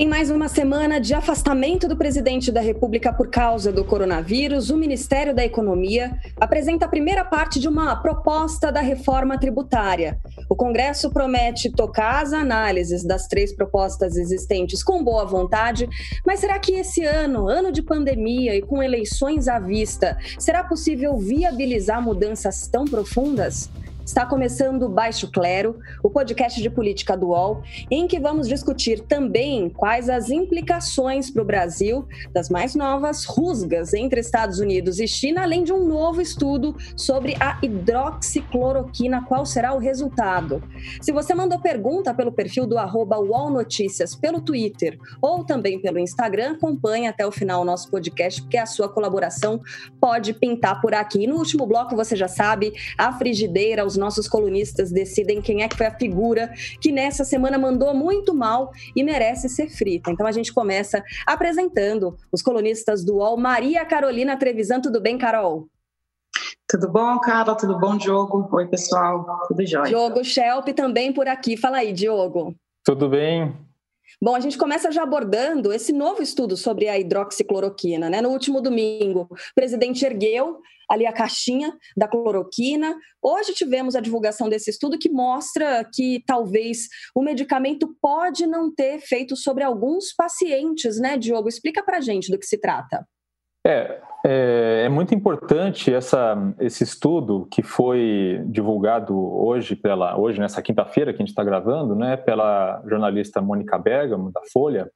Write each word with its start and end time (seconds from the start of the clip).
Em 0.00 0.06
mais 0.06 0.30
uma 0.30 0.46
semana 0.46 1.00
de 1.00 1.12
afastamento 1.12 1.88
do 1.88 1.96
presidente 1.96 2.52
da 2.52 2.60
República 2.60 3.12
por 3.12 3.28
causa 3.28 3.72
do 3.72 3.84
coronavírus, 3.84 4.70
o 4.70 4.76
Ministério 4.76 5.34
da 5.34 5.44
Economia 5.44 6.16
apresenta 6.40 6.84
a 6.84 6.88
primeira 6.88 7.24
parte 7.24 7.58
de 7.58 7.66
uma 7.66 7.96
proposta 7.96 8.70
da 8.70 8.80
reforma 8.80 9.36
tributária. 9.36 10.16
O 10.48 10.54
Congresso 10.54 11.10
promete 11.10 11.72
tocar 11.72 12.22
as 12.22 12.32
análises 12.32 13.02
das 13.02 13.26
três 13.26 13.52
propostas 13.52 14.16
existentes 14.16 14.84
com 14.84 15.02
boa 15.02 15.24
vontade, 15.24 15.88
mas 16.24 16.38
será 16.38 16.60
que 16.60 16.74
esse 16.74 17.02
ano, 17.02 17.48
ano 17.48 17.72
de 17.72 17.82
pandemia 17.82 18.54
e 18.54 18.62
com 18.62 18.80
eleições 18.80 19.48
à 19.48 19.58
vista, 19.58 20.16
será 20.38 20.62
possível 20.62 21.18
viabilizar 21.18 22.00
mudanças 22.00 22.68
tão 22.68 22.84
profundas? 22.84 23.68
Está 24.08 24.24
começando 24.24 24.84
o 24.84 24.88
Baixo 24.88 25.30
Clero, 25.30 25.80
o 26.02 26.08
podcast 26.08 26.62
de 26.62 26.70
política 26.70 27.14
do 27.14 27.26
UOL, 27.26 27.62
em 27.90 28.08
que 28.08 28.18
vamos 28.18 28.48
discutir 28.48 29.00
também 29.02 29.68
quais 29.68 30.08
as 30.08 30.30
implicações 30.30 31.30
para 31.30 31.42
o 31.42 31.44
Brasil 31.44 32.08
das 32.32 32.48
mais 32.48 32.74
novas 32.74 33.26
rusgas 33.26 33.92
entre 33.92 34.18
Estados 34.20 34.60
Unidos 34.60 34.98
e 34.98 35.06
China, 35.06 35.42
além 35.42 35.62
de 35.62 35.74
um 35.74 35.86
novo 35.86 36.22
estudo 36.22 36.74
sobre 36.96 37.36
a 37.38 37.58
hidroxicloroquina. 37.62 39.26
Qual 39.26 39.44
será 39.44 39.74
o 39.74 39.78
resultado? 39.78 40.62
Se 41.02 41.12
você 41.12 41.34
mandou 41.34 41.60
pergunta 41.60 42.14
pelo 42.14 42.32
perfil 42.32 42.66
do 42.66 42.78
arroba 42.78 43.18
Notícias 43.50 44.14
pelo 44.14 44.40
Twitter 44.40 44.98
ou 45.20 45.44
também 45.44 45.78
pelo 45.82 45.98
Instagram, 45.98 46.52
acompanhe 46.52 47.08
até 47.08 47.26
o 47.26 47.30
final 47.30 47.60
o 47.60 47.64
nosso 47.64 47.90
podcast, 47.90 48.40
porque 48.40 48.56
a 48.56 48.64
sua 48.64 48.88
colaboração 48.88 49.60
pode 50.00 50.32
pintar 50.32 50.80
por 50.80 50.94
aqui. 50.94 51.26
no 51.26 51.36
último 51.36 51.66
bloco, 51.66 51.94
você 51.94 52.16
já 52.16 52.26
sabe, 52.26 52.72
a 52.96 53.12
frigideira, 53.12 53.84
os 53.84 53.97
nossos 53.98 54.28
colunistas 54.28 54.90
decidem 54.90 55.42
quem 55.42 55.62
é 55.62 55.68
que 55.68 55.76
foi 55.76 55.86
a 55.86 55.98
figura 55.98 56.50
que 56.80 56.90
nessa 56.90 57.24
semana 57.24 57.58
mandou 57.58 57.94
muito 57.94 58.34
mal 58.34 58.70
e 58.96 59.04
merece 59.04 59.48
ser 59.48 59.68
frita. 59.68 60.10
Então 60.10 60.26
a 60.26 60.32
gente 60.32 60.52
começa 60.52 61.02
apresentando 61.26 62.16
os 62.32 62.40
colunistas 62.40 63.04
do 63.04 63.16
UOL, 63.16 63.36
Maria 63.36 63.84
Carolina 63.84 64.36
Trevisan. 64.36 64.80
Tudo 64.80 65.00
bem, 65.00 65.18
Carol? 65.18 65.68
Tudo 66.68 66.88
bom, 66.90 67.18
Carla? 67.18 67.54
Tudo 67.54 67.78
bom, 67.78 67.96
Diogo? 67.96 68.48
Oi, 68.52 68.66
pessoal. 68.68 69.24
Tudo 69.48 69.66
jóia. 69.66 69.88
Diogo 69.88 70.22
Schelp 70.22 70.68
também 70.68 71.12
por 71.12 71.26
aqui. 71.26 71.56
Fala 71.56 71.78
aí, 71.78 71.92
Diogo. 71.92 72.54
Tudo 72.84 73.08
bem. 73.08 73.67
Bom, 74.20 74.34
a 74.34 74.40
gente 74.40 74.58
começa 74.58 74.90
já 74.90 75.04
abordando 75.04 75.72
esse 75.72 75.92
novo 75.92 76.20
estudo 76.20 76.56
sobre 76.56 76.88
a 76.88 76.98
hidroxicloroquina. 76.98 78.10
Né? 78.10 78.20
No 78.20 78.30
último 78.30 78.60
domingo, 78.60 79.28
o 79.30 79.36
presidente 79.54 80.04
ergueu 80.04 80.60
ali 80.88 81.06
a 81.06 81.12
caixinha 81.12 81.72
da 81.96 82.08
cloroquina. 82.08 82.96
Hoje 83.22 83.54
tivemos 83.54 83.94
a 83.94 84.00
divulgação 84.00 84.48
desse 84.48 84.70
estudo 84.70 84.98
que 84.98 85.08
mostra 85.08 85.88
que 85.94 86.22
talvez 86.26 86.88
o 87.14 87.22
medicamento 87.22 87.94
pode 88.00 88.44
não 88.46 88.74
ter 88.74 88.96
efeito 88.96 89.36
sobre 89.36 89.62
alguns 89.62 90.12
pacientes, 90.12 90.98
né, 90.98 91.16
Diogo? 91.16 91.48
Explica 91.48 91.82
pra 91.82 92.00
gente 92.00 92.30
do 92.30 92.38
que 92.38 92.46
se 92.46 92.58
trata. 92.58 93.06
É, 93.64 94.00
é, 94.30 94.82
é, 94.84 94.88
muito 94.90 95.14
importante 95.14 95.92
essa, 95.92 96.36
esse 96.60 96.84
estudo 96.84 97.48
que 97.50 97.62
foi 97.62 98.42
divulgado 98.44 99.16
hoje, 99.18 99.74
pela, 99.74 100.18
hoje 100.18 100.38
nessa 100.38 100.60
quinta-feira 100.60 101.12
que 101.12 101.16
a 101.16 101.24
gente 101.24 101.30
está 101.30 101.42
gravando, 101.42 101.94
né, 101.94 102.14
pela 102.14 102.82
jornalista 102.86 103.40
Mônica 103.40 103.78
Bergamo, 103.78 104.30
da 104.30 104.42
Folha, 104.52 104.90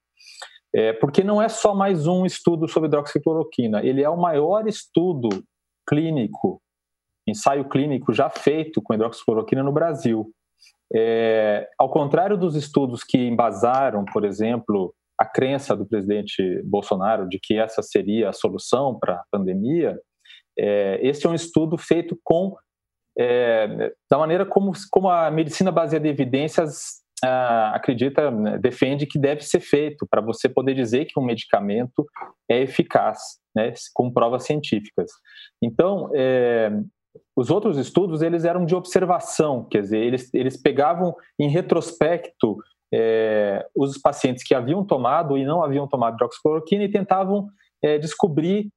é, 0.75 0.93
porque 0.93 1.25
não 1.25 1.41
é 1.41 1.49
só 1.49 1.75
mais 1.75 2.07
um 2.07 2.27
estudo 2.27 2.69
sobre 2.69 2.89
hidroxicloroquina, 2.89 3.83
ele 3.83 4.03
é 4.03 4.09
o 4.11 4.21
maior 4.21 4.69
estudo 4.69 5.31
clínico, 5.89 6.61
ensaio 7.27 7.65
clínico 7.65 8.13
já 8.13 8.29
feito 8.29 8.83
com 8.83 8.93
hidroxicloroquina 8.93 9.63
no 9.63 9.73
Brasil. 9.73 10.31
É, 10.95 11.71
ao 11.79 11.89
contrário 11.89 12.37
dos 12.37 12.55
estudos 12.55 13.03
que 13.03 13.17
embasaram, 13.17 14.05
por 14.05 14.27
exemplo, 14.27 14.95
a 15.23 15.25
crença 15.25 15.77
do 15.77 15.87
presidente 15.87 16.61
Bolsonaro 16.65 17.29
de 17.29 17.39
que 17.41 17.57
essa 17.57 17.81
seria 17.81 18.31
a 18.31 18.33
solução 18.33 18.99
para 18.99 19.15
a 19.15 19.25
pandemia, 19.31 19.97
é, 20.59 20.99
esse 21.01 21.25
é 21.25 21.31
um 21.31 21.35
estudo 21.35 21.79
feito 21.79 22.19
com 22.25 22.57
é, 23.17 23.93
da 24.11 24.19
maneira 24.19 24.45
como, 24.45 24.73
como 24.91 25.09
a 25.09 25.31
medicina 25.31 25.71
baseada 25.71 26.07
em 26.07 26.11
evidências 26.11 27.03
ah, 27.25 27.73
acredita, 27.77 28.31
né, 28.31 28.59
defende 28.59 29.07
que 29.07 29.19
deve 29.19 29.43
ser 29.43 29.61
feito 29.61 30.07
para 30.11 30.21
você 30.21 30.49
poder 30.49 30.75
dizer 30.75 31.05
que 31.05 31.21
um 31.21 31.25
medicamento 31.25 32.05
é 32.51 32.63
eficaz, 32.63 33.19
né, 33.55 33.73
com 33.95 34.11
provas 34.11 34.45
científicas. 34.45 35.11
Então, 35.63 36.11
é, 36.17 36.73
os 37.37 37.51
outros 37.51 37.79
estudos 37.79 38.23
eles 38.23 38.45
eram 38.45 38.65
de 38.65 38.75
observação, 38.75 39.69
quer 39.71 39.83
dizer, 39.83 39.99
eles, 39.99 40.35
eles 40.35 40.61
pegavam 40.61 41.15
em 41.39 41.49
retrospecto 41.49 42.57
é, 42.93 43.67
os 43.75 43.99
pacientes 43.99 44.45
que 44.45 44.55
haviam 44.55 44.85
tomado 44.85 45.37
e 45.39 45.45
não 45.45 45.63
haviam 45.63 45.89
tomado 45.89 46.15
hidroxicloroquina 46.15 46.85
e 46.85 46.91
tentavam 46.91 47.49
é, 47.83 47.99
descobrir 47.99 48.69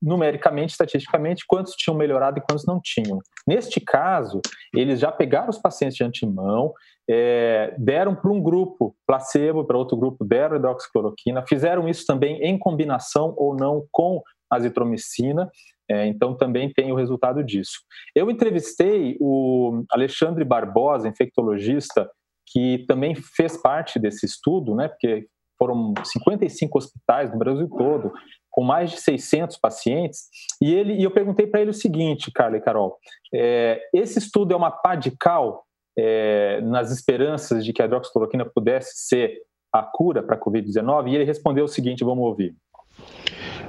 numericamente, 0.00 0.72
estatisticamente, 0.72 1.44
quantos 1.46 1.74
tinham 1.74 1.96
melhorado 1.96 2.38
e 2.38 2.42
quantos 2.42 2.64
não 2.64 2.80
tinham. 2.80 3.18
Neste 3.46 3.80
caso, 3.80 4.40
eles 4.72 5.00
já 5.00 5.10
pegaram 5.10 5.48
os 5.48 5.58
pacientes 5.58 5.96
de 5.96 6.04
antemão, 6.04 6.72
é, 7.10 7.74
deram 7.78 8.14
para 8.14 8.30
um 8.30 8.40
grupo 8.40 8.94
placebo, 9.06 9.64
para 9.64 9.76
outro 9.76 9.96
grupo 9.96 10.24
deram 10.24 10.56
hidroxicloroquina, 10.56 11.44
fizeram 11.48 11.88
isso 11.88 12.04
também 12.06 12.40
em 12.42 12.56
combinação 12.58 13.34
ou 13.36 13.56
não 13.56 13.84
com 13.90 14.22
azitromicina, 14.50 15.50
é, 15.90 16.06
então 16.06 16.36
também 16.36 16.72
tem 16.72 16.92
o 16.92 16.94
resultado 16.94 17.42
disso. 17.42 17.80
Eu 18.14 18.30
entrevistei 18.30 19.16
o 19.20 19.84
Alexandre 19.90 20.44
Barbosa, 20.44 21.08
infectologista, 21.08 22.08
que 22.52 22.84
também 22.86 23.14
fez 23.14 23.56
parte 23.56 23.98
desse 23.98 24.26
estudo, 24.26 24.74
né, 24.74 24.88
porque 24.88 25.26
foram 25.58 25.92
55 26.02 26.78
hospitais 26.78 27.32
no 27.32 27.38
Brasil 27.38 27.68
todo, 27.68 28.12
com 28.50 28.62
mais 28.62 28.90
de 28.90 29.00
600 29.00 29.56
pacientes, 29.56 30.28
e, 30.62 30.72
ele, 30.72 30.94
e 30.94 31.04
eu 31.04 31.10
perguntei 31.10 31.46
para 31.46 31.60
ele 31.60 31.70
o 31.70 31.74
seguinte, 31.74 32.30
Carla 32.32 32.56
e 32.56 32.60
Carol, 32.60 32.96
é, 33.34 33.80
esse 33.92 34.18
estudo 34.18 34.54
é 34.54 34.56
uma 34.56 34.70
pá 34.70 34.94
de 34.94 35.10
cal 35.10 35.64
é, 35.96 36.60
nas 36.62 36.90
esperanças 36.92 37.64
de 37.64 37.72
que 37.72 37.82
a 37.82 37.84
hidroxicloroquina 37.84 38.44
pudesse 38.44 39.08
ser 39.08 39.42
a 39.72 39.82
cura 39.82 40.22
para 40.22 40.36
a 40.36 40.40
Covid-19? 40.40 41.08
E 41.08 41.14
ele 41.14 41.24
respondeu 41.24 41.64
o 41.64 41.68
seguinte, 41.68 42.04
vamos 42.04 42.24
ouvir. 42.24 42.54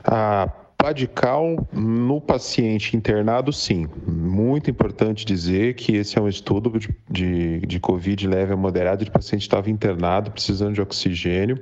A 0.04 0.48
pá 0.80 0.94
de 0.94 1.08
cal 1.08 1.68
no 1.74 2.22
paciente 2.22 2.96
internado, 2.96 3.52
sim. 3.52 3.86
Muito 4.08 4.72
importante 4.72 5.26
dizer 5.26 5.76
que 5.76 5.98
esse 5.98 6.18
é 6.18 6.22
um 6.22 6.28
estudo 6.30 6.80
de, 6.80 6.96
de, 7.12 7.60
de 7.60 7.80
Covid 7.82 8.26
leve 8.26 8.54
a 8.54 8.56
moderado 8.56 9.04
de 9.04 9.12
paciente 9.12 9.42
estava 9.42 9.70
internado, 9.70 10.32
precisando 10.32 10.74
de 10.74 10.82
oxigênio, 10.82 11.62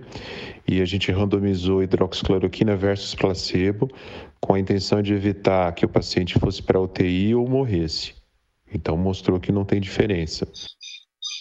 e 0.67 0.79
a 0.79 0.85
gente 0.85 1.11
randomizou 1.11 1.81
hidroxicloroquina 1.81 2.75
versus 2.75 3.16
placebo, 3.16 3.89
com 4.39 4.53
a 4.53 4.59
intenção 4.59 5.01
de 5.01 5.16
evitar 5.16 5.73
que 5.73 5.83
o 5.83 5.89
paciente 5.89 6.38
fosse 6.38 6.61
para 6.61 6.79
UTI 6.79 7.33
ou 7.33 7.50
morresse. 7.50 8.13
Então 8.72 8.95
mostrou 8.95 9.39
que 9.39 9.51
não 9.51 9.66
tem 9.66 9.81
diferença. 9.81 10.47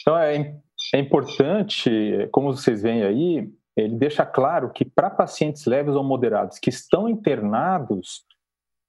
Então 0.01 0.17
é, 0.17 0.57
é 0.95 0.99
importante, 0.99 1.91
como 2.33 2.57
vocês 2.57 2.81
veem 2.81 3.03
aí, 3.03 3.51
ele 3.77 3.97
deixa 3.97 4.25
claro 4.25 4.71
que 4.71 4.85
para 4.85 5.11
pacientes 5.11 5.67
leves 5.67 5.95
ou 5.95 6.03
moderados 6.03 6.59
que 6.59 6.71
estão 6.71 7.09
internados, 7.09 8.25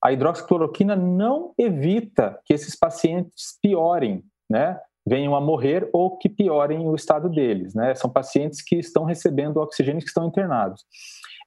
a 0.03 0.11
hidroxicloroquina 0.11 0.95
não 0.95 1.53
evita 1.57 2.39
que 2.45 2.53
esses 2.53 2.75
pacientes 2.75 3.57
piorem, 3.61 4.23
né? 4.49 4.79
venham 5.07 5.35
a 5.35 5.41
morrer 5.41 5.89
ou 5.93 6.17
que 6.17 6.27
piorem 6.27 6.85
o 6.85 6.93
estado 6.93 7.29
deles. 7.29 7.73
Né? 7.73 7.95
São 7.95 8.09
pacientes 8.09 8.61
que 8.61 8.75
estão 8.75 9.05
recebendo 9.05 9.57
oxigênio 9.57 10.01
que 10.01 10.07
estão 10.07 10.27
internados. 10.27 10.83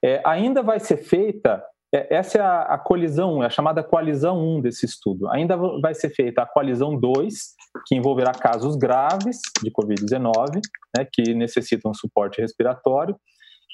É, 0.03 0.19
ainda 0.25 0.63
vai 0.63 0.79
ser 0.79 0.97
feita, 0.97 1.63
é, 1.93 2.15
essa 2.15 2.39
é 2.39 2.41
a, 2.41 2.61
a, 2.61 2.77
colisão, 2.79 3.43
é 3.43 3.45
a 3.45 3.51
chamada 3.51 3.83
coalizão 3.83 4.39
1 4.57 4.61
desse 4.61 4.85
estudo. 4.85 5.29
Ainda 5.29 5.55
vai 5.79 5.93
ser 5.93 6.09
feita 6.09 6.41
a 6.41 6.45
coalizão 6.45 6.99
2, 6.99 7.33
que 7.85 7.95
envolverá 7.95 8.31
casos 8.31 8.75
graves 8.75 9.39
de 9.63 9.71
Covid-19, 9.71 10.59
né, 10.97 11.07
que 11.11 11.35
necessitam 11.35 11.93
suporte 11.93 12.41
respiratório, 12.41 13.15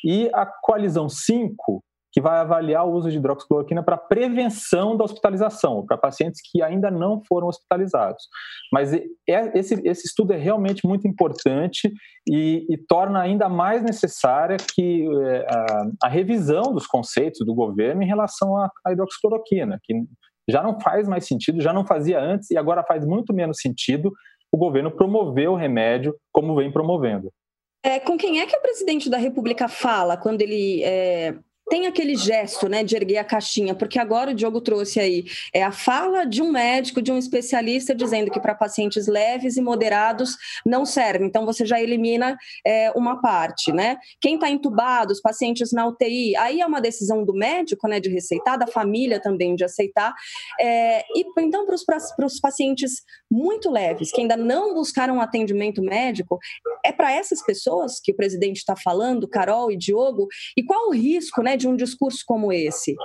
e 0.03 0.29
a 0.33 0.45
coalizão 0.45 1.09
5, 1.09 1.83
que 2.11 2.21
vai 2.21 2.39
avaliar 2.39 2.85
o 2.85 2.93
uso 2.93 3.11
de 3.11 3.17
hidroxicloroquina 3.17 3.83
para 3.83 3.97
prevenção 3.97 4.97
da 4.97 5.03
hospitalização, 5.03 5.85
para 5.85 5.97
pacientes 5.97 6.41
que 6.43 6.63
ainda 6.63 6.89
não 6.89 7.21
foram 7.27 7.47
hospitalizados. 7.47 8.23
Mas 8.73 8.91
é, 8.93 9.05
esse, 9.27 9.75
esse 9.87 10.07
estudo 10.07 10.33
é 10.33 10.37
realmente 10.37 10.87
muito 10.87 11.07
importante 11.07 11.93
e, 12.27 12.65
e 12.69 12.77
torna 12.87 13.21
ainda 13.21 13.47
mais 13.47 13.83
necessária 13.83 14.57
que 14.57 15.07
é, 15.25 15.45
a, 15.47 16.07
a, 16.07 16.09
revisão 16.09 16.73
dos 16.73 16.87
conceitos 16.87 17.45
do 17.45 17.53
governo 17.53 18.01
em 18.01 18.07
relação 18.07 18.57
à, 18.57 18.69
à 18.85 18.91
hidroxicloroquina, 18.93 19.79
que 19.83 19.93
já 20.49 20.63
não 20.63 20.79
faz 20.79 21.07
mais 21.07 21.27
sentido, 21.27 21.61
já 21.61 21.73
não 21.73 21.85
fazia 21.85 22.19
antes 22.19 22.49
e 22.49 22.57
agora 22.57 22.83
faz 22.83 23.05
muito 23.05 23.33
menos 23.33 23.57
sentido 23.59 24.11
o 24.51 24.57
governo 24.57 24.89
promover 24.89 25.49
o 25.49 25.55
remédio 25.55 26.15
como 26.31 26.55
vem 26.55 26.71
promovendo. 26.71 27.31
É, 27.87 28.01
com 28.01 28.17
quem 28.17 28.41
é 28.41 28.45
que 28.45 28.57
o 28.57 28.61
presidente 28.61 29.09
da 29.09 29.17
República 29.17 29.69
fala 29.69 30.17
quando 30.17 30.41
ele 30.41 30.83
é, 30.83 31.35
tem 31.69 31.85
aquele 31.85 32.15
gesto 32.15 32.67
né, 32.67 32.83
de 32.83 32.95
erguer 32.95 33.17
a 33.17 33.23
caixinha, 33.23 33.75
porque 33.75 33.99
agora 33.99 34.31
o 34.31 34.33
Diogo 34.33 34.61
trouxe 34.61 34.99
aí 34.99 35.25
é 35.53 35.63
a 35.63 35.71
fala 35.71 36.25
de 36.25 36.41
um 36.41 36.51
médico, 36.51 37.01
de 37.01 37.11
um 37.11 37.17
especialista, 37.17 37.93
dizendo 37.93 38.31
que 38.31 38.39
para 38.39 38.55
pacientes 38.55 39.07
leves 39.07 39.57
e 39.57 39.61
moderados 39.61 40.35
não 40.65 40.85
serve. 40.85 41.25
Então 41.25 41.45
você 41.45 41.65
já 41.65 41.79
elimina 41.79 42.37
é, 42.65 42.91
uma 42.91 43.21
parte, 43.21 43.71
né? 43.71 43.97
Quem 44.21 44.35
está 44.35 44.49
entubado, 44.49 45.11
os 45.11 45.21
pacientes 45.21 45.71
na 45.71 45.87
UTI, 45.87 46.35
aí 46.37 46.61
é 46.61 46.65
uma 46.65 46.81
decisão 46.81 47.23
do 47.23 47.33
médico, 47.33 47.87
né, 47.87 47.99
de 47.99 48.09
receitar, 48.09 48.57
da 48.57 48.67
família 48.67 49.21
também 49.21 49.55
de 49.55 49.63
aceitar. 49.63 50.13
É, 50.59 51.05
e 51.15 51.25
então 51.39 51.65
para 51.65 52.25
os 52.25 52.39
pacientes 52.39 53.03
muito 53.29 53.69
leves, 53.69 54.11
que 54.11 54.21
ainda 54.21 54.37
não 54.37 54.73
buscaram 54.73 55.21
atendimento 55.21 55.81
médico, 55.81 56.39
é 56.83 56.91
para 56.91 57.11
essas 57.11 57.43
pessoas 57.43 57.99
que 57.99 58.11
o 58.11 58.15
presidente 58.15 58.57
está 58.57 58.75
falando, 58.75 59.27
Carol 59.27 59.71
e 59.71 59.77
Diogo, 59.77 60.27
e 60.55 60.63
qual 60.63 60.89
o 60.89 60.93
risco, 60.93 61.41
né? 61.41 61.57
de 61.57 61.67
um 61.67 61.75
discurso 61.75 62.23
como 62.25 62.51
esse? 62.51 62.95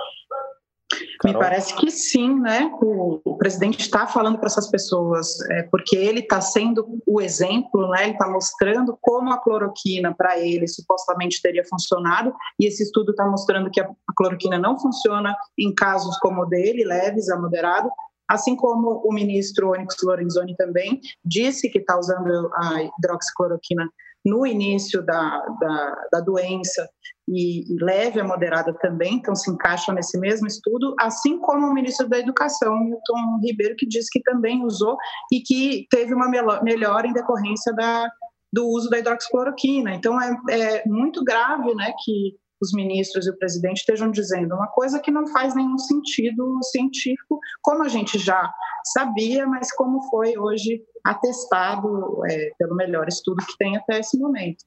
Me 1.25 1.33
parece 1.33 1.75
que 1.75 1.89
sim, 1.89 2.39
né? 2.39 2.69
O, 2.81 3.19
o 3.23 3.37
presidente 3.37 3.79
está 3.79 4.05
falando 4.05 4.37
para 4.37 4.47
essas 4.47 4.69
pessoas, 4.69 5.39
é, 5.51 5.63
porque 5.63 5.95
ele 5.95 6.19
está 6.19 6.39
sendo 6.41 6.85
o 7.07 7.21
exemplo, 7.21 7.89
né? 7.89 8.03
Ele 8.03 8.11
está 8.11 8.29
mostrando 8.29 8.97
como 9.01 9.31
a 9.31 9.41
cloroquina 9.41 10.13
para 10.13 10.39
ele 10.39 10.67
supostamente 10.67 11.41
teria 11.41 11.63
funcionado, 11.65 12.33
e 12.59 12.67
esse 12.67 12.83
estudo 12.83 13.11
está 13.11 13.25
mostrando 13.25 13.71
que 13.71 13.79
a, 13.79 13.85
a 13.85 14.13
cloroquina 14.15 14.59
não 14.59 14.77
funciona 14.77 15.35
em 15.57 15.73
casos 15.73 16.17
como 16.19 16.43
o 16.43 16.45
dele, 16.45 16.83
leves 16.83 17.29
a 17.29 17.39
moderado, 17.39 17.89
assim 18.29 18.55
como 18.55 19.01
o 19.05 19.13
ministro 19.13 19.71
Onyx 19.71 19.95
Lorenzoni 20.03 20.55
também 20.55 20.99
disse 21.23 21.69
que 21.69 21.79
está 21.79 21.97
usando 21.97 22.49
a 22.53 22.83
hidroxicloroquina 22.83 23.87
no 24.25 24.47
início 24.47 25.05
da, 25.05 25.45
da, 25.59 26.07
da 26.13 26.19
doença 26.21 26.87
e, 27.27 27.63
leve 27.81 28.19
a 28.19 28.23
moderada 28.23 28.73
também, 28.79 29.15
então 29.15 29.35
se 29.35 29.49
encaixa 29.49 29.91
nesse 29.93 30.17
mesmo 30.19 30.47
estudo, 30.47 30.95
assim 30.99 31.39
como 31.39 31.67
o 31.67 31.73
ministro 31.73 32.07
da 32.07 32.19
Educação, 32.19 32.79
Milton 32.79 33.39
Ribeiro, 33.41 33.75
que 33.77 33.87
disse 33.87 34.09
que 34.11 34.21
também 34.21 34.65
usou 34.65 34.97
e 35.31 35.41
que 35.41 35.85
teve 35.89 36.13
uma 36.13 36.29
melhora 36.61 37.07
em 37.07 37.13
decorrência 37.13 37.73
da, 37.73 38.09
do 38.51 38.67
uso 38.67 38.89
da 38.89 38.99
hidroxicloroquina. 38.99 39.93
Então 39.93 40.19
é, 40.21 40.35
é 40.49 40.83
muito 40.85 41.23
grave 41.23 41.73
né, 41.75 41.93
que 42.03 42.35
os 42.63 42.73
ministros 42.73 43.27
e 43.27 43.29
o 43.29 43.37
presidente 43.37 43.77
estejam 43.77 44.09
dizendo 44.09 44.55
uma 44.55 44.67
coisa 44.67 44.99
que 44.99 45.11
não 45.11 45.27
faz 45.27 45.53
nenhum 45.53 45.77
sentido 45.77 46.57
científico, 46.63 47.39
como 47.61 47.83
a 47.83 47.89
gente 47.89 48.17
já 48.17 48.51
sabia, 48.85 49.45
mas 49.45 49.73
como 49.75 50.01
foi 50.09 50.37
hoje 50.37 50.81
atestado 51.03 52.25
é, 52.29 52.51
pelo 52.57 52.75
melhor 52.75 53.07
estudo 53.07 53.45
que 53.45 53.57
tem 53.57 53.75
até 53.77 53.99
esse 53.99 54.17
momento. 54.17 54.63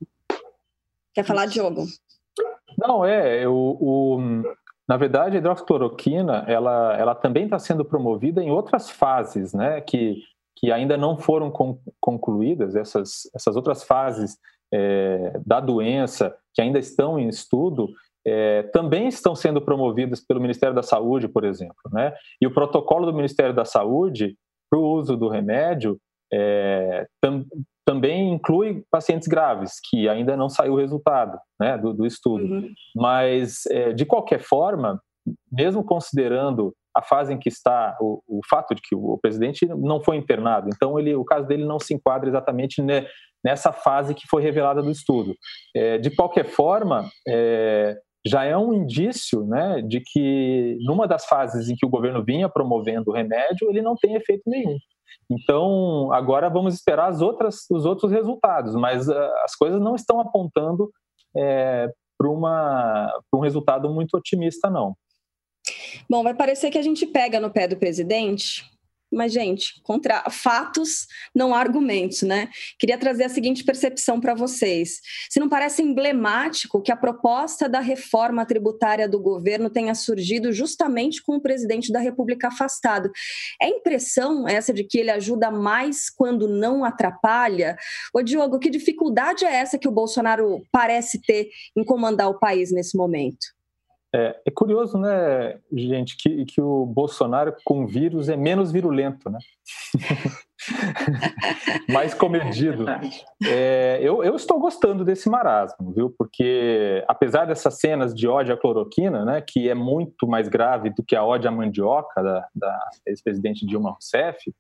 Quer 1.15 1.25
falar, 1.25 1.47
Diogo? 1.47 1.85
Não, 2.79 3.05
é, 3.05 3.49
o, 3.49 3.77
o 3.81 4.43
na 4.87 4.97
verdade, 4.97 5.37
a 5.37 5.39
hidroxicloroquina, 5.39 6.45
ela, 6.47 6.97
ela 6.97 7.15
também 7.15 7.45
está 7.45 7.59
sendo 7.59 7.85
promovida 7.85 8.43
em 8.43 8.51
outras 8.51 8.89
fases, 8.91 9.53
né, 9.53 9.81
que, 9.81 10.17
que 10.55 10.71
ainda 10.71 10.97
não 10.97 11.19
foram 11.19 11.51
con 11.51 11.79
concluídas, 11.99 12.77
essas, 12.77 13.23
essas 13.35 13.57
outras 13.57 13.83
fases 13.83 14.39
é, 14.73 15.39
da 15.45 15.61
doença, 15.61 16.37
que 16.55 16.63
ainda 16.63 16.79
estão 16.79 17.19
em 17.19 17.29
estudo, 17.29 17.89
é, 18.27 18.65
também 18.65 19.07
estão 19.07 19.35
sendo 19.35 19.61
promovidas 19.61 20.21
pelo 20.21 20.41
Ministério 20.41 20.75
da 20.75 20.83
Saúde, 20.83 21.29
por 21.29 21.45
exemplo. 21.45 21.77
Né? 21.93 22.13
E 22.41 22.47
o 22.47 22.53
protocolo 22.53 23.07
do 23.07 23.15
Ministério 23.15 23.55
da 23.55 23.65
Saúde 23.65 24.37
para 24.69 24.81
o 24.81 24.93
uso 24.95 25.17
do 25.17 25.29
remédio 25.29 25.99
é, 26.33 27.07
tam, 27.21 27.45
também 27.85 28.33
inclui 28.33 28.83
pacientes 28.91 29.29
graves, 29.29 29.75
que 29.89 30.09
ainda 30.09 30.37
não 30.37 30.49
saiu 30.49 30.73
o 30.75 30.79
resultado 30.79 31.39
né, 31.61 31.79
do, 31.79 31.93
do 31.95 32.05
estudo. 32.05 32.45
Uhum. 32.45 32.75
Mas, 32.97 33.65
é, 33.67 33.93
de 33.93 34.05
qualquer 34.05 34.41
forma, 34.41 35.01
mesmo 35.51 35.85
considerando 35.85 36.75
a 36.97 37.03
fase 37.03 37.33
em 37.33 37.39
que 37.39 37.49
está 37.49 37.97
o, 38.01 38.21
o, 38.27 38.41
fato 38.49 38.75
de 38.75 38.81
que 38.83 38.95
o 38.95 39.19
presidente 39.19 39.67
não 39.67 40.03
foi 40.03 40.17
internado, 40.17 40.69
então 40.75 40.99
ele, 40.99 41.15
o 41.15 41.25
caso 41.25 41.47
dele 41.47 41.65
não 41.65 41.79
se 41.79 41.95
enquadra 41.95 42.29
exatamente 42.29 42.83
ne, 42.83 43.07
nessa 43.47 43.71
fase 43.71 44.13
que 44.13 44.27
foi 44.27 44.43
revelada 44.43 44.83
do 44.83 44.91
estudo. 44.91 45.37
É, 45.73 45.99
de 45.99 46.11
qualquer 46.11 46.47
forma, 46.47 47.09
é, 47.29 47.97
já 48.27 48.43
é 48.43 48.57
um 48.57 48.73
indício 48.73 49.47
né, 49.47 49.81
de 49.83 50.01
que 50.01 50.77
numa 50.81 51.07
das 51.07 51.27
fases 51.27 51.69
em 51.69 51.77
que 51.77 51.87
o 51.87 51.89
governo 51.89 52.25
vinha 52.25 52.49
promovendo 52.49 53.13
o 53.13 53.15
remédio, 53.15 53.71
ele 53.71 53.81
não 53.81 53.95
tem 53.95 54.17
efeito 54.17 54.43
nenhum. 54.49 54.77
Então, 55.31 56.13
agora 56.13 56.49
vamos 56.49 56.75
esperar 56.75 57.09
as 57.09 57.21
outras, 57.21 57.71
os 57.71 57.87
outros 57.87 58.11
resultados, 58.11 58.75
mas 58.75 59.09
uh, 59.09 59.15
as 59.45 59.55
coisas 59.55 59.81
não 59.81 59.95
estão 59.95 60.19
apontando 60.19 60.91
é, 61.37 61.89
para 62.19 62.29
um 63.33 63.41
resultado 63.41 63.89
muito 63.89 64.17
otimista, 64.17 64.69
não. 64.69 64.97
Bom, 66.11 66.25
vai 66.25 66.35
parecer 66.35 66.71
que 66.71 66.79
a 66.79 66.83
gente 66.83 67.07
pega 67.07 67.39
no 67.39 67.51
pé 67.51 67.69
do 67.69 67.77
presidente, 67.77 68.65
mas, 69.13 69.33
gente, 69.33 69.81
contra 69.83 70.29
fatos 70.31 71.07
não 71.35 71.55
há 71.55 71.61
argumentos, 71.61 72.23
né? 72.23 72.49
Queria 72.79 72.99
trazer 72.99 73.25
a 73.25 73.29
seguinte 73.29 73.65
percepção 73.65 74.21
para 74.21 74.35
vocês. 74.35 75.01
Se 75.31 75.39
não 75.39 75.49
parece 75.49 75.83
emblemático 75.83 76.83
que 76.83 76.93
a 76.93 76.97
proposta 76.97 77.69
da 77.69 77.81
reforma 77.81 78.45
tributária 78.45 79.09
do 79.09 79.21
governo 79.21 79.71
tenha 79.71 79.95
surgido 79.95 80.53
justamente 80.53 81.23
com 81.23 81.37
o 81.37 81.41
presidente 81.41 81.93
da 81.93 82.01
República 82.01 82.49
afastado? 82.49 83.11
É 83.61 83.69
impressão 83.69 84.47
essa 84.49 84.73
de 84.73 84.85
que 84.85 84.99
ele 84.99 85.11
ajuda 85.11 85.51
mais 85.51 86.11
quando 86.11 86.49
não 86.49 86.85
atrapalha? 86.85 87.77
Ô, 88.13 88.23
Diogo, 88.23 88.59
que 88.59 88.69
dificuldade 88.69 89.45
é 89.45 89.55
essa 89.55 89.79
que 89.79 89.89
o 89.89 89.93
Bolsonaro 89.93 90.63
parece 90.73 91.21
ter 91.21 91.49
em 91.77 91.85
comandar 91.85 92.29
o 92.29 92.39
país 92.39 92.73
nesse 92.73 92.97
momento? 92.97 93.56
É, 94.17 94.41
é, 94.47 94.51
curioso, 94.51 94.97
né, 94.97 95.59
gente, 95.71 96.17
que, 96.17 96.47
que 96.47 96.59
o 96.59 96.87
Bolsonaro 96.87 97.55
com 97.63 97.87
vírus 97.87 98.31
é 98.31 98.37
menos 98.37 98.73
virulento, 98.73 99.29
né? 99.29 99.39
Mais 101.93 102.15
comedido. 102.15 102.87
É, 103.47 103.99
eu, 104.01 104.25
eu 104.25 104.35
estou 104.35 104.59
gostando 104.59 105.05
desse 105.05 105.29
marasmo, 105.29 105.93
viu? 105.93 106.15
Porque 106.17 107.05
apesar 107.07 107.45
dessas 107.45 107.79
cenas 107.79 108.15
de 108.15 108.27
ódio 108.27 108.55
à 108.55 108.57
cloroquina, 108.57 109.23
né, 109.23 109.43
que 109.43 109.69
é 109.69 109.75
muito 109.75 110.27
mais 110.27 110.49
grave 110.49 110.89
do 110.89 111.05
que 111.05 111.15
a 111.15 111.23
ódio 111.23 111.51
à 111.51 111.53
mandioca 111.53 112.23
da, 112.23 112.49
da 112.55 112.89
ex-presidente 113.07 113.67
Dilma 113.67 113.91
Rousseff, 113.91 114.51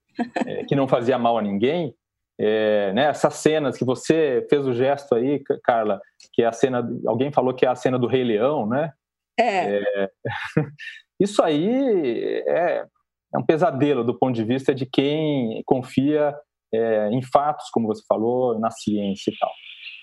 é, 0.46 0.64
que 0.64 0.76
não 0.76 0.86
fazia 0.86 1.18
mal 1.18 1.38
a 1.38 1.42
ninguém, 1.42 1.94
é, 2.38 2.92
né, 2.92 3.06
essas 3.06 3.36
cenas 3.36 3.78
que 3.78 3.86
você 3.86 4.46
fez 4.50 4.66
o 4.66 4.74
gesto 4.74 5.14
aí, 5.14 5.42
Carla, 5.64 5.98
que 6.34 6.42
é 6.42 6.46
a 6.46 6.52
cena, 6.52 6.86
alguém 7.06 7.32
falou 7.32 7.54
que 7.54 7.64
é 7.64 7.70
a 7.70 7.74
cena 7.74 7.98
do 7.98 8.06
Rei 8.06 8.22
Leão, 8.22 8.66
né? 8.66 8.92
É. 9.38 9.78
é. 9.78 10.10
Isso 11.20 11.42
aí 11.42 12.42
é, 12.46 12.84
é, 13.34 13.38
um 13.38 13.44
pesadelo 13.44 14.04
do 14.04 14.18
ponto 14.18 14.34
de 14.34 14.44
vista 14.44 14.74
de 14.74 14.86
quem 14.86 15.62
confia 15.64 16.34
é, 16.72 17.08
em 17.10 17.22
fatos, 17.22 17.70
como 17.70 17.86
você 17.86 18.02
falou, 18.06 18.58
na 18.58 18.70
ciência 18.70 19.30
e 19.30 19.38
tal. 19.38 19.50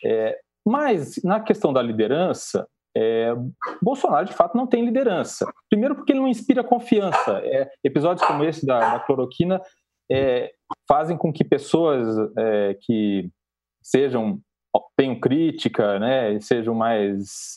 É, 0.06 0.40
mas, 0.66 1.22
na 1.24 1.40
questão 1.40 1.74
da 1.74 1.82
liderança, 1.82 2.68
é, 2.96 3.34
Bolsonaro 3.82 4.26
de 4.26 4.34
fato 4.34 4.56
não 4.56 4.68
tem 4.68 4.86
liderança. 4.86 5.46
Primeiro, 5.70 5.96
porque 5.96 6.14
ele 6.14 6.20
não 6.20 6.28
inspira 6.28 6.64
confiança. 6.64 7.40
É, 7.44 7.70
episódios 7.84 8.26
como 8.26 8.44
esse 8.44 8.66
da, 8.66 8.94
da 8.94 9.00
cloroquina 9.00 9.62
é, 10.12 10.52
fazem 10.88 11.18
com 11.18 11.32
que 11.32 11.44
pessoas 11.44 12.08
é, 12.38 12.78
que 12.82 13.30
sejam 13.82 14.40
tenham 14.98 15.20
crítica, 15.20 16.00
né, 16.00 16.40
sejam 16.40 16.74
mais 16.74 17.54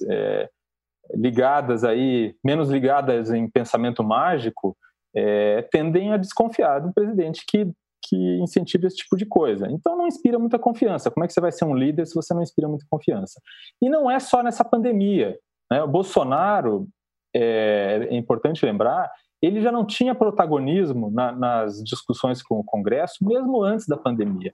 ligadas 1.15 1.85
aí, 1.85 2.35
menos 2.45 2.69
ligadas 2.69 3.31
em 3.31 3.49
pensamento 3.49 4.03
mágico, 4.03 4.77
é, 5.15 5.63
tendem 5.71 6.13
a 6.13 6.17
desconfiar 6.17 6.81
do 6.81 6.93
presidente 6.93 7.45
que, 7.49 7.71
que 8.05 8.39
incentiva 8.39 8.87
esse 8.87 8.97
tipo 8.97 9.17
de 9.17 9.25
coisa. 9.25 9.67
Então 9.71 9.97
não 9.97 10.07
inspira 10.07 10.39
muita 10.39 10.59
confiança. 10.59 11.11
Como 11.11 11.25
é 11.25 11.27
que 11.27 11.33
você 11.33 11.41
vai 11.41 11.53
ser 11.53 11.65
um 11.65 11.75
líder 11.75 12.07
se 12.07 12.15
você 12.15 12.35
não 12.35 12.43
inspira 12.43 12.69
muita 12.69 12.87
confiança? 12.91 13.41
E 13.81 13.89
não 13.89 14.11
é 14.11 14.19
só 14.19 14.43
nessa 14.43 14.65
pandemia. 14.65 15.39
Né? 15.71 15.83
O 15.83 15.89
Bolsonaro, 15.89 16.87
é, 17.35 18.09
é 18.11 18.17
importante 18.17 18.65
lembrar, 18.65 19.11
ele 19.41 19.61
já 19.61 19.71
não 19.71 19.85
tinha 19.85 20.15
protagonismo 20.15 21.11
na, 21.11 21.33
nas 21.33 21.83
discussões 21.83 22.43
com 22.43 22.59
o 22.59 22.65
Congresso, 22.65 23.17
mesmo 23.23 23.63
antes 23.63 23.87
da 23.87 23.97
pandemia. 23.97 24.53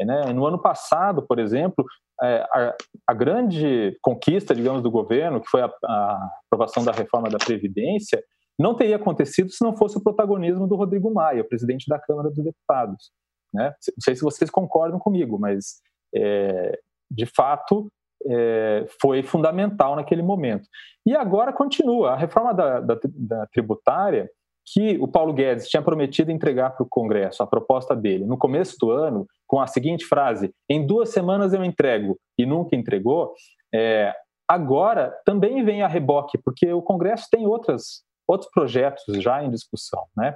Né? 0.00 0.32
No 0.32 0.46
ano 0.46 0.58
passado, 0.58 1.22
por 1.22 1.38
exemplo, 1.38 1.84
a, 2.20 2.76
a, 3.06 3.14
grande 3.14 3.96
conquista, 4.02 4.54
digamos, 4.54 4.82
do 4.82 4.90
governo, 4.90 5.40
que 5.40 5.48
foi 5.48 5.62
a, 5.62 5.70
a, 5.84 6.30
aprovação 6.46 6.84
da 6.84 6.92
reforma 6.92 7.28
da 7.28 7.38
Previdência, 7.38 8.22
não 8.58 8.74
teria 8.74 8.96
acontecido 8.96 9.50
se 9.50 9.62
não 9.62 9.76
fosse 9.76 9.98
o 9.98 10.02
protagonismo 10.02 10.66
do 10.66 10.74
Rodrigo 10.74 11.12
Maia, 11.12 11.44
presidente 11.44 11.86
da 11.88 11.98
Câmara 11.98 12.28
dos 12.28 12.42
Deputados. 12.42 13.12
Né? 13.54 13.66
Não 13.68 14.02
sei 14.02 14.16
se 14.16 14.22
vocês 14.22 14.50
concordam 14.50 14.98
comigo, 14.98 15.38
mas, 15.38 15.80
é, 16.14 16.78
de 17.10 17.26
fato, 17.26 17.88
é, 18.26 18.84
foi 19.00 19.22
fundamental 19.22 19.94
naquele 19.94 20.22
momento. 20.22 20.68
E 21.06 21.14
agora 21.14 21.52
continua. 21.52 22.12
A 22.12 22.16
reforma 22.16 22.52
da, 22.52 22.80
da, 22.80 22.98
da 23.04 23.46
tributária 23.46 24.28
que 24.72 24.98
o 24.98 25.08
Paulo 25.08 25.32
Guedes 25.32 25.68
tinha 25.68 25.82
prometido 25.82 26.30
entregar 26.30 26.70
para 26.70 26.84
o 26.84 26.88
Congresso 26.88 27.42
a 27.42 27.46
proposta 27.46 27.94
dele 27.94 28.24
no 28.24 28.36
começo 28.36 28.76
do 28.78 28.90
ano, 28.90 29.26
com 29.46 29.60
a 29.60 29.66
seguinte 29.66 30.04
frase: 30.04 30.52
em 30.68 30.86
duas 30.86 31.10
semanas 31.10 31.52
eu 31.52 31.64
entrego, 31.64 32.18
e 32.36 32.44
nunca 32.44 32.76
entregou, 32.76 33.32
é, 33.74 34.12
agora 34.46 35.14
também 35.24 35.64
vem 35.64 35.82
a 35.82 35.88
reboque, 35.88 36.38
porque 36.38 36.72
o 36.72 36.82
Congresso 36.82 37.28
tem 37.30 37.46
outras, 37.46 38.02
outros 38.26 38.50
projetos 38.50 39.04
já 39.22 39.42
em 39.42 39.50
discussão, 39.50 40.04
né? 40.16 40.34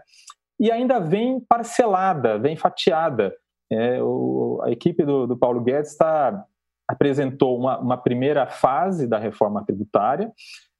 E 0.58 0.70
ainda 0.70 1.00
vem 1.00 1.40
parcelada, 1.40 2.38
vem 2.38 2.56
fatiada. 2.56 3.34
É, 3.70 4.02
o, 4.02 4.60
a 4.62 4.70
equipe 4.70 5.04
do, 5.04 5.26
do 5.26 5.36
Paulo 5.36 5.60
Guedes 5.62 5.92
está 5.92 6.44
apresentou 6.86 7.58
uma, 7.58 7.78
uma, 7.78 7.96
primeira 7.96 8.46
fase 8.46 9.06
da 9.06 9.18
reforma 9.18 9.64
tributária. 9.64 10.30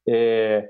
É, 0.07 0.69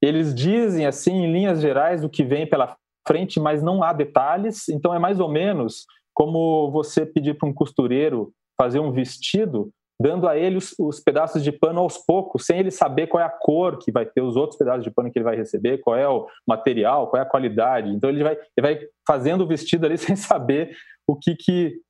eles 0.00 0.34
dizem 0.34 0.86
assim 0.86 1.12
em 1.12 1.32
linhas 1.32 1.60
gerais 1.60 2.04
o 2.04 2.08
que 2.08 2.24
vem 2.24 2.48
pela 2.48 2.76
frente, 3.06 3.40
mas 3.40 3.62
não 3.62 3.82
há 3.82 3.92
detalhes. 3.92 4.68
Então 4.68 4.94
é 4.94 4.98
mais 4.98 5.20
ou 5.20 5.28
menos 5.28 5.86
como 6.14 6.70
você 6.70 7.06
pedir 7.06 7.36
para 7.36 7.48
um 7.48 7.54
costureiro 7.54 8.32
fazer 8.60 8.80
um 8.80 8.92
vestido 8.92 9.70
dando 10.00 10.28
a 10.28 10.36
ele 10.36 10.56
os, 10.56 10.74
os, 10.78 11.00
pedaços 11.00 11.42
de 11.42 11.50
pano 11.50 11.80
aos 11.80 11.98
poucos, 11.98 12.46
sem 12.46 12.60
ele 12.60 12.70
saber 12.70 13.08
qual 13.08 13.20
é 13.20 13.26
a 13.26 13.30
cor 13.30 13.78
que 13.78 13.90
vai 13.90 14.06
ter 14.06 14.20
os 14.20 14.36
outros 14.36 14.56
pedaços 14.56 14.84
de 14.84 14.90
pano 14.90 15.10
que 15.10 15.18
ele 15.18 15.24
vai 15.24 15.36
receber, 15.36 15.78
qual 15.78 15.96
é 15.96 16.08
o 16.08 16.26
material, 16.46 17.08
qual 17.08 17.20
é 17.20 17.24
a 17.24 17.28
qualidade. 17.28 17.90
Então 17.90 18.08
ele 18.08 18.22
vai, 18.22 18.34
ele 18.34 18.66
vai 18.74 18.80
fazendo 19.06 19.42
o 19.42 19.46
vestido 19.46 19.86
ali 19.86 19.98
sem 19.98 20.14
saber 20.14 20.76
o 21.06 21.16
que, 21.16 21.34
que 21.34 21.80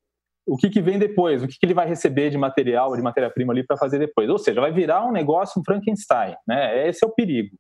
o 0.47 0.57
que, 0.57 0.71
que 0.71 0.81
vem 0.81 0.99
depois, 0.99 1.43
o 1.43 1.47
que, 1.47 1.59
que 1.59 1.67
ele 1.67 1.75
vai 1.75 1.87
receber 1.87 2.31
de 2.31 2.39
material, 2.39 2.97
de 2.97 3.03
matéria-prima 3.03 3.53
ali 3.53 3.63
para 3.63 3.77
fazer 3.77 3.99
depois. 3.99 4.31
Ou 4.31 4.39
seja, 4.39 4.63
vai 4.63 4.73
virar 4.73 5.07
um 5.07 5.13
negócio, 5.13 5.61
um 5.61 5.63
Frankenstein. 5.63 6.35
Né? 6.47 6.89
Esse 6.89 7.05
é 7.05 7.07
o 7.07 7.13
perigo. 7.13 7.55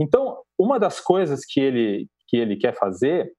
Então, 0.00 0.42
uma 0.58 0.78
das 0.78 1.00
coisas 1.00 1.44
que 1.44 1.60
ele, 1.60 2.08
que 2.28 2.36
ele 2.36 2.56
quer 2.56 2.74
fazer 2.74 3.32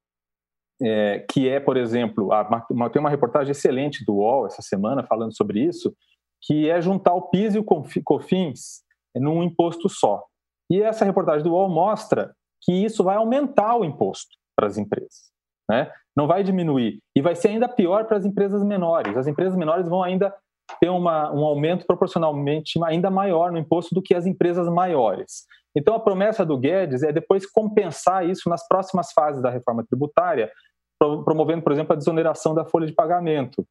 é, 0.82 1.26
que 1.32 1.48
é, 1.48 1.60
por 1.60 1.78
exemplo, 1.78 2.30
uma, 2.70 2.90
tem 2.90 3.00
uma 3.00 3.10
reportagem 3.10 3.52
excelente 3.52 4.04
do 4.06 4.16
UOL 4.16 4.46
essa 4.46 4.62
semana 4.62 5.04
falando 5.04 5.36
sobre 5.36 5.60
isso, 5.62 5.96
que 6.42 6.70
é 6.70 6.82
juntar 6.82 7.14
o 7.14 7.30
PIS 7.30 7.56
e 7.56 7.60
o 7.60 7.64
COFINS 7.64 8.84
num 9.16 9.44
imposto 9.44 9.88
só. 9.88 10.24
E 10.70 10.82
essa 10.82 11.06
reportagem 11.06 11.44
do 11.44 11.52
UOL 11.52 11.70
mostra 11.70 12.34
que 12.62 12.72
isso 12.72 13.04
vai 13.04 13.16
aumentar 13.16 13.76
o 13.76 13.86
imposto 13.86 14.36
para 14.56 14.68
as 14.68 14.78
empresas. 14.78 15.32
Né? 15.70 15.92
Não 16.16 16.28
vai 16.28 16.44
diminuir. 16.44 17.00
E 17.16 17.22
vai 17.22 17.36
ser 17.36 17.50
ainda 17.50 17.70
pior 17.70 18.06
para 18.06 18.18
as 18.18 18.26
empresas 18.26 18.64
menores. 18.64 19.16
As 19.16 19.28
empresas 19.28 19.56
menores 19.56 19.88
vão 19.88 20.04
ainda 20.04 20.34
ter 20.80 20.90
uma, 20.90 21.32
um 21.34 21.44
aumento 21.44 21.86
proporcionalmente 21.86 22.80
ainda 22.84 23.10
maior 23.10 23.52
no 23.52 23.58
imposto 23.58 23.94
do 23.94 24.02
que 24.02 24.16
as 24.16 24.26
empresas 24.26 24.68
maiores. 24.68 25.46
Então, 25.76 25.96
a 25.96 26.00
promessa 26.00 26.46
do 26.46 26.58
Guedes 26.58 27.04
é 27.04 27.12
depois 27.12 27.50
compensar 27.50 28.28
isso 28.28 28.50
nas 28.50 28.68
próximas 28.68 29.12
fases 29.12 29.42
da 29.42 29.50
reforma 29.50 29.84
tributária, 29.84 30.52
promovendo, 31.00 31.64
por 31.64 31.72
exemplo, 31.72 31.94
a 31.94 31.98
desoneração 31.98 32.54
da 32.54 32.64
folha 32.64 32.86
de 32.86 32.94
pagamento 32.94 33.66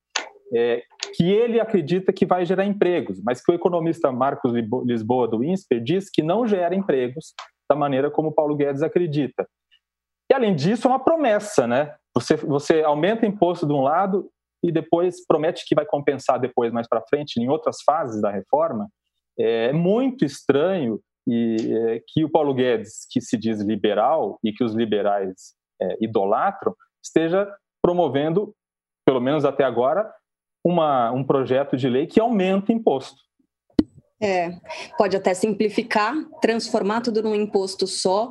é, 0.55 0.83
que 1.17 1.31
ele 1.31 1.59
acredita 1.59 2.13
que 2.13 2.27
vai 2.27 2.45
gerar 2.45 2.65
empregos, 2.65 3.21
mas 3.23 3.43
que 3.43 3.51
o 3.51 3.55
economista 3.55 4.13
Marcos 4.13 4.53
Lisboa 4.85 5.27
do 5.27 5.43
INSPER 5.43 5.83
diz 5.83 6.11
que 6.11 6.23
não 6.23 6.47
gera 6.47 6.75
empregos 6.75 7.35
da 7.71 7.75
maneira 7.75 8.11
como 8.11 8.33
Paulo 8.33 8.55
Guedes 8.55 8.83
acredita. 8.83 9.49
E 10.31 10.35
além 10.35 10.55
disso, 10.55 10.87
é 10.87 10.91
uma 10.91 11.03
promessa, 11.03 11.67
né? 11.67 11.95
Você, 12.15 12.37
você 12.37 12.83
aumenta 12.83 13.25
o 13.25 13.29
imposto 13.29 13.67
de 13.67 13.73
um 13.73 13.81
lado 13.81 14.31
e 14.62 14.71
depois 14.71 15.25
promete 15.26 15.64
que 15.66 15.75
vai 15.75 15.85
compensar 15.85 16.38
depois 16.38 16.73
mais 16.73 16.88
para 16.88 17.02
frente 17.02 17.40
em 17.40 17.49
outras 17.49 17.83
fases 17.85 18.21
da 18.21 18.31
reforma. 18.31 18.88
É 19.38 19.73
muito 19.73 20.25
estranho 20.25 21.00
e 21.26 21.57
é, 21.71 22.02
que 22.07 22.25
o 22.25 22.31
Paulo 22.31 22.54
Guedes, 22.54 23.07
que 23.11 23.21
se 23.21 23.37
diz 23.37 23.61
liberal 23.61 24.38
e 24.45 24.52
que 24.52 24.64
os 24.64 24.75
liberais 24.75 25.54
é, 25.81 25.97
idolatram, 26.00 26.75
esteja 27.02 27.49
promovendo, 27.81 28.54
pelo 29.04 29.21
menos 29.21 29.45
até 29.45 29.64
agora, 29.64 30.12
uma, 30.64 31.11
um 31.11 31.25
projeto 31.25 31.76
de 31.76 31.88
lei 31.88 32.07
que 32.07 32.21
aumenta 32.21 32.73
imposto. 32.73 33.21
É, 34.21 34.50
pode 34.97 35.16
até 35.16 35.35
simplificar, 35.35 36.14
transformar 36.40 37.00
tudo 37.00 37.23
num 37.23 37.35
imposto 37.35 37.88
só, 37.88 38.31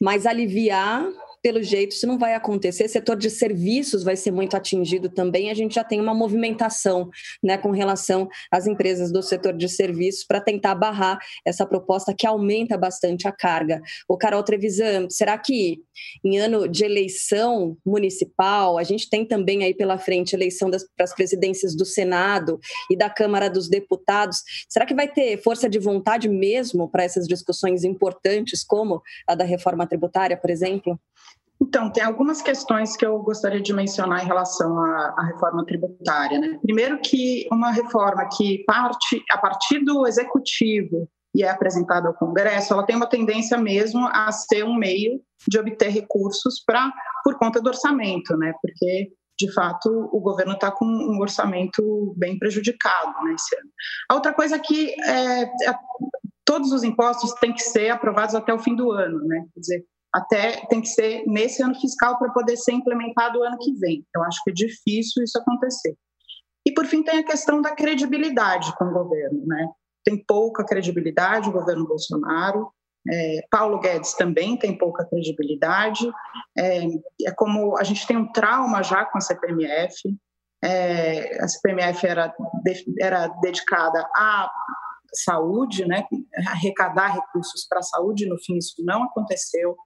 mas 0.00 0.26
aliviar 0.26 1.04
pelo 1.48 1.62
jeito, 1.62 1.92
isso 1.92 2.06
não 2.06 2.18
vai 2.18 2.34
acontecer. 2.34 2.86
Setor 2.88 3.16
de 3.16 3.30
serviços 3.30 4.02
vai 4.02 4.16
ser 4.16 4.30
muito 4.30 4.54
atingido 4.54 5.08
também. 5.08 5.50
A 5.50 5.54
gente 5.54 5.76
já 5.76 5.82
tem 5.82 5.98
uma 5.98 6.12
movimentação 6.12 7.08
né, 7.42 7.56
com 7.56 7.70
relação 7.70 8.28
às 8.50 8.66
empresas 8.66 9.10
do 9.10 9.22
setor 9.22 9.56
de 9.56 9.66
serviços 9.66 10.26
para 10.26 10.42
tentar 10.42 10.74
barrar 10.74 11.18
essa 11.46 11.64
proposta 11.64 12.14
que 12.14 12.26
aumenta 12.26 12.76
bastante 12.76 13.26
a 13.26 13.32
carga. 13.32 13.80
O 14.06 14.18
Carol 14.18 14.42
Trevisan, 14.42 15.08
será 15.08 15.38
que 15.38 15.80
em 16.22 16.38
ano 16.38 16.68
de 16.68 16.84
eleição 16.84 17.78
municipal, 17.84 18.76
a 18.76 18.82
gente 18.82 19.08
tem 19.08 19.24
também 19.24 19.64
aí 19.64 19.72
pela 19.72 19.96
frente 19.96 20.34
eleição 20.34 20.68
das, 20.68 20.84
para 20.94 21.04
as 21.04 21.14
presidências 21.14 21.74
do 21.74 21.86
Senado 21.86 22.60
e 22.90 22.96
da 22.96 23.08
Câmara 23.08 23.48
dos 23.48 23.70
Deputados, 23.70 24.42
será 24.68 24.84
que 24.84 24.94
vai 24.94 25.08
ter 25.08 25.40
força 25.42 25.66
de 25.66 25.78
vontade 25.78 26.28
mesmo 26.28 26.90
para 26.90 27.04
essas 27.04 27.26
discussões 27.26 27.84
importantes, 27.84 28.62
como 28.62 29.00
a 29.26 29.34
da 29.34 29.44
reforma 29.44 29.86
tributária, 29.86 30.36
por 30.36 30.50
exemplo? 30.50 31.00
Então, 31.60 31.90
tem 31.90 32.04
algumas 32.04 32.40
questões 32.40 32.96
que 32.96 33.04
eu 33.04 33.18
gostaria 33.18 33.60
de 33.60 33.72
mencionar 33.72 34.22
em 34.22 34.26
relação 34.26 34.78
à, 34.78 35.14
à, 35.16 35.26
reforma 35.26 35.66
tributária. 35.66 36.38
Né? 36.38 36.58
Primeiro, 36.62 37.00
que 37.00 37.48
uma 37.50 37.72
reforma 37.72 38.28
que 38.36 38.64
parte 38.64 39.22
a 39.30 39.38
partir 39.38 39.84
do 39.84 40.06
executivo 40.06 41.08
e 41.34 41.42
é 41.42 41.50
apresentada 41.50 42.08
ao 42.08 42.14
Congresso, 42.14 42.72
ela 42.72 42.86
tem 42.86 42.96
uma 42.96 43.08
tendência 43.08 43.58
mesmo 43.58 44.06
a 44.06 44.30
ser 44.32 44.64
um 44.64 44.74
meio 44.74 45.20
de 45.46 45.58
obter 45.58 45.88
recursos 45.88 46.62
para 46.64 46.90
por 47.22 47.36
conta 47.38 47.60
do 47.60 47.68
orçamento, 47.68 48.36
né? 48.36 48.52
Porque 48.62 49.12
de 49.38 49.52
fato 49.52 49.88
o 50.12 50.20
governo 50.20 50.54
está 50.54 50.70
com 50.70 50.84
um 50.84 51.20
orçamento 51.20 52.14
bem 52.16 52.38
prejudicado 52.38 53.12
né, 53.24 53.34
esse 53.34 53.54
ano. 53.56 53.70
A 54.10 54.14
outra 54.14 54.34
coisa 54.34 54.56
é 54.56 54.58
que 54.58 54.90
é, 55.00 55.42
é, 55.42 55.78
todos 56.44 56.72
os 56.72 56.82
impostos 56.82 57.32
têm 57.34 57.52
que 57.52 57.62
ser 57.62 57.90
aprovados 57.90 58.34
até 58.34 58.52
o 58.52 58.58
fim 58.58 58.74
do 58.74 58.90
ano, 58.90 59.20
né? 59.24 59.44
Quer 59.54 59.60
dizer, 59.60 59.84
até 60.12 60.66
tem 60.66 60.80
que 60.80 60.88
ser 60.88 61.24
nesse 61.26 61.62
ano 61.62 61.74
fiscal 61.74 62.18
para 62.18 62.32
poder 62.32 62.56
ser 62.56 62.72
implementado 62.72 63.38
o 63.38 63.42
ano 63.42 63.58
que 63.58 63.72
vem. 63.74 64.04
Eu 64.14 64.22
acho 64.22 64.42
que 64.42 64.50
é 64.50 64.54
difícil 64.54 65.22
isso 65.22 65.38
acontecer. 65.38 65.94
E 66.66 66.72
por 66.72 66.86
fim 66.86 67.02
tem 67.02 67.18
a 67.18 67.24
questão 67.24 67.60
da 67.60 67.74
credibilidade 67.74 68.74
com 68.76 68.86
o 68.86 68.92
governo, 68.92 69.46
né? 69.46 69.68
Tem 70.04 70.22
pouca 70.24 70.64
credibilidade 70.64 71.48
o 71.48 71.52
governo 71.52 71.86
Bolsonaro. 71.86 72.70
É, 73.10 73.40
Paulo 73.50 73.80
Guedes 73.80 74.14
também 74.14 74.56
tem 74.56 74.76
pouca 74.76 75.04
credibilidade. 75.06 76.10
É, 76.56 76.84
é, 77.26 77.32
como 77.36 77.76
a 77.78 77.84
gente 77.84 78.06
tem 78.06 78.16
um 78.16 78.30
trauma 78.32 78.82
já 78.82 79.04
com 79.04 79.18
a 79.18 79.20
CPMF. 79.20 80.14
É, 80.62 81.42
a 81.42 81.48
CPMF 81.48 82.06
era, 82.06 82.34
era 83.00 83.28
dedicada 83.40 84.00
à 84.14 84.50
saúde, 85.14 85.86
né, 85.86 86.04
arrecadar 86.48 87.14
recursos 87.14 87.66
para 87.66 87.78
a 87.78 87.82
saúde, 87.82 88.28
no 88.28 88.36
fim 88.38 88.56
isso 88.58 88.74
não 88.80 89.04
aconteceu. 89.04 89.76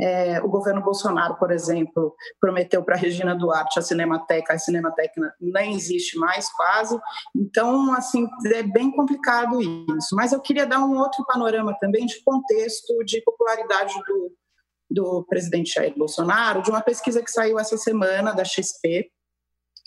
É, 0.00 0.40
o 0.40 0.48
governo 0.48 0.82
Bolsonaro, 0.82 1.36
por 1.36 1.50
exemplo, 1.50 2.14
prometeu 2.40 2.82
para 2.82 2.96
Regina 2.96 3.34
Duarte 3.34 3.78
a 3.78 3.82
Cinemateca, 3.82 4.54
a 4.54 4.58
Cinemateca 4.58 5.34
nem 5.40 5.74
existe 5.74 6.18
mais 6.18 6.50
quase. 6.52 6.98
Então, 7.36 7.92
assim, 7.92 8.28
é 8.46 8.62
bem 8.62 8.90
complicado 8.90 9.60
isso. 9.60 10.14
Mas 10.14 10.32
eu 10.32 10.40
queria 10.40 10.66
dar 10.66 10.80
um 10.80 10.96
outro 10.98 11.24
panorama 11.26 11.76
também 11.78 12.06
de 12.06 12.22
contexto 12.24 13.04
de 13.04 13.20
popularidade 13.22 13.94
do, 14.06 14.32
do 14.90 15.24
presidente 15.24 15.74
Jair 15.74 15.96
Bolsonaro, 15.96 16.62
de 16.62 16.70
uma 16.70 16.80
pesquisa 16.80 17.22
que 17.22 17.30
saiu 17.30 17.58
essa 17.58 17.76
semana 17.76 18.32
da 18.32 18.44
XP, 18.44 19.10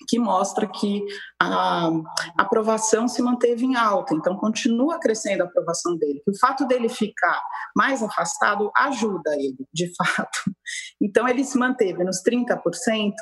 que 0.07 0.19
mostra 0.19 0.67
que 0.67 1.03
a 1.41 1.89
aprovação 2.37 3.07
se 3.07 3.21
manteve 3.21 3.65
em 3.65 3.75
alta, 3.75 4.13
então 4.13 4.35
continua 4.37 4.99
crescendo 4.99 5.43
a 5.43 5.45
aprovação 5.45 5.97
dele. 5.97 6.21
O 6.27 6.37
fato 6.37 6.65
dele 6.67 6.89
ficar 6.89 7.41
mais 7.75 8.03
afastado 8.03 8.71
ajuda 8.75 9.35
ele, 9.35 9.67
de 9.73 9.91
fato. 9.95 10.39
Então 11.01 11.27
ele 11.27 11.43
se 11.43 11.57
manteve 11.57 12.03
nos 12.03 12.21
30%, 12.23 13.13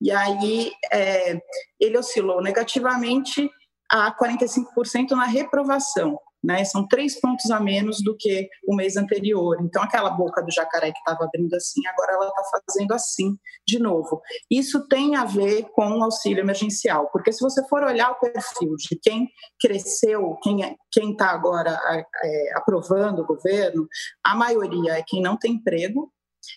e 0.00 0.10
aí 0.10 0.72
é, 0.92 1.40
ele 1.80 1.98
oscilou 1.98 2.42
negativamente 2.42 3.50
a 3.90 4.14
45% 4.16 5.10
na 5.10 5.24
reprovação 5.24 6.18
né? 6.44 6.62
São 6.64 6.86
três 6.86 7.18
pontos 7.18 7.50
a 7.50 7.58
menos 7.58 8.02
do 8.02 8.14
que 8.16 8.48
o 8.66 8.76
mês 8.76 8.96
anterior. 8.96 9.56
Então, 9.62 9.82
aquela 9.82 10.10
boca 10.10 10.42
do 10.42 10.52
jacaré 10.52 10.92
que 10.92 10.98
estava 10.98 11.24
abrindo 11.24 11.54
assim, 11.54 11.80
agora 11.86 12.12
ela 12.12 12.28
está 12.28 12.60
fazendo 12.68 12.92
assim 12.92 13.36
de 13.66 13.78
novo. 13.78 14.20
Isso 14.50 14.86
tem 14.86 15.16
a 15.16 15.24
ver 15.24 15.64
com 15.72 15.98
o 15.98 16.04
auxílio 16.04 16.42
emergencial, 16.42 17.08
porque 17.10 17.32
se 17.32 17.40
você 17.40 17.66
for 17.66 17.82
olhar 17.82 18.10
o 18.10 18.20
perfil 18.20 18.76
de 18.76 18.98
quem 19.02 19.28
cresceu, 19.58 20.36
quem 20.42 20.62
é, 20.64 20.76
está 20.94 21.30
agora 21.30 21.80
é, 22.22 22.56
aprovando 22.56 23.22
o 23.22 23.26
governo, 23.26 23.88
a 24.24 24.34
maioria 24.34 24.98
é 24.98 25.04
quem 25.06 25.22
não 25.22 25.38
tem 25.38 25.52
emprego, 25.52 26.12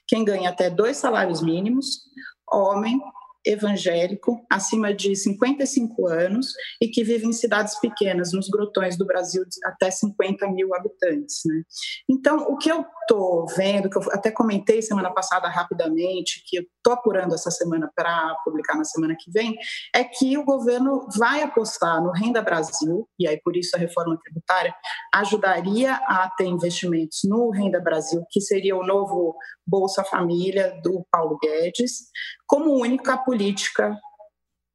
quem 0.05 0.25
ganha 0.25 0.49
até 0.49 0.69
dois 0.69 0.97
salários 0.97 1.41
mínimos, 1.41 2.01
homem 2.51 2.99
evangélico, 3.47 4.45
acima 4.49 4.93
de 4.93 5.15
55 5.15 6.07
anos 6.07 6.53
e 6.81 6.87
que 6.87 7.03
vive 7.03 7.25
em 7.25 7.33
cidades 7.33 7.79
pequenas, 7.79 8.33
nos 8.33 8.49
grotões 8.49 8.97
do 8.97 9.05
Brasil, 9.05 9.43
até 9.63 9.89
50 9.89 10.47
mil 10.51 10.75
habitantes. 10.75 11.41
Né? 11.45 11.63
Então, 12.09 12.37
o 12.49 12.57
que 12.57 12.69
eu 12.69 12.85
estou 13.07 13.45
vendo, 13.55 13.89
que 13.89 13.97
eu 13.97 14.03
até 14.11 14.29
comentei 14.29 14.81
semana 14.81 15.09
passada 15.11 15.47
rapidamente, 15.47 16.43
que 16.45 16.57
estou 16.57 16.93
apurando 16.93 17.33
essa 17.33 17.49
semana 17.49 17.89
para 17.95 18.35
publicar 18.43 18.75
na 18.75 18.83
semana 18.83 19.15
que 19.17 19.31
vem, 19.31 19.55
é 19.95 20.03
que 20.03 20.37
o 20.37 20.43
governo 20.43 21.07
vai 21.17 21.41
apostar 21.41 22.03
no 22.03 22.11
Renda 22.11 22.41
Brasil, 22.41 23.07
e 23.17 23.27
aí 23.27 23.39
por 23.41 23.55
isso 23.55 23.75
a 23.75 23.79
reforma 23.79 24.19
tributária 24.21 24.75
ajudaria 25.13 25.93
a 25.93 26.29
ter 26.37 26.45
investimentos 26.45 27.21
no 27.23 27.49
Renda 27.49 27.79
Brasil, 27.79 28.23
que 28.29 28.41
seria 28.41 28.75
o 28.75 28.85
novo 28.85 29.35
Bolsa 29.65 30.03
Família 30.03 30.79
do 30.83 31.05
Paulo 31.09 31.37
Guedes, 31.41 32.09
como 32.45 32.79
única 32.79 33.17
política 33.17 33.97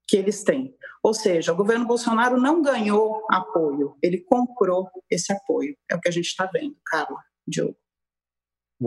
que 0.08 0.16
eles 0.16 0.42
têm. 0.42 0.74
Ou 1.02 1.12
seja, 1.12 1.52
o 1.52 1.56
governo 1.56 1.86
Bolsonaro 1.86 2.36
não 2.36 2.62
ganhou 2.62 3.24
apoio, 3.30 3.96
ele 4.02 4.18
comprou 4.20 4.88
esse 5.10 5.32
apoio. 5.32 5.76
É 5.90 5.96
o 5.96 6.00
que 6.00 6.08
a 6.08 6.12
gente 6.12 6.26
está 6.26 6.46
vendo, 6.46 6.76
Carla, 6.86 7.18
Diogo. 7.46 7.76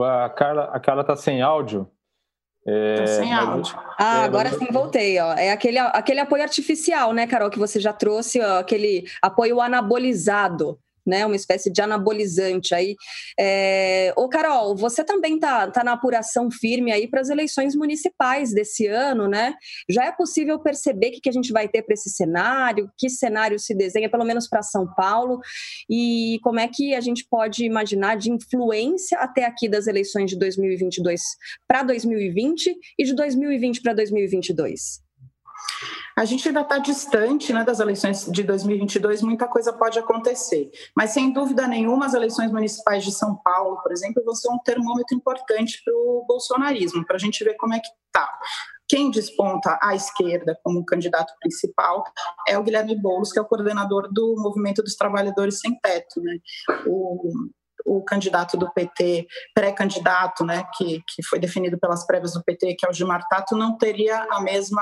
A 0.03 0.29
Carla 0.29 0.63
a 0.73 0.79
Carla 0.79 1.01
está 1.01 1.15
sem 1.15 1.41
áudio. 1.41 1.89
É, 2.67 2.95
tá 2.95 3.07
sem 3.07 3.33
áudio. 3.33 3.77
Ah, 3.97 4.21
é, 4.21 4.25
agora 4.25 4.49
sim 4.49 4.67
voltei. 4.71 5.19
Ó. 5.19 5.33
É 5.33 5.51
aquele, 5.51 5.77
aquele 5.77 6.19
apoio 6.19 6.43
artificial, 6.43 7.13
né, 7.13 7.27
Carol, 7.27 7.49
que 7.49 7.59
você 7.59 7.79
já 7.79 7.93
trouxe, 7.93 8.41
ó, 8.41 8.59
aquele 8.59 9.05
apoio 9.21 9.61
anabolizado 9.61 10.79
né? 11.05 11.25
Uma 11.25 11.35
espécie 11.35 11.71
de 11.71 11.81
anabolizante 11.81 12.73
aí. 12.73 12.95
É... 13.39 14.13
Ô, 14.15 14.27
Carol, 14.27 14.75
você 14.75 15.03
também 15.03 15.39
tá, 15.39 15.69
tá 15.69 15.83
na 15.83 15.93
apuração 15.93 16.49
firme 16.51 16.91
aí 16.91 17.07
para 17.07 17.21
as 17.21 17.29
eleições 17.29 17.75
municipais 17.75 18.53
desse 18.53 18.87
ano, 18.87 19.27
né? 19.27 19.53
Já 19.89 20.05
é 20.05 20.11
possível 20.11 20.59
perceber 20.59 21.07
o 21.07 21.11
que, 21.11 21.21
que 21.21 21.29
a 21.29 21.33
gente 21.33 21.51
vai 21.51 21.67
ter 21.67 21.83
para 21.83 21.93
esse 21.93 22.09
cenário, 22.09 22.89
que 22.97 23.09
cenário 23.09 23.59
se 23.59 23.73
desenha, 23.75 24.09
pelo 24.09 24.25
menos 24.25 24.47
para 24.47 24.61
São 24.61 24.87
Paulo, 24.95 25.39
e 25.89 26.39
como 26.43 26.59
é 26.59 26.67
que 26.67 26.95
a 26.95 27.01
gente 27.01 27.25
pode 27.29 27.65
imaginar 27.65 28.15
de 28.15 28.31
influência 28.31 29.17
até 29.19 29.45
aqui 29.45 29.69
das 29.69 29.87
eleições 29.87 30.29
de 30.29 30.37
2022 30.37 31.21
para 31.67 31.83
2020 31.83 32.75
e 32.97 33.03
de 33.03 33.15
2020 33.15 33.81
para 33.81 33.93
2022? 33.93 35.04
A 36.17 36.23
gente 36.23 36.47
ainda 36.47 36.61
está 36.61 36.77
distante 36.77 37.51
né, 37.51 37.63
das 37.63 37.79
eleições 37.79 38.25
de 38.25 38.43
2022, 38.43 39.21
muita 39.21 39.47
coisa 39.47 39.73
pode 39.73 39.99
acontecer. 39.99 40.71
Mas, 40.95 41.11
sem 41.11 41.33
dúvida 41.33 41.67
nenhuma, 41.67 42.05
as 42.05 42.13
eleições 42.13 42.51
municipais 42.51 43.03
de 43.03 43.11
São 43.11 43.35
Paulo, 43.35 43.81
por 43.81 43.91
exemplo, 43.91 44.23
vão 44.23 44.33
ser 44.33 44.49
um 44.49 44.59
termômetro 44.59 45.15
importante 45.15 45.81
para 45.83 45.93
o 45.93 46.25
bolsonarismo, 46.27 47.05
para 47.05 47.17
a 47.17 47.19
gente 47.19 47.43
ver 47.43 47.55
como 47.55 47.73
é 47.73 47.79
que 47.79 47.87
está. 47.87 48.29
Quem 48.87 49.09
desponta 49.09 49.79
à 49.81 49.95
esquerda 49.95 50.57
como 50.63 50.85
candidato 50.85 51.33
principal 51.39 52.03
é 52.47 52.57
o 52.57 52.63
Guilherme 52.63 52.95
Boulos, 52.95 53.31
que 53.31 53.39
é 53.39 53.41
o 53.41 53.45
coordenador 53.45 54.07
do 54.11 54.35
Movimento 54.37 54.83
dos 54.83 54.95
Trabalhadores 54.95 55.59
Sem 55.59 55.77
Teto. 55.79 56.21
Né? 56.21 56.37
O, 56.85 57.31
o 57.85 58.03
candidato 58.03 58.57
do 58.57 58.71
PT, 58.71 59.27
pré-candidato, 59.53 60.43
né, 60.43 60.63
que, 60.75 61.01
que 61.07 61.23
foi 61.23 61.39
definido 61.39 61.79
pelas 61.79 62.05
prévias 62.05 62.33
do 62.33 62.43
PT, 62.43 62.75
que 62.75 62.85
é 62.85 62.89
o 62.89 62.93
Gilmar 62.93 63.27
Tato, 63.27 63.55
não 63.55 63.77
teria 63.77 64.27
a 64.31 64.41
mesma, 64.41 64.81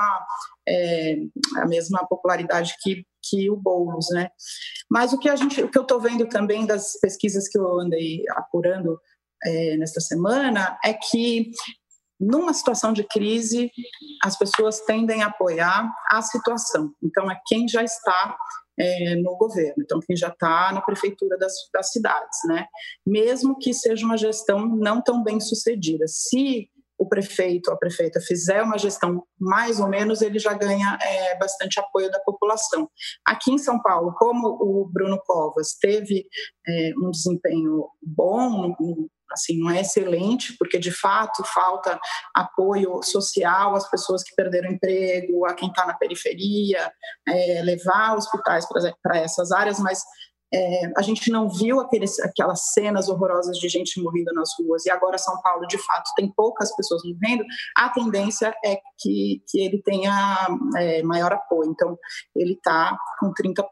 é, 0.68 1.16
a 1.56 1.66
mesma 1.66 2.06
popularidade 2.06 2.74
que, 2.82 3.04
que 3.22 3.50
o 3.50 3.56
Boulos, 3.56 4.06
né? 4.10 4.28
Mas 4.90 5.12
o 5.12 5.18
que 5.18 5.28
a 5.28 5.36
gente, 5.36 5.62
o 5.62 5.70
que 5.70 5.78
eu 5.78 5.82
estou 5.82 6.00
vendo 6.00 6.26
também 6.26 6.66
das 6.66 6.98
pesquisas 7.00 7.48
que 7.48 7.58
eu 7.58 7.80
andei 7.80 8.22
apurando 8.30 8.98
é, 9.44 9.76
nesta 9.76 10.00
semana 10.00 10.78
é 10.84 10.94
que 10.94 11.50
numa 12.18 12.54
situação 12.54 12.92
de 12.92 13.04
crise, 13.04 13.70
as 14.22 14.38
pessoas 14.38 14.80
tendem 14.80 15.22
a 15.22 15.26
apoiar 15.26 15.92
a 16.10 16.22
situação. 16.22 16.92
Então, 17.02 17.30
é 17.30 17.38
quem 17.46 17.68
já 17.68 17.82
está 17.82 18.36
é, 18.78 19.16
no 19.16 19.36
governo, 19.36 19.82
então 19.84 20.00
quem 20.00 20.16
já 20.16 20.28
está 20.28 20.72
na 20.72 20.80
prefeitura 20.80 21.36
das, 21.38 21.52
das 21.72 21.92
cidades, 21.92 22.38
né? 22.46 22.66
Mesmo 23.06 23.58
que 23.58 23.72
seja 23.72 24.04
uma 24.04 24.16
gestão 24.16 24.66
não 24.66 25.00
tão 25.00 25.22
bem 25.22 25.40
sucedida, 25.40 26.06
se 26.08 26.68
o 27.04 27.08
prefeito 27.08 27.68
ou 27.68 27.74
a 27.74 27.78
prefeita 27.78 28.20
fizer 28.20 28.62
uma 28.62 28.78
gestão 28.78 29.22
mais 29.38 29.78
ou 29.78 29.88
menos, 29.88 30.22
ele 30.22 30.38
já 30.38 30.54
ganha 30.54 30.98
é, 31.00 31.38
bastante 31.38 31.78
apoio 31.78 32.10
da 32.10 32.20
população. 32.20 32.88
Aqui 33.26 33.52
em 33.52 33.58
São 33.58 33.80
Paulo, 33.80 34.14
como 34.16 34.48
o 34.48 34.88
Bruno 34.90 35.20
Covas 35.24 35.76
teve 35.80 36.26
é, 36.66 36.92
um 37.02 37.10
desempenho 37.10 37.88
bom, 38.02 38.74
assim, 39.32 39.58
não 39.58 39.70
é 39.70 39.80
excelente, 39.80 40.56
porque 40.58 40.78
de 40.78 40.92
fato 40.92 41.42
falta 41.44 41.98
apoio 42.34 43.02
social 43.02 43.74
às 43.74 43.88
pessoas 43.90 44.22
que 44.22 44.34
perderam 44.34 44.72
emprego, 44.72 45.44
a 45.46 45.54
quem 45.54 45.68
está 45.68 45.86
na 45.86 45.94
periferia, 45.94 46.92
é, 47.28 47.62
levar 47.62 48.16
hospitais 48.16 48.66
para 49.02 49.18
essas 49.18 49.50
áreas, 49.50 49.78
mas 49.78 50.02
é, 50.52 50.92
a 50.96 51.02
gente 51.02 51.30
não 51.30 51.48
viu 51.48 51.80
aqueles, 51.80 52.18
aquelas 52.20 52.72
cenas 52.72 53.08
horrorosas 53.08 53.58
de 53.58 53.68
gente 53.68 54.00
morrendo 54.00 54.32
nas 54.34 54.50
ruas, 54.58 54.84
e 54.86 54.90
agora 54.90 55.18
São 55.18 55.40
Paulo, 55.42 55.66
de 55.66 55.78
fato, 55.78 56.10
tem 56.16 56.32
poucas 56.34 56.74
pessoas 56.76 57.02
morrendo, 57.04 57.44
a 57.76 57.88
tendência 57.88 58.54
é 58.64 58.76
que, 58.98 59.42
que 59.48 59.60
ele 59.60 59.82
tenha 59.82 60.48
é, 60.76 61.02
maior 61.02 61.32
apoio. 61.32 61.70
Então, 61.70 61.98
ele 62.36 62.52
está 62.52 62.96
com 63.18 63.32
30%, 63.32 63.64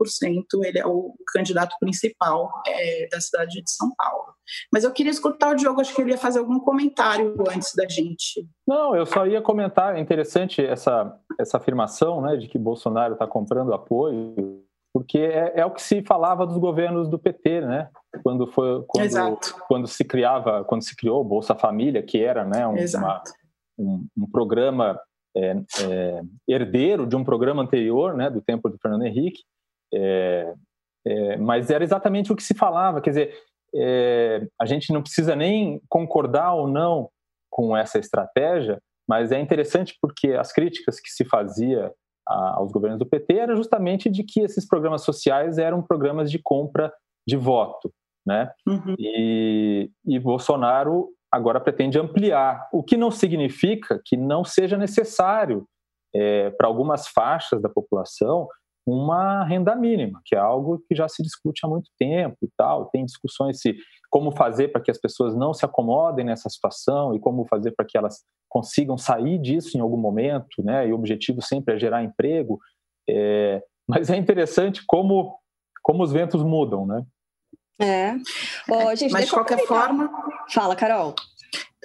ele 0.64 0.78
é 0.78 0.87
o 0.87 1.14
candidato 1.32 1.76
principal 1.78 2.50
é, 2.66 3.08
da 3.11 3.20
cidade 3.20 3.62
de 3.62 3.70
São 3.70 3.92
Paulo. 3.96 4.32
Mas 4.72 4.85
eu 4.85 4.92
queria 4.92 5.12
escutar 5.12 5.52
o 5.52 5.54
Diogo, 5.54 5.80
acho 5.80 5.94
que 5.94 6.02
ele 6.02 6.11
ia 6.11 6.18
fazer 6.18 6.40
algum 6.40 6.58
comentário 6.58 7.35
antes 7.48 7.72
da 7.74 7.88
gente. 7.88 8.46
Não, 8.66 8.94
eu 8.94 9.06
só 9.06 9.26
ia 9.26 9.40
comentar, 9.40 9.96
é 9.96 10.00
interessante 10.00 10.64
essa, 10.64 11.16
essa 11.38 11.56
afirmação 11.56 12.20
né, 12.20 12.37
de 12.37 12.48
que 12.48 12.58
Bolsonaro 12.58 13.14
está 13.14 13.26
comprando 13.26 13.72
apoio 13.72 14.62
porque 14.92 15.18
é, 15.18 15.61
é, 15.61 15.66
o 15.66 15.70
que 15.70 15.83
se 15.83 16.02
falava 16.02 16.46
dos 16.46 16.59
governos 16.59 17.09
do 17.09 17.18
PT, 17.18 17.62
né? 17.62 17.88
Quando 18.22 18.46
foi 18.46 18.85
quando, 18.87 19.38
quando 19.66 19.87
se 19.87 20.05
criava, 20.05 20.64
quando 20.64 20.83
se 20.83 20.94
criou 20.94 21.22
o 21.22 21.24
Bolsa 21.24 21.55
Família, 21.55 22.02
que 22.02 22.22
era, 22.22 22.44
né, 22.44 22.66
um, 22.66 22.74
uma, 22.74 23.22
um, 23.78 24.07
um 24.18 24.31
programa 24.31 25.00
é, 25.35 25.57
é, 25.83 26.20
herdeiro 26.46 27.07
de 27.07 27.16
um 27.16 27.24
programa 27.24 27.62
anterior, 27.62 28.14
né, 28.14 28.28
do 28.28 28.42
tempo 28.42 28.68
do 28.68 28.78
Fernando 28.78 29.07
Henrique, 29.07 29.42
é, 29.94 30.55
é, 31.07 31.37
mas 31.38 31.70
era 31.70 31.83
exatamente 31.83 32.31
o 32.31 32.37
que 32.37 32.42
se 32.42 32.55
falava. 32.55 33.00
Quer 33.00 33.11
dizer, 33.11 33.38
é, 33.74 34.46
a 34.61 34.66
gente 34.66 34.92
não 34.92 35.02
precisa 35.02 35.35
nem 35.35 35.81
concordar 35.88 36.52
ou 36.52 36.68
não 36.68 37.09
com 37.50 37.74
essa 37.74 37.98
estratégia, 37.98 38.78
mas 39.09 39.33
é 39.33 39.40
interessante 39.40 39.96
porque 40.00 40.33
as 40.33 40.52
críticas 40.52 41.00
que 41.00 41.11
se 41.11 41.24
fazia 41.24 41.92
a, 42.26 42.56
aos 42.56 42.72
governos 42.72 42.98
do 42.98 43.06
PT 43.06 43.35
era 43.35 43.56
justamente 43.56 44.11
de 44.11 44.22
que 44.22 44.40
esses 44.40 44.66
programas 44.66 45.02
sociais 45.02 45.58
eram 45.58 45.82
programas 45.82 46.30
de 46.30 46.38
compra 46.38 46.92
de 47.26 47.37
voto, 47.37 47.92
né? 48.26 48.50
Uhum. 48.66 48.94
E, 48.98 49.90
e 50.06 50.18
Bolsonaro 50.18 51.08
agora 51.30 51.61
pretende 51.61 51.98
ampliar, 51.98 52.68
o 52.72 52.82
que 52.82 52.96
não 52.96 53.11
significa 53.11 54.00
que 54.04 54.16
não 54.16 54.44
seja 54.44 54.76
necessário 54.76 55.66
é, 56.14 56.50
para 56.50 56.68
algumas 56.68 57.08
faixas 57.08 57.62
da 57.62 57.70
população 57.70 58.46
uma 58.87 59.44
renda 59.44 59.74
mínima, 59.76 60.20
que 60.24 60.35
é 60.35 60.38
algo 60.38 60.82
que 60.88 60.94
já 60.94 61.08
se 61.08 61.22
discute 61.22 61.64
há 61.64 61.68
muito 61.68 61.88
tempo 61.98 62.37
e 62.42 62.48
tal. 62.56 62.87
Tem 62.87 63.04
discussões 63.04 63.61
se 63.61 63.76
como 64.12 64.31
fazer 64.31 64.68
para 64.68 64.83
que 64.83 64.90
as 64.90 64.98
pessoas 64.98 65.35
não 65.35 65.55
se 65.55 65.64
acomodem 65.64 66.27
nessa 66.27 66.51
situação 66.51 67.14
e 67.14 67.18
como 67.18 67.46
fazer 67.46 67.70
para 67.70 67.87
que 67.87 67.96
elas 67.96 68.22
consigam 68.46 68.98
sair 68.98 69.38
disso 69.38 69.75
em 69.75 69.81
algum 69.81 69.96
momento, 69.96 70.62
né? 70.62 70.87
E 70.87 70.92
o 70.92 70.96
objetivo 70.96 71.40
sempre 71.40 71.75
é 71.75 71.79
gerar 71.79 72.05
emprego. 72.05 72.61
É... 73.09 73.62
Mas 73.88 74.11
é 74.11 74.16
interessante 74.16 74.83
como 74.87 75.35
como 75.83 76.05
os 76.05 76.12
ventos 76.12 76.44
mudam, 76.44 76.87
né? 76.87 77.03
É. 77.81 78.14
Oh, 78.68 78.94
gente, 78.94 79.11
Mas 79.11 79.25
de 79.25 79.33
qualquer 79.33 79.66
forma. 79.66 80.09
Fala, 80.48 80.77
Carol. 80.77 81.14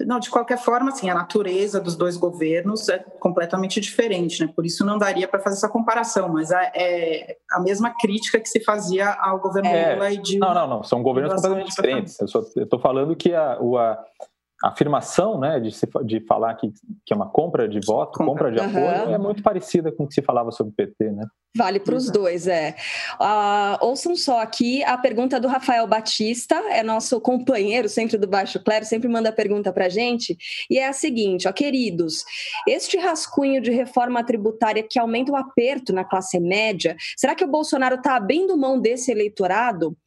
Não, 0.02 0.20
de 0.20 0.30
qualquer 0.30 0.60
forma, 0.60 0.92
assim, 0.92 1.10
a 1.10 1.16
natureza 1.16 1.80
dos 1.80 1.96
dois 1.96 2.16
governos 2.16 2.88
é 2.88 3.00
completamente 3.20 3.82
diferente, 3.82 4.46
né? 4.46 4.52
Por 4.56 4.66
isso 4.66 4.86
não 4.86 4.98
daria 4.98 5.28
para 5.28 5.40
fazer 5.40 5.58
essa 5.58 5.70
comparação, 5.70 6.30
mas 6.30 6.52
é, 6.52 6.72
é, 6.76 7.38
a 7.52 7.60
mesma 7.60 7.90
crítica 8.00 8.40
que 8.40 8.48
se 8.48 8.64
fazia 8.64 9.12
ao 9.14 9.40
governo 9.40 9.70
é, 9.70 9.96
Lula 9.96 10.12
e 10.12 10.18
de. 10.18 10.38
Não, 10.38 10.54
não, 10.54 10.68
não, 10.68 10.84
são 10.84 11.02
governos 11.02 11.34
completamente 11.34 11.70
diferentes. 11.70 12.18
Eu 12.56 12.64
estou 12.64 12.80
falando 12.80 13.16
que 13.16 13.34
a, 13.34 13.58
o, 13.60 13.78
a 13.78 13.98
afirmação 14.64 15.40
né, 15.40 15.60
de, 15.60 15.72
se, 15.72 15.88
de 16.06 16.20
falar 16.22 16.56
que, 16.56 16.72
que 17.06 17.14
é 17.14 17.16
uma 17.16 17.30
compra 17.30 17.68
de 17.68 17.80
voto, 17.86 18.18
compra, 18.18 18.50
compra 18.50 18.52
de 18.52 18.60
apoio, 18.60 19.14
é 19.14 19.18
muito 19.18 19.44
parecida 19.44 19.92
com 19.92 20.04
o 20.04 20.08
que 20.08 20.16
se 20.16 20.22
falava 20.22 20.52
sobre 20.52 20.74
o 20.74 20.76
PT, 20.76 21.12
né? 21.12 21.24
Vale 21.56 21.80
para 21.80 21.96
os 21.96 22.12
dois, 22.12 22.48
é. 22.48 22.76
Uh, 23.20 23.86
ouçam 23.86 24.16
só 24.16 24.40
aqui 24.40 24.84
a 24.84 24.98
pergunta 24.98 25.40
do 25.40 25.48
Rafael 25.48 25.88
Batista, 25.88 26.56
é 26.70 26.84
nosso 26.84 27.20
companheiro 27.20 27.90
sempre 27.90 28.18
do 28.18 28.28
Baixo 28.28 28.64
Clero, 28.64 28.86
sempre 28.86 29.08
manda 29.08 29.32
pergunta 29.32 29.74
para 29.74 29.90
gente, 29.90 30.38
e 30.70 30.78
é 30.78 30.88
a 30.88 30.94
seguinte, 30.94 31.48
ó, 31.48 31.52
queridos, 31.52 32.24
este 32.68 32.98
rascunho 32.98 33.62
de 33.62 33.72
reforma 33.72 34.24
tributária 34.24 34.86
que 34.88 35.00
aumenta 35.00 35.32
o 35.32 35.36
aperto 35.36 35.94
na 35.94 36.04
classe 36.04 36.40
média, 36.40 36.96
será 37.16 37.34
que 37.34 37.44
o 37.44 37.50
Bolsonaro 37.50 37.96
está 37.96 38.16
abrindo 38.16 38.58
mão 38.58 38.80
desse 38.80 39.12
eleitorado? 39.12 39.98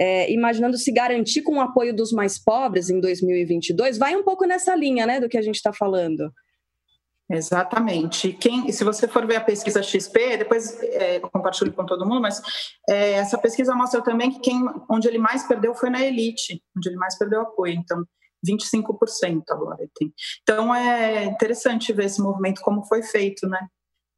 É, 0.00 0.32
imaginando 0.32 0.78
se 0.78 0.90
garantir 0.90 1.42
com 1.42 1.58
o 1.58 1.60
apoio 1.60 1.94
dos 1.94 2.10
mais 2.10 2.42
pobres 2.42 2.88
em 2.88 2.98
2022, 2.98 3.98
vai 3.98 4.16
um 4.16 4.24
pouco 4.24 4.46
nessa 4.46 4.74
linha, 4.74 5.04
né, 5.04 5.20
do 5.20 5.28
que 5.28 5.36
a 5.36 5.42
gente 5.42 5.56
está 5.56 5.74
falando. 5.74 6.32
Exatamente. 7.30 8.32
Quem, 8.32 8.72
se 8.72 8.82
você 8.82 9.06
for 9.06 9.26
ver 9.26 9.36
a 9.36 9.40
pesquisa 9.44 9.82
XP, 9.82 10.38
depois 10.38 10.82
é, 10.82 11.18
eu 11.18 11.30
compartilho 11.30 11.72
com 11.72 11.84
todo 11.84 12.06
mundo, 12.06 12.22
mas 12.22 12.42
é, 12.88 13.12
essa 13.12 13.36
pesquisa 13.36 13.74
mostra 13.74 14.02
também 14.02 14.32
que 14.32 14.40
quem, 14.40 14.64
onde 14.90 15.06
ele 15.06 15.18
mais 15.18 15.46
perdeu 15.46 15.74
foi 15.74 15.90
na 15.90 16.02
elite, 16.02 16.60
onde 16.74 16.88
ele 16.88 16.96
mais 16.96 17.16
perdeu 17.18 17.42
apoio. 17.42 17.74
Então, 17.74 18.02
25% 18.44 19.42
agora 19.50 19.86
tem. 19.94 20.12
Então, 20.42 20.74
é 20.74 21.24
interessante 21.26 21.92
ver 21.92 22.06
esse 22.06 22.22
movimento, 22.22 22.62
como 22.62 22.84
foi 22.86 23.02
feito, 23.02 23.46
né? 23.46 23.68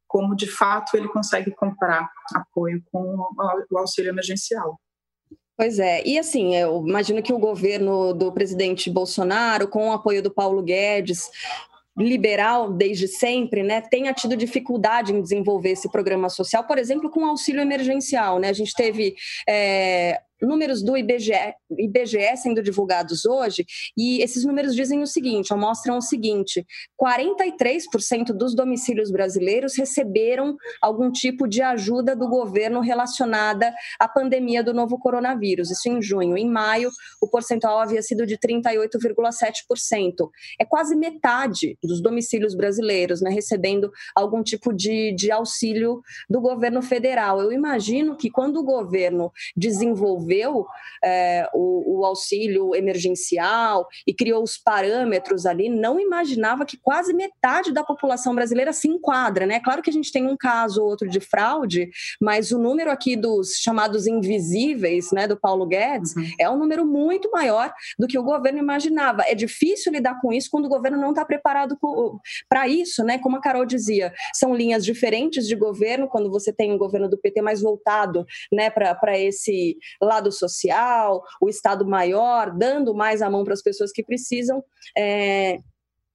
Como, 0.07 0.33
de 0.33 0.47
fato, 0.47 0.95
ele 0.95 1.09
consegue 1.09 1.51
comprar 1.51 2.09
apoio 2.33 2.81
com 2.91 3.27
o 3.69 3.77
auxílio 3.77 4.09
emergencial. 4.09 4.79
Pois 5.55 5.77
é, 5.77 6.01
e 6.05 6.17
assim, 6.17 6.55
eu 6.55 6.83
imagino 6.87 7.21
que 7.21 7.31
o 7.31 7.37
governo 7.37 8.11
do 8.13 8.31
presidente 8.31 8.89
Bolsonaro, 8.89 9.67
com 9.67 9.89
o 9.89 9.91
apoio 9.91 10.21
do 10.21 10.31
Paulo 10.31 10.63
Guedes, 10.63 11.29
liberal 11.95 12.73
desde 12.73 13.07
sempre, 13.07 13.61
né, 13.61 13.79
tenha 13.79 14.11
tido 14.13 14.35
dificuldade 14.35 15.13
em 15.13 15.21
desenvolver 15.21 15.71
esse 15.71 15.91
programa 15.91 16.27
social, 16.27 16.63
por 16.63 16.79
exemplo, 16.79 17.09
com 17.09 17.25
auxílio 17.25 17.61
emergencial, 17.61 18.39
né? 18.39 18.49
A 18.49 18.53
gente 18.53 18.73
teve 18.73 19.15
é, 19.47 20.19
números 20.43 20.83
do 20.83 20.95
IBGE, 20.95 21.55
IBGE 21.71 22.37
sendo 22.37 22.61
divulgados 22.61 23.25
hoje, 23.25 23.65
e 23.97 24.21
esses 24.21 24.43
números 24.43 24.75
dizem 24.75 25.01
o 25.01 25.07
seguinte, 25.07 25.53
mostram 25.53 25.97
o 25.97 26.01
seguinte: 26.01 26.65
43% 27.01 28.33
dos 28.33 28.55
domicílios 28.55 29.11
brasileiros 29.11 29.75
receberam 29.77 30.55
algum 30.81 31.11
tipo 31.11 31.47
de 31.47 31.61
ajuda 31.61 32.15
do 32.15 32.27
governo 32.27 32.81
relacionada 32.81 33.73
à 33.99 34.07
pandemia 34.07 34.63
do 34.63 34.73
novo 34.73 34.99
coronavírus. 34.99 35.71
Isso 35.71 35.87
em 35.89 36.01
junho. 36.01 36.37
Em 36.37 36.49
maio, 36.49 36.89
o 37.21 37.29
percentual 37.29 37.79
havia 37.79 38.01
sido 38.01 38.25
de 38.25 38.37
38,7%. 38.37 40.29
É 40.59 40.65
quase 40.65 40.95
metade 40.95 41.77
dos 41.81 42.01
domicílios 42.01 42.55
brasileiros 42.55 43.21
né, 43.21 43.29
recebendo 43.29 43.91
algum 44.15 44.43
tipo 44.43 44.73
de, 44.73 45.13
de 45.13 45.31
auxílio 45.31 46.01
do 46.29 46.41
governo 46.41 46.81
federal. 46.81 47.41
Eu 47.41 47.51
imagino 47.51 48.17
que 48.17 48.29
quando 48.29 48.57
o 48.57 48.63
governo 48.63 49.31
desenvolver 49.55 50.32
desenvolveu 50.33 50.65
é, 51.03 51.47
o, 51.53 51.99
o, 51.99 52.05
auxílio 52.05 52.75
emergencial 52.75 53.87
e 54.07 54.13
criou 54.13 54.43
os 54.43 54.57
parâmetros 54.57 55.45
ali, 55.45 55.69
não 55.69 55.99
imaginava 55.99 56.65
que 56.65 56.77
quase 56.77 57.13
metade 57.13 57.71
da 57.71 57.83
população 57.83 58.33
brasileira 58.33 58.73
se 58.73 58.87
enquadra, 58.87 59.45
né? 59.45 59.59
Claro 59.59 59.81
que 59.81 59.89
a 59.89 59.93
gente 59.93 60.11
tem 60.11 60.25
um 60.25 60.37
caso 60.37 60.81
ou 60.81 60.89
outro 60.89 61.09
de 61.09 61.19
fraude, 61.19 61.89
mas 62.21 62.51
o 62.51 62.57
número 62.57 62.89
aqui 62.89 63.15
dos 63.15 63.55
chamados 63.55 64.07
invisíveis, 64.07 65.11
né, 65.11 65.27
do 65.27 65.37
Paulo 65.37 65.65
Guedes, 65.65 66.15
uhum. 66.15 66.23
é 66.39 66.49
um 66.49 66.57
número 66.57 66.85
muito 66.85 67.29
maior 67.31 67.73
do 67.99 68.07
que 68.07 68.17
o 68.17 68.23
governo 68.23 68.59
imaginava. 68.59 69.23
É 69.27 69.35
difícil 69.35 69.91
lidar 69.91 70.19
com 70.21 70.31
isso 70.31 70.49
quando 70.49 70.65
o 70.65 70.69
governo 70.69 70.97
não 70.97 71.09
está 71.09 71.25
preparado 71.25 71.77
para 72.49 72.67
isso, 72.67 73.03
né? 73.03 73.17
Como 73.17 73.37
a 73.37 73.41
Carol 73.41 73.65
dizia, 73.65 74.13
são 74.33 74.55
linhas 74.55 74.85
diferentes 74.85 75.47
de 75.47 75.55
governo, 75.55 76.07
quando 76.07 76.29
você 76.29 76.53
tem 76.53 76.71
um 76.71 76.77
governo 76.77 77.09
do 77.09 77.17
PT 77.17 77.41
mais 77.41 77.61
voltado 77.61 78.25
né, 78.51 78.69
para 78.69 79.19
esse 79.19 79.77
lado 80.01 80.22
Estado 80.23 80.31
social, 80.31 81.23
o 81.41 81.49
Estado 81.49 81.85
maior, 81.85 82.51
dando 82.51 82.93
mais 82.93 83.21
a 83.21 83.29
mão 83.29 83.43
para 83.43 83.53
as 83.53 83.61
pessoas 83.61 83.91
que 83.91 84.03
precisam. 84.03 84.63
É, 84.97 85.59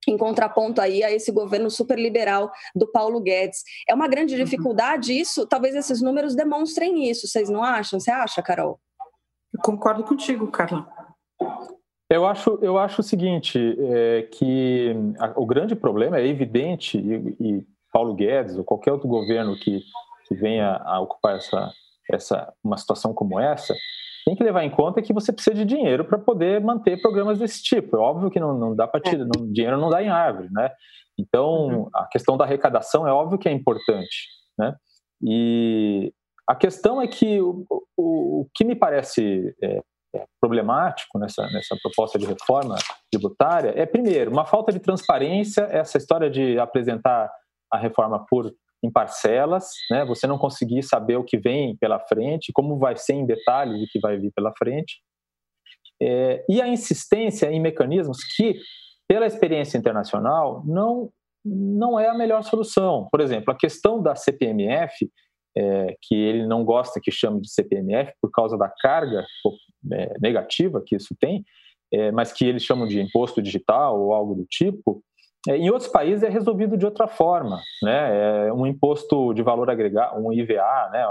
em 0.06 0.16
contraponto 0.16 0.80
aí 0.80 1.02
a 1.02 1.12
esse 1.12 1.30
governo 1.30 1.70
super 1.70 1.98
liberal 1.98 2.50
do 2.74 2.90
Paulo 2.90 3.20
Guedes. 3.20 3.62
É 3.86 3.94
uma 3.94 4.08
grande 4.08 4.34
uhum. 4.34 4.42
dificuldade 4.42 5.12
isso, 5.12 5.46
talvez 5.46 5.74
esses 5.74 6.00
números 6.00 6.34
demonstrem 6.34 7.10
isso, 7.10 7.26
vocês 7.26 7.50
não 7.50 7.62
acham? 7.62 8.00
Você 8.00 8.10
acha, 8.10 8.40
Carol? 8.40 8.80
Eu 9.52 9.60
concordo 9.60 10.02
contigo, 10.04 10.50
Carla. 10.50 10.88
Eu 12.08 12.26
acho, 12.26 12.58
eu 12.62 12.78
acho 12.78 13.02
o 13.02 13.04
seguinte, 13.04 13.58
é, 13.78 14.22
que 14.22 14.94
a, 15.18 15.38
o 15.38 15.44
grande 15.44 15.76
problema 15.76 16.18
é 16.18 16.26
evidente, 16.26 16.96
e, 16.96 17.36
e, 17.38 17.66
Paulo 17.92 18.14
Guedes 18.14 18.56
ou 18.56 18.64
qualquer 18.64 18.92
outro 18.92 19.08
governo 19.08 19.58
que, 19.58 19.80
que 20.26 20.34
venha 20.34 20.76
a 20.84 21.00
ocupar 21.00 21.36
essa, 21.36 21.70
essa, 22.12 22.52
uma 22.62 22.76
situação 22.76 23.12
como 23.12 23.38
essa, 23.40 23.74
tem 24.24 24.36
que 24.36 24.44
levar 24.44 24.62
em 24.62 24.70
conta 24.70 25.00
que 25.00 25.12
você 25.12 25.32
precisa 25.32 25.56
de 25.56 25.64
dinheiro 25.64 26.04
para 26.04 26.18
poder 26.18 26.60
manter 26.60 27.00
programas 27.00 27.38
desse 27.38 27.62
tipo. 27.62 27.96
É 27.96 27.98
óbvio 27.98 28.30
que 28.30 28.38
não, 28.38 28.56
não 28.58 28.76
dá 28.76 28.86
para 28.86 29.00
tirar, 29.00 29.24
não, 29.24 29.50
dinheiro 29.50 29.78
não 29.78 29.88
dá 29.88 30.02
em 30.02 30.08
árvore, 30.08 30.48
né? 30.50 30.70
Então, 31.18 31.66
uhum. 31.66 31.90
a 31.94 32.06
questão 32.06 32.36
da 32.36 32.44
arrecadação 32.44 33.08
é 33.08 33.12
óbvio 33.12 33.38
que 33.38 33.48
é 33.48 33.52
importante, 33.52 34.28
né? 34.58 34.76
E 35.22 36.12
a 36.46 36.54
questão 36.54 37.00
é 37.00 37.06
que 37.06 37.40
o, 37.40 37.64
o, 37.96 38.40
o 38.40 38.48
que 38.54 38.64
me 38.64 38.74
parece 38.74 39.54
é, 39.62 39.80
é 40.14 40.24
problemático 40.40 41.18
nessa, 41.18 41.42
nessa 41.50 41.76
proposta 41.82 42.18
de 42.18 42.26
reforma 42.26 42.76
tributária 43.10 43.72
é, 43.76 43.84
primeiro, 43.84 44.30
uma 44.30 44.46
falta 44.46 44.72
de 44.72 44.78
transparência, 44.78 45.62
essa 45.70 45.98
história 45.98 46.30
de 46.30 46.58
apresentar 46.58 47.30
a 47.72 47.78
reforma 47.78 48.24
por 48.28 48.52
em 48.82 48.90
parcelas, 48.90 49.70
né? 49.90 50.04
Você 50.04 50.26
não 50.26 50.38
conseguir 50.38 50.82
saber 50.82 51.16
o 51.16 51.24
que 51.24 51.38
vem 51.38 51.76
pela 51.76 51.98
frente, 51.98 52.52
como 52.52 52.78
vai 52.78 52.96
ser 52.96 53.14
em 53.14 53.26
detalhes 53.26 53.82
o 53.82 53.86
que 53.90 53.98
vai 54.00 54.16
vir 54.16 54.32
pela 54.32 54.52
frente, 54.56 55.00
é, 56.00 56.44
e 56.48 56.62
a 56.62 56.68
insistência 56.68 57.50
em 57.50 57.60
mecanismos 57.60 58.18
que, 58.36 58.58
pela 59.08 59.26
experiência 59.26 59.76
internacional, 59.76 60.62
não 60.64 61.10
não 61.44 61.98
é 61.98 62.08
a 62.08 62.14
melhor 62.14 62.42
solução. 62.42 63.08
Por 63.10 63.20
exemplo, 63.20 63.52
a 63.52 63.56
questão 63.56 64.02
da 64.02 64.14
CPMF, 64.14 65.10
é, 65.56 65.96
que 66.02 66.14
ele 66.14 66.46
não 66.46 66.64
gosta 66.64 67.00
que 67.02 67.10
chame 67.10 67.40
de 67.40 67.50
CPMF 67.50 68.12
por 68.20 68.30
causa 68.30 68.58
da 68.58 68.68
carga 68.68 69.24
é, 69.92 70.14
negativa 70.20 70.82
que 70.84 70.96
isso 70.96 71.16
tem, 71.18 71.44
é, 71.92 72.12
mas 72.12 72.32
que 72.32 72.44
eles 72.44 72.62
chamam 72.62 72.86
de 72.86 73.00
imposto 73.00 73.40
digital 73.40 73.98
ou 73.98 74.12
algo 74.12 74.34
do 74.34 74.44
tipo, 74.44 75.02
em 75.56 75.70
outros 75.70 75.90
países 75.90 76.22
é 76.22 76.28
resolvido 76.28 76.76
de 76.76 76.84
outra 76.84 77.06
forma, 77.06 77.60
né? 77.82 78.48
É 78.48 78.52
um 78.52 78.66
imposto 78.66 79.32
de 79.32 79.42
valor 79.42 79.70
agregado, 79.70 80.20
um 80.20 80.32
IVA, 80.32 80.90
né? 80.92 81.06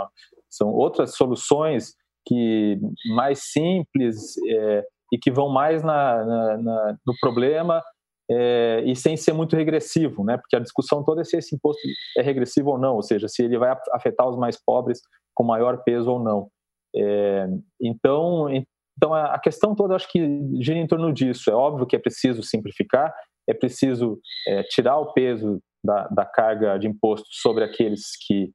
São 0.50 0.69
outras 0.69 1.15
soluções 1.15 1.95
que 2.26 2.80
mais 3.15 3.52
simples 3.52 4.36
é, 4.47 4.86
e 5.13 5.17
que 5.17 5.32
vão 5.32 5.50
mais 5.50 5.82
na, 5.82 6.26
na, 6.26 6.58
na, 6.58 6.97
no 7.06 7.13
problema 7.19 7.82
é, 8.30 8.84
e 8.86 8.95
sem 8.95 9.15
ser 9.15 9.34
muito 9.34 9.56
regressivo, 9.56 10.23
né? 10.23 10.38
Porque 10.38 10.56
a 10.56 10.60
discussão 10.60 11.04
toda 11.04 11.21
é 11.21 11.23
se 11.23 11.38
esse 11.38 11.56
imposto 11.56 11.82
é 12.17 12.21
regressivo 12.21 12.71
ou 12.71 12.78
não, 12.78 12.95
ou 12.95 13.02
seja, 13.02 13.28
se 13.28 13.43
ele 13.43 13.58
vai 13.58 13.76
afetar 13.93 14.28
os 14.28 14.38
mais 14.38 14.62
pobres 14.62 15.00
com 15.34 15.43
maior 15.43 15.84
peso 15.84 16.12
ou 16.12 16.19
não. 16.19 16.50
É, 16.95 17.47
então, 17.82 18.50
então 18.97 19.13
a 19.13 19.39
questão 19.39 19.73
toda 19.73 19.95
acho 19.95 20.10
que 20.12 20.19
gira 20.62 20.78
em 20.78 20.88
torno 20.88 21.13
disso. 21.13 21.50
É 21.50 21.54
óbvio 21.54 21.86
que 21.86 21.95
é 21.95 22.00
preciso 22.00 22.43
simplificar, 22.43 23.13
é 23.47 23.53
preciso 23.53 24.19
é, 24.47 24.63
tirar 24.63 24.97
o 24.97 25.13
peso 25.13 25.62
da, 25.83 26.07
da, 26.07 26.25
carga 26.25 26.77
de 26.77 26.88
imposto 26.88 27.27
sobre 27.31 27.63
aqueles 27.63 28.12
que, 28.25 28.51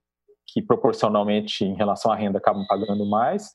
que 0.46 0.60
proporcionalmente, 0.60 1.64
em 1.64 1.74
relação 1.74 2.12
à 2.12 2.16
renda, 2.16 2.38
acabam 2.38 2.66
pagando 2.66 3.06
mais. 3.06 3.50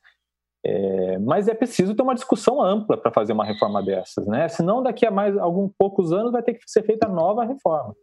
É, 0.65 1.17
mas 1.19 1.47
é 1.47 1.53
preciso 1.53 1.95
ter 1.95 2.01
uma 2.01 2.15
discussão 2.15 2.61
ampla 2.61 2.97
para 2.97 3.11
fazer 3.11 3.33
uma 3.33 3.45
reforma 3.45 3.81
dessas, 3.83 4.25
né? 4.25 4.47
Senão, 4.49 4.81
daqui 4.81 5.05
a 5.05 5.11
mais 5.11 5.37
alguns 5.37 5.71
poucos 5.77 6.11
anos, 6.11 6.31
vai 6.31 6.41
ter 6.41 6.55
que 6.55 6.63
ser 6.65 6.83
feita 6.83 7.07
nova 7.07 7.45
reforma. 7.45 7.95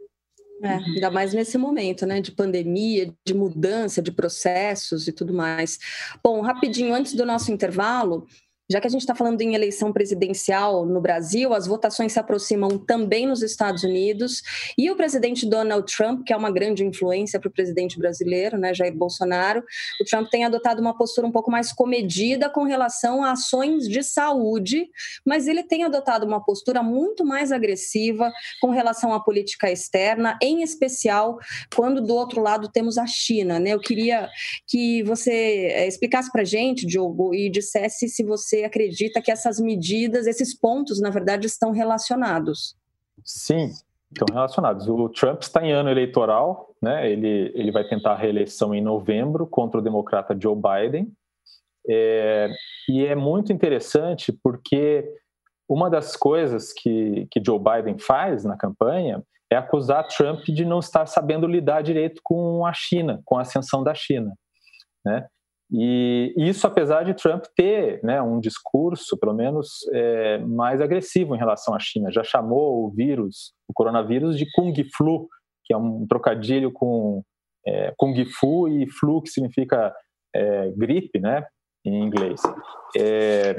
É, 0.62 0.74
ainda 0.76 1.10
mais 1.10 1.34
nesse 1.34 1.58
momento, 1.58 2.06
né, 2.06 2.20
de 2.20 2.30
pandemia, 2.30 3.12
de 3.26 3.34
mudança 3.34 4.00
de 4.00 4.12
processos 4.12 5.08
e 5.08 5.12
tudo 5.12 5.34
mais. 5.34 5.78
Bom, 6.22 6.40
rapidinho, 6.40 6.94
antes 6.94 7.14
do 7.14 7.26
nosso 7.26 7.52
intervalo, 7.52 8.26
já 8.74 8.80
que 8.80 8.88
a 8.88 8.90
gente 8.90 9.02
está 9.02 9.14
falando 9.14 9.40
em 9.40 9.54
eleição 9.54 9.92
presidencial 9.92 10.84
no 10.84 11.00
Brasil, 11.00 11.54
as 11.54 11.64
votações 11.64 12.12
se 12.12 12.18
aproximam 12.18 12.76
também 12.76 13.24
nos 13.24 13.40
Estados 13.40 13.84
Unidos 13.84 14.42
e 14.76 14.90
o 14.90 14.96
presidente 14.96 15.46
Donald 15.46 15.87
Trump, 15.94 16.24
que 16.26 16.32
é 16.32 16.37
uma 16.37 16.50
grande 16.50 16.84
influência 16.84 17.38
para 17.38 17.48
o 17.48 17.52
presidente 17.52 17.96
brasileiro, 17.96 18.58
né, 18.58 18.74
Jair 18.74 18.92
Bolsonaro, 18.92 19.62
o 20.00 20.04
Trump 20.04 20.28
tem 20.28 20.44
adotado 20.44 20.80
uma 20.80 20.96
postura 20.96 21.24
um 21.24 21.30
pouco 21.30 21.52
mais 21.52 21.72
comedida 21.72 22.50
com 22.50 22.64
relação 22.64 23.22
a 23.22 23.30
ações 23.30 23.88
de 23.88 24.02
saúde, 24.02 24.88
mas 25.24 25.46
ele 25.46 25.62
tem 25.62 25.84
adotado 25.84 26.26
uma 26.26 26.44
postura 26.44 26.82
muito 26.82 27.24
mais 27.24 27.52
agressiva 27.52 28.32
com 28.60 28.70
relação 28.70 29.14
à 29.14 29.20
política 29.20 29.70
externa, 29.70 30.37
em 30.42 30.62
especial 30.62 31.38
quando 31.76 32.00
do 32.00 32.14
outro 32.14 32.40
lado 32.40 32.68
temos 32.68 32.98
a 32.98 33.06
China. 33.06 33.60
Né? 33.60 33.70
Eu 33.70 33.78
queria 33.78 34.28
que 34.66 35.04
você 35.04 35.30
eh, 35.30 35.87
explicasse 35.87 36.32
para 36.32 36.42
a 36.42 36.44
gente, 36.44 36.84
Diogo, 36.84 37.32
e 37.32 37.48
dissesse 37.48 38.08
se 38.08 38.24
você 38.24 38.63
você 38.64 38.66
acredita 38.66 39.20
que 39.20 39.31
essas 39.31 39.61
medidas, 39.61 40.27
esses 40.27 40.59
pontos, 40.59 41.00
na 41.00 41.11
verdade, 41.11 41.46
estão 41.46 41.70
relacionados? 41.70 42.77
Sim, 43.24 43.70
estão 44.11 44.27
relacionados. 44.33 44.88
O 44.88 45.09
Trump 45.09 45.42
está 45.42 45.64
em 45.64 45.72
ano 45.72 45.90
eleitoral, 45.90 46.74
né? 46.83 47.11
ele, 47.11 47.53
ele 47.55 47.70
vai 47.70 47.85
tentar 47.85 48.12
a 48.12 48.16
reeleição 48.16 48.74
em 48.74 48.83
novembro 48.83 49.46
contra 49.46 49.81
o 49.81 49.83
democrata 49.83 50.37
Joe 50.40 50.57
Biden. 50.57 51.12
É, 51.88 52.48
e 52.88 53.05
é 53.05 53.14
muito 53.14 53.53
interessante 53.53 54.33
porque 54.33 55.07
uma 55.68 55.90
das 55.90 56.16
coisas 56.16 56.72
que, 56.72 57.27
que 57.31 57.42
Joe 57.44 57.59
Biden 57.59 57.98
faz 57.98 58.44
na 58.44 58.57
campanha 58.57 59.22
é 59.50 59.57
acusar 59.57 60.09
Trump 60.09 60.42
de 60.44 60.64
não 60.64 60.79
estar 60.79 61.07
sabendo 61.07 61.46
lidar 61.46 61.83
direito 61.83 62.20
com 62.24 62.64
a 62.64 62.72
China, 62.72 63.20
com 63.24 63.37
a 63.37 63.42
ascensão 63.42 63.85
da 63.85 63.94
China. 63.94 64.33
Né? 65.05 65.27
E 65.70 66.35
isso 66.37 66.66
apesar 66.66 67.05
de 67.05 67.14
Trump 67.14 67.44
ter 67.57 68.00
né, 68.03 68.20
um 68.20 68.38
discurso, 68.38 69.18
pelo 69.18 69.35
menos, 69.35 69.68
é, 69.92 70.38
mais 70.38 70.81
agressivo 70.81 71.35
em 71.35 71.38
relação 71.38 71.74
à 71.74 71.79
China. 71.79 72.12
Já 72.12 72.22
chamou 72.22 72.85
o 72.85 72.90
vírus, 72.90 73.53
o 73.68 73.72
coronavírus, 73.72 74.37
de 74.37 74.46
Kung 74.53 74.74
Flu, 74.96 75.29
que 75.64 75.72
é 75.72 75.77
um 75.77 76.07
trocadilho 76.07 76.70
com 76.70 77.22
é, 77.66 77.92
Kung 77.96 78.14
Fu 78.27 78.68
e 78.68 78.88
flu, 78.90 79.22
que 79.22 79.31
significa 79.31 79.94
é, 80.35 80.70
gripe, 80.77 81.18
né, 81.18 81.46
em 81.85 82.05
inglês. 82.05 82.40
É, 82.96 83.57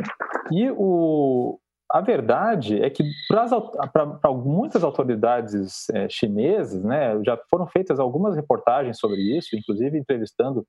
e 0.51 0.69
o, 0.71 1.59
a 1.91 2.01
verdade 2.01 2.81
é 2.81 2.89
que 2.89 3.03
para 3.27 4.31
muitas 4.33 4.83
autoridades 4.83 5.89
é, 5.89 6.07
chinesas, 6.09 6.83
né, 6.83 7.19
já 7.25 7.37
foram 7.49 7.67
feitas 7.67 7.99
algumas 7.99 8.35
reportagens 8.35 8.99
sobre 8.99 9.17
isso, 9.37 9.55
inclusive 9.55 9.97
entrevistando 9.97 10.65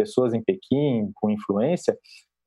pessoas 0.00 0.32
em 0.32 0.42
Pequim 0.42 1.10
com 1.14 1.30
influência, 1.30 1.94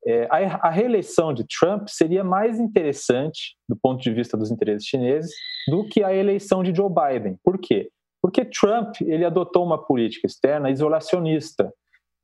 é, 0.06 0.26
a, 0.30 0.68
a, 0.68 0.70
reeleição 0.70 1.32
de 1.32 1.44
Trump 1.46 1.88
seria 1.88 2.22
mais 2.22 2.58
interessante 2.58 3.56
do 3.66 3.76
ponto 3.76 4.02
de 4.02 4.12
vista 4.12 4.36
dos 4.36 4.50
interesses 4.50 4.86
chineses 4.86 5.32
do 5.66 5.88
que 5.88 6.02
a 6.02 6.14
eleição 6.14 6.62
de 6.62 6.74
Joe 6.74 6.90
Biden. 6.90 7.38
Por 7.42 7.58
quê? 7.58 7.88
Porque 8.20 8.44
Trump 8.44 8.96
ele 9.00 9.24
adotou 9.24 9.64
uma 9.64 9.82
política 9.82 10.26
externa 10.26 10.70
isolacionista, 10.70 11.72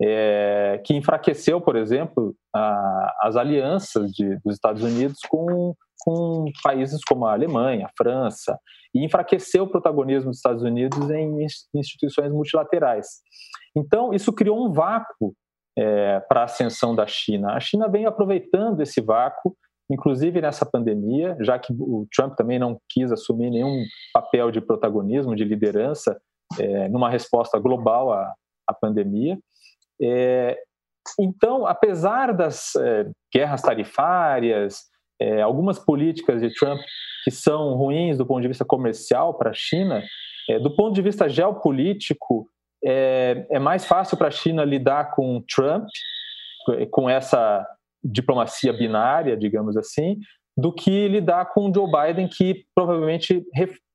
é, 0.02 0.80
que 0.84 0.94
enfraqueceu, 0.94 1.60
por 1.60 1.76
exemplo, 1.76 2.34
a, 2.54 3.16
as 3.22 3.36
alianças 3.36 4.10
de, 4.12 4.36
dos 4.44 4.54
Estados 4.54 4.82
Unidos 4.82 5.18
com, 5.28 5.74
com 6.00 6.44
países 6.62 7.00
como 7.04 7.26
a 7.26 7.32
Alemanha, 7.32 7.86
a 7.86 7.92
França, 7.96 8.58
e 8.94 9.04
enfraqueceu 9.04 9.64
o 9.64 9.68
protagonismo 9.68 10.30
dos 10.30 10.38
Estados 10.38 10.62
Unidos 10.62 11.10
em 11.10 11.46
instituições 11.74 12.32
multilaterais. 12.32 13.06
Então, 13.76 14.12
isso 14.12 14.32
criou 14.32 14.66
um 14.66 14.72
vácuo 14.72 15.34
é, 15.78 16.20
para 16.20 16.42
a 16.42 16.44
ascensão 16.44 16.94
da 16.94 17.06
China. 17.06 17.52
A 17.52 17.60
China 17.60 17.88
vem 17.88 18.06
aproveitando 18.06 18.80
esse 18.80 19.00
vácuo, 19.00 19.56
inclusive 19.90 20.40
nessa 20.40 20.66
pandemia, 20.66 21.36
já 21.40 21.58
que 21.58 21.72
o 21.72 22.06
Trump 22.14 22.34
também 22.36 22.58
não 22.58 22.78
quis 22.88 23.10
assumir 23.10 23.50
nenhum 23.50 23.84
papel 24.12 24.50
de 24.50 24.60
protagonismo, 24.60 25.36
de 25.36 25.44
liderança, 25.44 26.20
é, 26.58 26.88
numa 26.88 27.08
resposta 27.08 27.58
global 27.58 28.12
à, 28.12 28.34
à 28.68 28.74
pandemia. 28.74 29.38
É, 30.02 30.58
então, 31.18 31.66
apesar 31.66 32.34
das 32.34 32.74
é, 32.76 33.10
guerras 33.32 33.62
tarifárias, 33.62 34.82
é, 35.20 35.42
algumas 35.42 35.78
políticas 35.78 36.40
de 36.40 36.52
Trump 36.54 36.80
que 37.24 37.30
são 37.30 37.74
ruins 37.74 38.16
do 38.16 38.26
ponto 38.26 38.40
de 38.40 38.48
vista 38.48 38.64
comercial 38.64 39.34
para 39.34 39.50
a 39.50 39.54
China, 39.54 40.02
é, 40.48 40.58
do 40.58 40.74
ponto 40.74 40.94
de 40.94 41.02
vista 41.02 41.28
geopolítico, 41.28 42.48
é, 42.84 43.46
é 43.50 43.58
mais 43.58 43.84
fácil 43.84 44.16
para 44.16 44.28
a 44.28 44.32
China 44.32 44.64
lidar 44.64 45.12
com 45.12 45.42
Trump, 45.42 45.86
com 46.90 47.08
essa 47.08 47.66
diplomacia 48.02 48.72
binária, 48.72 49.36
digamos 49.36 49.76
assim, 49.76 50.18
do 50.56 50.72
que 50.72 51.08
lidar 51.08 51.46
com 51.52 51.72
Joe 51.72 51.90
Biden, 51.90 52.28
que 52.28 52.64
provavelmente 52.74 53.44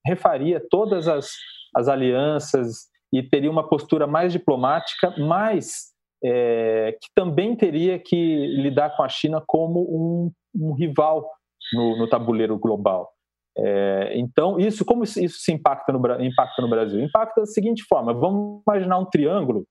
refaria 0.05 0.61
todas 0.69 1.07
as, 1.07 1.31
as 1.75 1.87
alianças 1.87 2.87
e 3.13 3.23
teria 3.23 3.51
uma 3.51 3.67
postura 3.67 4.07
mais 4.07 4.31
diplomática, 4.31 5.13
mas 5.17 5.93
é, 6.23 6.97
que 7.01 7.09
também 7.15 7.55
teria 7.55 7.99
que 7.99 8.47
lidar 8.47 8.95
com 8.95 9.03
a 9.03 9.09
China 9.09 9.43
como 9.45 9.81
um, 9.81 10.31
um 10.55 10.73
rival 10.73 11.29
no, 11.73 11.97
no 11.97 12.09
tabuleiro 12.09 12.57
global. 12.57 13.14
É, 13.57 14.17
então, 14.17 14.59
isso 14.59 14.83
como 14.83 15.03
isso, 15.03 15.29
se 15.29 15.51
impacta 15.51 15.93
no, 15.93 15.99
impacta 16.21 16.61
no 16.61 16.69
Brasil? 16.69 16.99
Impacta 17.01 17.41
da 17.41 17.47
seguinte 17.47 17.83
forma: 17.83 18.13
vamos 18.13 18.61
imaginar 18.67 18.97
um 18.97 19.05
triângulo, 19.05 19.65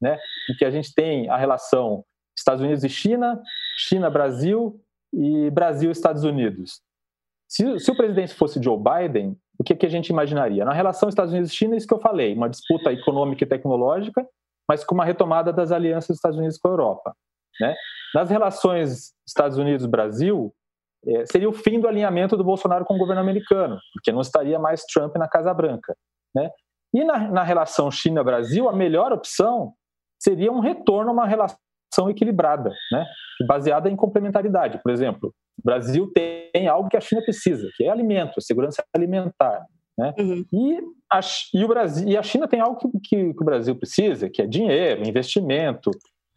né, 0.00 0.18
em 0.50 0.56
que 0.56 0.64
a 0.64 0.70
gente 0.70 0.94
tem 0.94 1.28
a 1.28 1.36
relação 1.36 2.04
Estados 2.36 2.62
Unidos 2.62 2.84
e 2.84 2.88
China, 2.88 3.40
China-Brasil 3.78 4.80
e 5.12 5.50
Brasil-Estados 5.50 6.22
Unidos. 6.22 6.80
Se, 7.48 7.78
se, 7.78 7.90
o 7.90 7.96
presidente 7.96 8.34
fosse 8.34 8.62
Joe 8.62 8.78
Biden, 8.78 9.36
o 9.58 9.64
que, 9.64 9.74
que 9.74 9.86
a 9.86 9.88
gente 9.88 10.08
imaginaria? 10.08 10.64
Na 10.64 10.72
relação 10.72 11.08
Estados 11.08 11.32
Unidos 11.32 11.50
e 11.50 11.54
China, 11.54 11.76
isso 11.76 11.86
que 11.86 11.94
eu 11.94 12.00
falei, 12.00 12.34
uma 12.34 12.48
disputa 12.48 12.92
econômica 12.92 13.44
e 13.44 13.46
tecnológica, 13.46 14.26
mas 14.68 14.84
com 14.84 14.94
uma 14.94 15.04
retomada 15.04 15.52
das 15.52 15.72
alianças 15.72 16.08
dos 16.08 16.16
Estados 16.18 16.38
Unidos 16.38 16.58
com 16.58 16.68
a 16.68 16.72
Europa. 16.72 17.16
Né? 17.60 17.74
Nas 18.14 18.30
relações 18.30 19.14
Estados 19.26 19.56
Unidos-Brasil, 19.56 20.52
é, 20.52 20.65
seria 21.26 21.48
o 21.48 21.52
fim 21.52 21.80
do 21.80 21.88
alinhamento 21.88 22.36
do 22.36 22.44
Bolsonaro 22.44 22.84
com 22.84 22.94
o 22.94 22.98
governo 22.98 23.20
americano, 23.20 23.78
porque 23.92 24.12
não 24.12 24.20
estaria 24.20 24.58
mais 24.58 24.84
Trump 24.84 25.14
na 25.16 25.28
Casa 25.28 25.52
Branca. 25.54 25.96
Né? 26.34 26.50
E 26.94 27.04
na, 27.04 27.30
na 27.30 27.42
relação 27.42 27.90
China-Brasil, 27.90 28.68
a 28.68 28.72
melhor 28.72 29.12
opção 29.12 29.72
seria 30.18 30.50
um 30.50 30.60
retorno 30.60 31.10
a 31.10 31.12
uma 31.12 31.26
relação 31.26 31.58
equilibrada, 32.08 32.72
né? 32.90 33.04
baseada 33.46 33.88
em 33.88 33.96
complementaridade. 33.96 34.80
Por 34.82 34.90
exemplo, 34.90 35.32
o 35.58 35.62
Brasil 35.64 36.10
tem 36.12 36.68
algo 36.68 36.88
que 36.88 36.96
a 36.96 37.00
China 37.00 37.22
precisa, 37.22 37.68
que 37.76 37.84
é 37.84 37.90
alimento, 37.90 38.40
segurança 38.40 38.84
alimentar. 38.94 39.64
Né? 39.98 40.14
Uhum. 40.18 40.44
E, 40.52 40.80
a, 41.10 41.20
e, 41.54 41.64
o 41.64 41.68
Brasil, 41.68 42.08
e 42.08 42.16
a 42.16 42.22
China 42.22 42.46
tem 42.46 42.60
algo 42.60 42.76
que, 42.78 42.88
que, 43.00 43.34
que, 43.34 43.42
o 43.42 43.44
Brasil 43.44 43.74
precisa, 43.76 44.28
que 44.28 44.42
é 44.42 44.46
dinheiro, 44.46 45.06
investimento. 45.06 45.90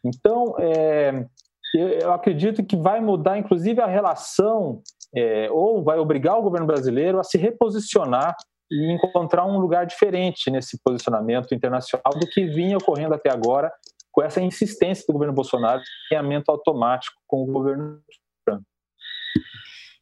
Então, 0.04 0.54
é, 0.58 1.26
eu 1.74 2.12
acredito 2.12 2.64
que 2.64 2.76
vai 2.76 3.00
mudar, 3.00 3.38
inclusive, 3.38 3.80
a 3.80 3.86
relação, 3.86 4.82
é, 5.14 5.50
ou 5.50 5.82
vai 5.82 5.98
obrigar 5.98 6.38
o 6.38 6.42
governo 6.42 6.66
brasileiro 6.66 7.18
a 7.18 7.24
se 7.24 7.38
reposicionar 7.38 8.34
e 8.70 8.92
encontrar 8.92 9.44
um 9.46 9.58
lugar 9.58 9.84
diferente 9.84 10.50
nesse 10.50 10.80
posicionamento 10.82 11.54
internacional 11.54 12.12
do 12.18 12.26
que 12.26 12.44
vinha 12.46 12.76
ocorrendo 12.76 13.14
até 13.14 13.30
agora, 13.30 13.72
com 14.12 14.22
essa 14.22 14.40
insistência 14.40 15.04
do 15.06 15.12
governo 15.12 15.34
Bolsonaro 15.34 15.80
em 16.12 16.16
alinhamento 16.16 16.50
automático 16.50 17.16
com 17.26 17.42
o 17.42 17.46
governo 17.46 18.00
Trump. 18.44 18.62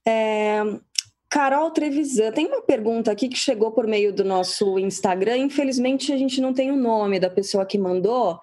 É, 0.06 0.62
Carol 1.30 1.70
Trevisan, 1.70 2.32
tem 2.32 2.46
uma 2.46 2.62
pergunta 2.62 3.12
aqui 3.12 3.28
que 3.28 3.36
chegou 3.36 3.70
por 3.70 3.86
meio 3.86 4.14
do 4.14 4.24
nosso 4.24 4.78
Instagram. 4.78 5.36
Infelizmente, 5.36 6.10
a 6.10 6.16
gente 6.16 6.40
não 6.40 6.54
tem 6.54 6.70
o 6.70 6.76
nome 6.76 7.20
da 7.20 7.28
pessoa 7.28 7.66
que 7.66 7.78
mandou, 7.78 8.38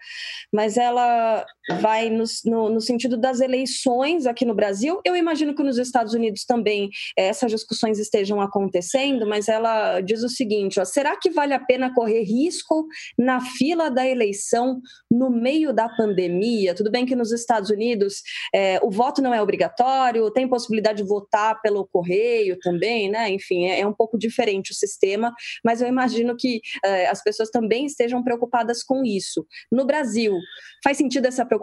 mas 0.53 0.77
ela 0.77 1.43
vai 1.82 2.10
no, 2.10 2.23
no, 2.45 2.69
no, 2.69 2.82
sentido 2.82 3.17
das 3.17 3.39
eleições 3.39 4.25
aqui 4.25 4.45
no 4.45 4.56
Brasil. 4.56 4.99
Eu 5.04 5.15
imagino 5.15 5.56
que 5.56 5.63
nos 5.63 5.78
Estados 5.78 6.13
Unidos 6.13 6.45
também 6.45 6.89
eh, 7.17 7.28
essas 7.28 7.51
discussões 7.51 7.99
estejam 7.99 8.39
acontecendo, 8.39 9.28
mas 9.28 9.47
ela 9.47 10.01
diz 10.01 10.23
o 10.23 10.30
seguinte: 10.30 10.80
ó, 10.80 10.86
será 10.86 11.17
que 11.17 11.30
vale 11.30 11.54
a 11.54 11.60
pena 11.60 11.93
correr 11.93 12.23
risco 12.23 12.88
na 13.17 13.39
fila 13.41 13.89
da 13.89 14.06
eleição 14.06 14.82
no 15.10 15.30
meio 15.30 15.73
da 15.73 15.89
pandemia? 15.89 16.75
Tudo 16.75 16.91
bem 16.91 17.06
que 17.06 17.15
nos 17.15 17.32
Estados 17.32 17.69
Unidos 17.69 18.21
é, 18.54 18.80
o 18.82 18.89
voto 18.89 19.21
não 19.21 19.34
é 19.34 19.41
obrigatório, 19.41 20.32
tem 20.32 20.47
possibilidade 20.47 21.01
de 21.01 21.08
votar 21.08 21.62
pelo 21.62 21.86
correio 21.86 22.58
também 22.60 22.95
né? 23.10 23.30
Enfim, 23.32 23.65
é, 23.65 23.82
é 23.82 23.88
um 23.88 23.93
pouco 23.93 24.17
diferente 24.17 24.71
o 24.71 24.75
sistema, 24.75 25.34
mas 25.63 25.82
eu 25.82 25.88
imagino 25.88 26.36
que 26.38 26.58
uh, 26.86 27.12
as 27.12 27.23
pessoas 27.23 27.49
também 27.49 27.86
estejam 27.86 28.23
preocupadas 28.23 28.84
com 28.84 29.04
isso. 29.04 29.45
No 29.71 29.86
Brasil, 29.86 30.38
faz 30.84 30.97
sentido 30.97 31.25
essa 31.25 31.45
preocupação, 31.45 31.54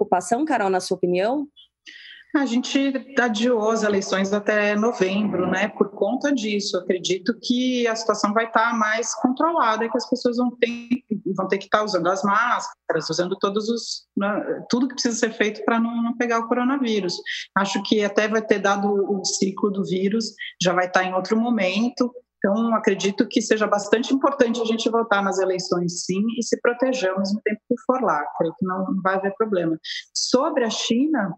Carol, 0.44 0.70
na 0.70 0.80
sua 0.80 0.96
opinião? 0.96 1.46
A 2.34 2.46
gente 2.46 2.94
adiou 3.20 3.70
as 3.70 3.82
eleições 3.82 4.32
até 4.32 4.74
novembro, 4.74 5.50
né? 5.50 5.68
Por 5.68 5.90
conta 5.90 6.32
disso, 6.32 6.78
acredito 6.78 7.38
que 7.42 7.86
a 7.86 7.94
situação 7.94 8.32
vai 8.32 8.46
estar 8.46 8.72
mais 8.78 9.14
controlada, 9.16 9.86
que 9.86 9.96
as 9.96 10.08
pessoas 10.08 10.38
vão 10.38 10.50
ter, 10.56 11.04
vão 11.36 11.46
ter 11.46 11.58
que 11.58 11.64
estar 11.64 11.84
usando 11.84 12.06
as 12.06 12.22
máscaras, 12.22 13.10
usando 13.10 13.36
todos 13.38 13.68
os 13.68 14.06
né, 14.16 14.64
tudo 14.70 14.88
que 14.88 14.94
precisa 14.94 15.18
ser 15.18 15.32
feito 15.34 15.62
para 15.66 15.78
não, 15.78 16.02
não, 16.02 16.16
pegar 16.16 16.38
o 16.38 16.48
coronavírus. 16.48 17.14
Acho 17.54 17.82
que 17.82 18.02
até 18.02 18.26
vai 18.26 18.40
ter 18.40 18.60
dado 18.60 18.88
o 18.88 19.22
ciclo 19.26 19.70
do 19.70 19.84
vírus, 19.84 20.32
já 20.60 20.72
vai 20.72 20.86
estar 20.86 21.04
em 21.04 21.12
outro 21.12 21.38
momento. 21.38 22.10
Então, 22.44 22.74
acredito 22.74 23.28
que 23.28 23.40
seja 23.40 23.68
bastante 23.68 24.12
importante 24.12 24.60
a 24.60 24.64
gente 24.64 24.90
votar 24.90 25.22
nas 25.22 25.38
eleições, 25.38 26.04
sim, 26.04 26.24
e 26.36 26.42
se 26.42 26.60
proteger 26.60 27.10
ao 27.10 27.18
mesmo 27.18 27.40
tempo 27.40 27.60
que 27.68 27.80
for 27.86 28.02
lá. 28.02 28.20
Creio 28.36 28.52
que 28.58 28.66
não, 28.66 28.78
não 28.78 29.00
vai 29.00 29.14
haver 29.14 29.32
problema. 29.36 29.78
Sobre 30.12 30.64
a 30.64 30.70
China, 30.70 31.36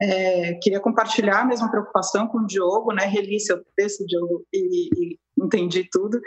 é, 0.00 0.54
queria 0.54 0.80
compartilhar 0.80 1.40
a 1.40 1.44
mesma 1.44 1.70
preocupação 1.70 2.26
com 2.26 2.38
o 2.38 2.46
Diogo, 2.46 2.92
né? 2.92 3.04
Reli 3.04 3.38
seu 3.38 3.62
texto, 3.76 4.06
Diogo, 4.06 4.46
e, 4.50 4.88
e, 4.94 5.18
entendi 5.38 5.86
tudo. 5.90 6.18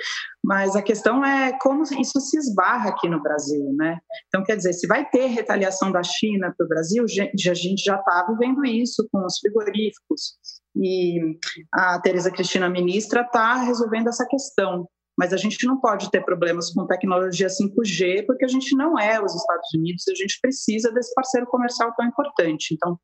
Mas 0.44 0.76
a 0.76 0.82
questão 0.84 1.26
é 1.26 1.58
como 1.60 1.82
isso 1.82 2.22
se 2.22 2.38
esbarra 2.38 2.90
aqui 2.90 3.10
no 3.10 3.24
Brasil, 3.24 3.74
né? 3.74 3.98
Então, 4.28 4.44
quer 4.44 4.58
dizer, 4.58 4.74
se 4.74 4.86
vai 4.86 5.10
ter 5.10 5.26
retaliação 5.26 5.92
da 5.92 6.04
China 6.04 6.54
para 6.56 6.66
o 6.66 6.70
Brasil, 6.70 7.04
a 7.04 7.54
gente 7.54 7.84
já 7.84 7.96
está 7.96 8.28
vivendo 8.30 8.64
isso 8.64 9.08
com 9.12 9.26
os 9.26 9.40
frigoríficos. 9.40 10.38
E 10.80 11.38
a 11.74 12.00
Tereza 12.00 12.32
Cristina, 12.32 12.70
ministra, 12.70 13.22
está 13.22 13.56
resolvendo 13.56 14.08
essa 14.08 14.26
questão. 14.26 14.88
Mas 15.18 15.34
a 15.34 15.38
gente 15.38 15.68
não 15.68 15.82
pode 15.82 16.10
ter 16.10 16.24
problemas 16.24 16.72
com 16.72 16.88
tecnologia 16.88 17.48
5G, 17.48 18.26
porque 18.26 18.46
a 18.46 18.48
gente 18.48 18.74
não 18.78 18.98
é 18.98 19.22
os 19.22 19.36
Estados 19.36 19.68
Unidos, 19.76 20.08
a 20.08 20.16
gente 20.16 20.40
precisa 20.42 20.94
desse 20.94 21.14
parceiro 21.14 21.46
comercial 21.48 21.94
tão 21.98 22.06
importante. 22.06 22.74
Então, 22.74 22.98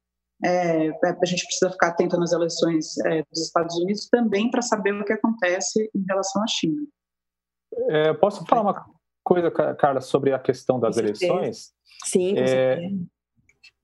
é, 0.43 0.89
a 0.89 1.25
gente 1.25 1.45
precisa 1.45 1.69
ficar 1.71 1.88
atento 1.88 2.17
nas 2.17 2.31
eleições 2.31 2.97
é, 3.05 3.21
dos 3.29 3.41
Estados 3.41 3.75
Unidos 3.75 4.07
também 4.09 4.49
para 4.49 4.61
saber 4.61 4.93
o 4.93 5.03
que 5.03 5.11
acontece 5.11 5.89
em 5.93 6.05
relação 6.07 6.41
à 6.41 6.47
China. 6.47 6.81
É, 7.89 8.13
posso 8.13 8.45
falar 8.45 8.61
uma 8.61 8.85
coisa, 9.21 9.51
Carla, 9.51 9.99
sobre 9.99 10.31
a 10.31 10.39
questão 10.39 10.79
das 10.79 10.97
eleições? 10.97 11.73
Sim, 12.05 12.35
com 12.35 12.41
é, 12.41 12.91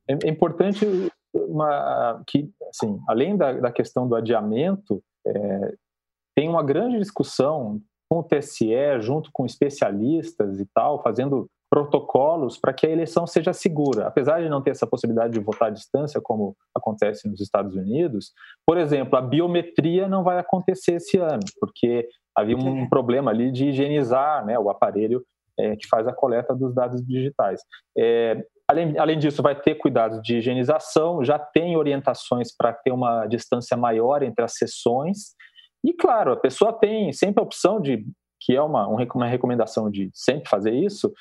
é, 0.07 0.17
é 0.23 0.29
importante 0.29 0.85
uma, 1.33 2.21
que, 2.27 2.49
assim, 2.69 2.99
além 3.07 3.37
da, 3.37 3.53
da 3.53 3.71
questão 3.71 4.07
do 4.07 4.15
adiamento, 4.15 5.01
é, 5.25 5.73
tem 6.35 6.49
uma 6.49 6.63
grande 6.63 6.97
discussão 6.97 7.79
com 8.09 8.19
o 8.19 8.23
TSE, 8.23 8.99
junto 8.99 9.29
com 9.31 9.45
especialistas 9.45 10.59
e 10.59 10.65
tal, 10.73 11.01
fazendo 11.01 11.47
protocolos 11.69 12.57
para 12.57 12.73
que 12.73 12.85
a 12.85 12.89
eleição 12.89 13.25
seja 13.25 13.53
segura. 13.53 14.07
Apesar 14.07 14.41
de 14.41 14.49
não 14.49 14.61
ter 14.61 14.71
essa 14.71 14.85
possibilidade 14.85 15.33
de 15.33 15.39
votar 15.39 15.69
à 15.69 15.71
distância, 15.71 16.19
como 16.21 16.53
acontece 16.75 17.29
nos 17.29 17.39
Estados 17.39 17.75
Unidos, 17.75 18.33
por 18.65 18.77
exemplo, 18.77 19.17
a 19.17 19.21
biometria 19.21 20.07
não 20.09 20.21
vai 20.21 20.37
acontecer 20.37 20.95
esse 20.95 21.17
ano, 21.17 21.43
porque 21.61 22.09
havia 22.35 22.57
um 22.57 22.89
problema 22.89 23.31
ali 23.31 23.51
de 23.51 23.69
higienizar 23.69 24.45
né, 24.45 24.59
o 24.59 24.69
aparelho 24.69 25.23
é, 25.57 25.77
que 25.77 25.87
faz 25.87 26.05
a 26.07 26.13
coleta 26.13 26.53
dos 26.53 26.73
dados 26.75 27.01
digitais. 27.05 27.61
É, 27.97 28.45
além, 28.71 28.97
além 28.97 29.19
disso, 29.19 29.43
vai 29.43 29.59
ter 29.59 29.75
cuidados 29.75 30.21
de 30.21 30.37
higienização, 30.37 31.23
já 31.23 31.37
tem 31.37 31.77
orientações 31.77 32.55
para 32.55 32.73
ter 32.73 32.91
uma 32.91 33.25
distância 33.27 33.75
maior 33.77 34.23
entre 34.23 34.43
as 34.43 34.53
sessões, 34.53 35.35
e 35.83 35.93
claro, 35.93 36.31
a 36.31 36.37
pessoa 36.37 36.71
tem 36.73 37.11
sempre 37.11 37.41
a 37.41 37.43
opção 37.43 37.81
de, 37.81 38.05
que 38.39 38.55
é 38.55 38.61
uma, 38.61 38.87
uma 38.87 39.27
recomendação 39.27 39.89
de 39.89 40.09
sempre 40.13 40.49
fazer 40.49 40.73
isso, 40.73 41.11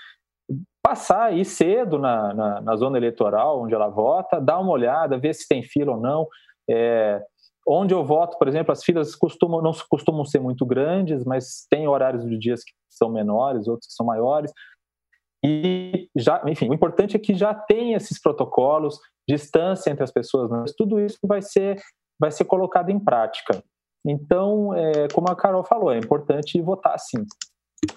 passar 0.82 1.24
aí 1.24 1.44
cedo 1.44 1.98
na, 1.98 2.34
na, 2.34 2.60
na, 2.60 2.76
zona 2.76 2.98
eleitoral 2.98 3.62
onde 3.62 3.74
ela 3.74 3.88
vota, 3.88 4.40
dar 4.40 4.58
uma 4.58 4.72
olhada, 4.72 5.18
ver 5.18 5.34
se 5.34 5.46
tem 5.46 5.62
fila 5.62 5.92
ou 5.92 6.00
não. 6.00 6.26
É, 6.68 7.22
onde 7.66 7.94
eu 7.94 8.04
voto, 8.04 8.38
por 8.38 8.48
exemplo, 8.48 8.72
as 8.72 8.82
filas 8.82 9.14
costumam, 9.14 9.62
não 9.62 9.72
costumam 9.88 10.24
ser 10.24 10.40
muito 10.40 10.66
grandes, 10.66 11.24
mas 11.24 11.66
tem 11.70 11.86
horários 11.86 12.24
de 12.24 12.38
dias 12.38 12.64
que 12.64 12.72
são 12.88 13.08
menores, 13.08 13.68
outros 13.68 13.88
que 13.88 13.94
são 13.94 14.04
maiores. 14.04 14.52
E 15.44 16.08
já, 16.14 16.42
enfim, 16.46 16.68
o 16.68 16.74
importante 16.74 17.16
é 17.16 17.18
que 17.18 17.34
já 17.34 17.54
tem 17.54 17.94
esses 17.94 18.20
protocolos, 18.20 18.98
distância 19.28 19.90
entre 19.90 20.04
as 20.04 20.12
pessoas, 20.12 20.50
mas 20.50 20.72
tudo 20.72 21.00
isso 21.00 21.18
vai 21.24 21.40
ser, 21.40 21.80
vai 22.18 22.30
ser 22.30 22.44
colocado 22.44 22.90
em 22.90 22.98
prática. 22.98 23.62
Então, 24.06 24.74
é, 24.74 25.08
como 25.12 25.30
a 25.30 25.36
Carol 25.36 25.64
falou, 25.64 25.92
é 25.92 25.98
importante 25.98 26.60
votar 26.60 26.98
sim. 26.98 27.24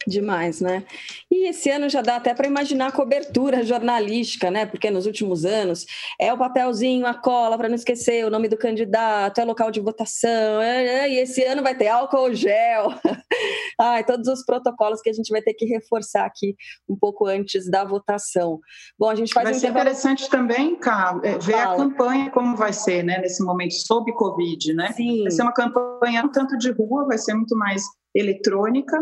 Demais, 0.08 0.62
né? 0.62 0.86
E 1.30 1.50
esse 1.50 1.70
ano 1.70 1.90
já 1.90 2.02
dá 2.02 2.16
até 2.16 2.34
para 2.34 2.48
imaginar 2.48 2.88
a 2.88 2.92
cobertura 2.92 3.64
jornalística, 3.64 4.50
né? 4.50 4.66
Porque 4.66 4.90
nos 4.90 5.06
últimos 5.06 5.44
anos 5.44 5.86
é 6.20 6.32
o 6.32 6.38
papelzinho, 6.38 7.06
a 7.06 7.14
cola 7.14 7.58
para 7.58 7.68
não 7.68 7.76
esquecer 7.76 8.26
o 8.26 8.30
nome 8.30 8.48
do 8.48 8.58
candidato, 8.58 9.42
é 9.42 9.44
local 9.46 9.72
de 9.72 9.82
votação, 9.82 10.62
é, 10.62 10.86
é, 10.86 11.10
e 11.10 11.18
esse 11.20 11.44
ano 11.44 11.62
vai 11.62 11.76
ter 11.76 11.90
álcool 11.90 12.34
gel. 12.34 12.94
Ai, 13.80 14.06
todos 14.06 14.28
os 14.30 14.46
protocolos 14.46 15.02
que 15.02 15.10
a 15.10 15.14
gente 15.14 15.30
vai 15.30 15.42
ter 15.42 15.54
que 15.54 15.66
reforçar 15.66 16.26
aqui 16.26 16.56
um 16.88 16.96
pouco 16.96 17.26
antes 17.26 17.70
da 17.70 17.84
votação. 17.84 18.60
Bom, 18.98 19.10
a 19.10 19.16
gente 19.16 19.34
faz 19.34 19.44
Vai 19.44 19.54
um 19.54 19.60
ser 19.60 19.68
intervalo... 19.68 19.90
interessante 19.90 20.30
também, 20.30 20.76
Cá, 20.78 21.20
é, 21.24 21.38
ver 21.40 21.54
Fala. 21.54 21.74
a 21.74 21.78
campanha 21.78 22.32
como 22.32 22.56
vai 22.56 22.72
ser, 22.72 23.04
né? 23.04 23.20
Nesse 23.20 23.44
momento 23.44 23.74
sob 23.74 24.14
Covid, 24.14 24.74
né? 24.74 24.94
Sim. 24.94 25.24
Vai 25.24 25.32
ser 25.32 25.42
uma 25.42 25.54
campanha 25.54 26.24
um 26.24 26.30
tanto 26.30 26.58
de 26.58 26.72
rua, 26.72 27.06
vai 27.06 27.18
ser 27.18 27.34
muito 27.34 27.58
mais 27.58 27.84
eletrônica 28.16 28.98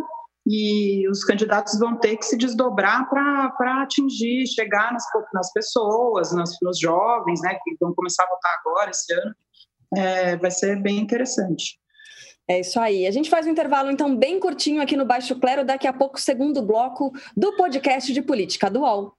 e 0.54 1.08
os 1.08 1.24
candidatos 1.24 1.80
vão 1.80 1.96
ter 1.96 2.18
que 2.18 2.26
se 2.26 2.36
desdobrar 2.38 3.10
para 3.10 3.82
atingir, 3.82 4.46
chegar 4.48 4.92
nas, 4.92 5.04
nas 5.34 5.54
pessoas, 5.54 6.34
nas, 6.34 6.58
nos 6.62 6.78
jovens, 6.78 7.40
né, 7.42 7.58
que 7.64 7.78
vão 7.80 7.94
começar 7.96 8.26
a 8.26 8.28
votar 8.28 8.52
agora 8.60 8.90
esse 8.90 9.14
ano. 9.14 9.36
É, 9.96 10.36
vai 10.36 10.52
ser 10.52 10.76
bem 10.82 10.98
interessante. 10.98 11.80
É 12.50 12.60
isso 12.60 12.78
aí. 12.82 13.08
A 13.08 13.12
gente 13.12 13.30
faz 13.30 13.48
um 13.48 13.50
intervalo, 13.50 13.90
então, 13.90 14.14
bem 14.14 14.42
curtinho 14.42 14.82
aqui 14.82 14.98
no 14.98 15.06
Baixo 15.06 15.40
Clero, 15.40 15.64
daqui 15.64 15.88
a 15.88 15.94
pouco, 15.94 16.20
segundo 16.20 16.62
bloco 16.62 17.14
do 17.36 17.56
podcast 17.56 18.12
de 18.12 18.22
política 18.22 18.70
do 18.70 18.82
UOL. 18.82 19.14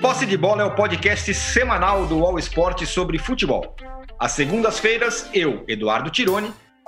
Posse 0.00 0.24
de 0.24 0.36
Bola 0.36 0.62
é 0.62 0.64
o 0.64 0.76
podcast 0.76 1.34
semanal 1.34 2.06
do 2.06 2.18
UOL 2.18 2.38
Esporte 2.38 2.86
sobre 2.86 3.18
futebol. 3.18 3.74
Às 4.20 4.32
segundas-feiras, 4.32 5.28
eu, 5.34 5.64
Eduardo 5.66 6.10
Tironi, 6.10 6.52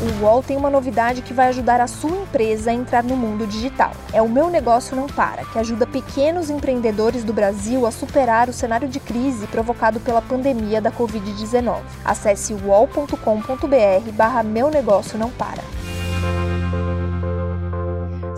O 0.00 0.24
UOL 0.24 0.42
tem 0.42 0.56
uma 0.56 0.70
novidade 0.70 1.20
que 1.20 1.34
vai 1.34 1.48
ajudar 1.48 1.80
a 1.80 1.86
sua 1.86 2.16
empresa 2.16 2.70
a 2.70 2.74
entrar 2.74 3.04
no 3.04 3.16
mundo 3.16 3.46
digital. 3.46 3.92
É 4.12 4.22
o 4.22 4.28
Meu 4.28 4.48
Negócio 4.48 4.96
Não 4.96 5.06
Para, 5.06 5.44
que 5.44 5.58
ajuda 5.58 5.86
pequenos 5.86 6.48
empreendedores 6.48 7.22
do 7.22 7.34
Brasil 7.34 7.84
a 7.86 7.90
superar 7.90 8.48
o 8.48 8.52
cenário 8.52 8.88
de 8.88 8.98
crise 8.98 9.46
provocado 9.46 10.00
pela 10.00 10.22
pandemia 10.22 10.80
da 10.80 10.90
Covid-19. 10.90 11.82
Acesse 12.02 12.54
uol.com.br 12.54 14.12
barra 14.14 14.42
Meu 14.42 14.70
Negócio 14.70 15.18
Não 15.18 15.30
Para. 15.30 15.62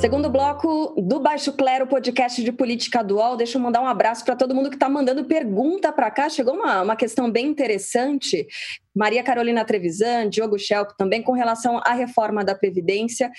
Segundo 0.02 0.28
bloco 0.28 1.00
do 1.00 1.20
Baixo 1.20 1.52
Clero, 1.52 1.86
podcast 1.86 2.42
de 2.42 2.50
política 2.50 3.04
dual. 3.04 3.36
Deixa 3.36 3.56
eu 3.56 3.62
mandar 3.62 3.80
um 3.80 3.86
abraço 3.86 4.24
para 4.24 4.34
todo 4.34 4.52
mundo 4.52 4.68
que 4.68 4.74
está 4.74 4.88
mandando 4.88 5.22
pergunta 5.22 5.92
para 5.92 6.10
cá. 6.10 6.28
Chegou 6.28 6.54
uma, 6.54 6.82
uma 6.82 6.96
questão 6.96 7.30
bem 7.30 7.46
interessante 7.46 8.48
Maria 8.94 9.22
Carolina 9.22 9.64
Trevisan, 9.64 10.28
Diogo 10.28 10.58
Schelp 10.58 10.90
também 10.98 11.22
com 11.22 11.32
relação 11.32 11.80
à 11.84 11.92
reforma 11.92 12.44
da 12.44 12.54
Previdência. 12.54 13.30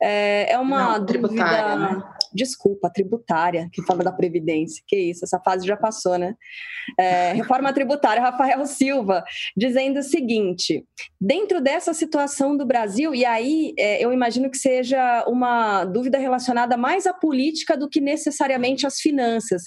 É, 0.00 0.52
é 0.52 0.58
uma 0.58 0.98
Não, 0.98 1.04
dúvida. 1.04 1.76
Né? 1.76 2.02
Desculpa, 2.32 2.90
tributária, 2.90 3.68
que 3.72 3.82
fala 3.82 4.04
da 4.04 4.12
Previdência. 4.12 4.82
Que 4.86 4.96
isso, 4.96 5.24
essa 5.24 5.40
fase 5.40 5.66
já 5.66 5.76
passou, 5.76 6.16
né? 6.16 6.34
É, 6.98 7.32
reforma 7.32 7.72
tributária, 7.72 8.22
Rafael 8.22 8.64
Silva, 8.66 9.24
dizendo 9.56 9.98
o 9.98 10.02
seguinte: 10.02 10.84
dentro 11.20 11.60
dessa 11.60 11.92
situação 11.92 12.56
do 12.56 12.64
Brasil, 12.64 13.14
e 13.14 13.24
aí 13.24 13.74
é, 13.78 14.02
eu 14.04 14.12
imagino 14.12 14.50
que 14.50 14.58
seja 14.58 15.24
uma 15.26 15.84
dúvida 15.84 16.18
relacionada 16.18 16.76
mais 16.76 17.06
à 17.06 17.12
política 17.12 17.76
do 17.76 17.88
que 17.88 18.00
necessariamente 18.00 18.86
às 18.86 19.00
finanças. 19.00 19.64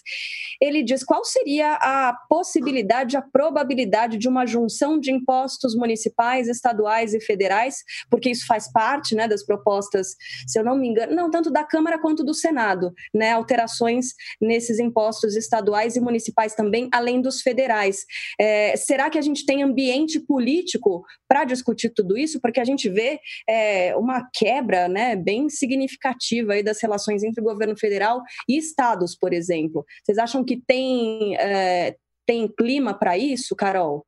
Ele 0.62 0.84
diz 0.84 1.04
qual 1.04 1.24
seria 1.26 1.74
a 1.74 2.14
possibilidade, 2.30 3.18
a 3.18 3.22
probabilidade 3.22 4.18
de 4.18 4.28
uma 4.28 4.46
junção 4.46 5.00
de 5.00 5.12
impostos 5.12 5.33
impostos 5.34 5.76
municipais, 5.76 6.48
estaduais 6.48 7.14
e 7.14 7.20
federais, 7.20 7.78
porque 8.10 8.30
isso 8.30 8.46
faz 8.46 8.72
parte 8.72 9.16
né, 9.16 9.28
das 9.28 9.44
propostas, 9.44 10.16
se 10.48 10.60
eu 10.60 10.64
não 10.64 10.78
me 10.78 10.90
engano, 10.90 11.16
não 11.16 11.32
tanto 11.32 11.50
da 11.50 11.64
Câmara 11.64 12.00
quanto 12.00 12.24
do 12.24 12.34
Senado, 12.34 12.94
né, 13.14 13.32
alterações 13.32 14.14
nesses 14.40 14.80
impostos 14.80 15.36
estaduais 15.36 15.96
e 15.96 16.00
municipais 16.02 16.54
também, 16.54 16.88
além 16.94 17.20
dos 17.22 17.42
federais. 17.42 18.06
É, 18.40 18.76
será 18.78 19.10
que 19.10 19.18
a 19.18 19.22
gente 19.22 19.46
tem 19.46 19.64
ambiente 19.64 20.20
político 20.20 21.04
para 21.28 21.44
discutir 21.44 21.90
tudo 21.90 22.18
isso? 22.18 22.40
Porque 22.40 22.60
a 22.60 22.66
gente 22.66 22.88
vê 22.90 23.20
é, 23.50 23.96
uma 23.96 24.28
quebra 24.34 24.88
né, 24.88 25.16
bem 25.16 25.50
significativa 25.50 26.54
aí 26.54 26.64
das 26.64 26.80
relações 26.82 27.24
entre 27.24 27.42
o 27.42 27.44
governo 27.44 27.76
federal 27.78 28.22
e 28.48 28.58
estados, 28.58 29.16
por 29.16 29.34
exemplo. 29.34 29.84
Vocês 30.04 30.18
acham 30.18 30.44
que 30.44 30.62
tem, 30.68 31.36
é, 31.38 31.96
tem 32.26 32.48
clima 32.48 32.94
para 32.94 33.18
isso, 33.18 33.56
Carol? 33.56 34.06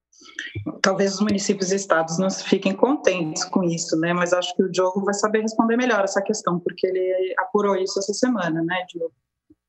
Talvez 0.82 1.16
os 1.16 1.22
municípios 1.22 1.72
e 1.72 1.76
estados 1.76 2.18
não 2.18 2.30
fiquem 2.30 2.74
contentes 2.74 3.44
com 3.46 3.64
isso, 3.64 3.98
né? 4.00 4.14
Mas 4.14 4.34
acho 4.34 4.56
que 4.56 4.64
o 4.64 4.72
Diogo 4.72 5.04
vai 5.04 5.14
saber 5.14 5.42
responder 5.42 5.78
melhor 5.78 6.04
essa 6.04 6.22
questão, 6.22 6.60
porque 6.60 6.88
ele 6.88 7.34
apurou 7.38 7.76
isso 7.76 8.00
essa 8.00 8.14
semana, 8.14 8.64
né, 8.64 8.86
Diogo? 8.90 9.14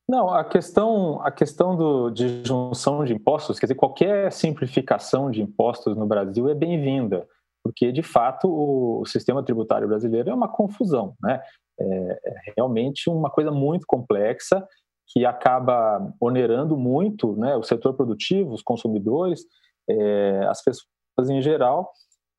Não, 0.09 0.31
a 0.31 0.45
questão, 0.45 1.21
a 1.23 1.33
questão 1.33 1.77
do, 1.77 2.11
de 2.11 2.45
junção 2.45 3.05
de 3.05 3.13
impostos, 3.13 3.59
quer 3.59 3.67
dizer, 3.67 3.75
qualquer 3.75 4.31
simplificação 4.31 5.31
de 5.31 5.43
impostos 5.43 5.97
no 5.97 6.07
Brasil 6.07 6.49
é 6.49 6.55
bem-vinda, 6.55 7.27
porque 7.63 7.91
de 7.91 8.05
fato 8.05 8.49
o, 8.49 9.01
o, 9.01 9.07
sistema 9.07 9.43
tributário 9.43 9.89
brasileiro 9.89 10.31
é 10.31 10.35
uma 10.35 10.49
confusão, 10.49 11.15
né? 11.21 11.43
É, 11.79 12.21
é 12.25 12.53
realmente 12.57 13.11
uma 13.11 13.29
coisa 13.29 13.51
muito 13.51 13.85
complexa 13.87 14.65
que 15.09 15.27
acaba 15.27 16.13
onerando 16.21 16.77
muito, 16.77 17.37
né, 17.37 17.57
o 17.57 17.63
setor 17.63 17.95
produtivo, 17.95 18.55
os 18.55 18.63
consumidores 18.63 19.45
é, 19.89 20.47
as 20.49 20.63
pessoas 20.63 21.31
em 21.31 21.41
geral. 21.41 21.91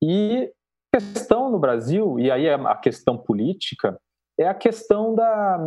E 0.02 0.50
a 0.94 0.98
questão 0.98 1.50
no 1.50 1.58
Brasil, 1.58 2.18
e 2.18 2.30
aí 2.30 2.46
é 2.46 2.54
a 2.54 2.76
questão 2.76 3.18
política, 3.18 3.98
é 4.38 4.46
a 4.46 4.54
questão 4.54 5.14
da, 5.14 5.58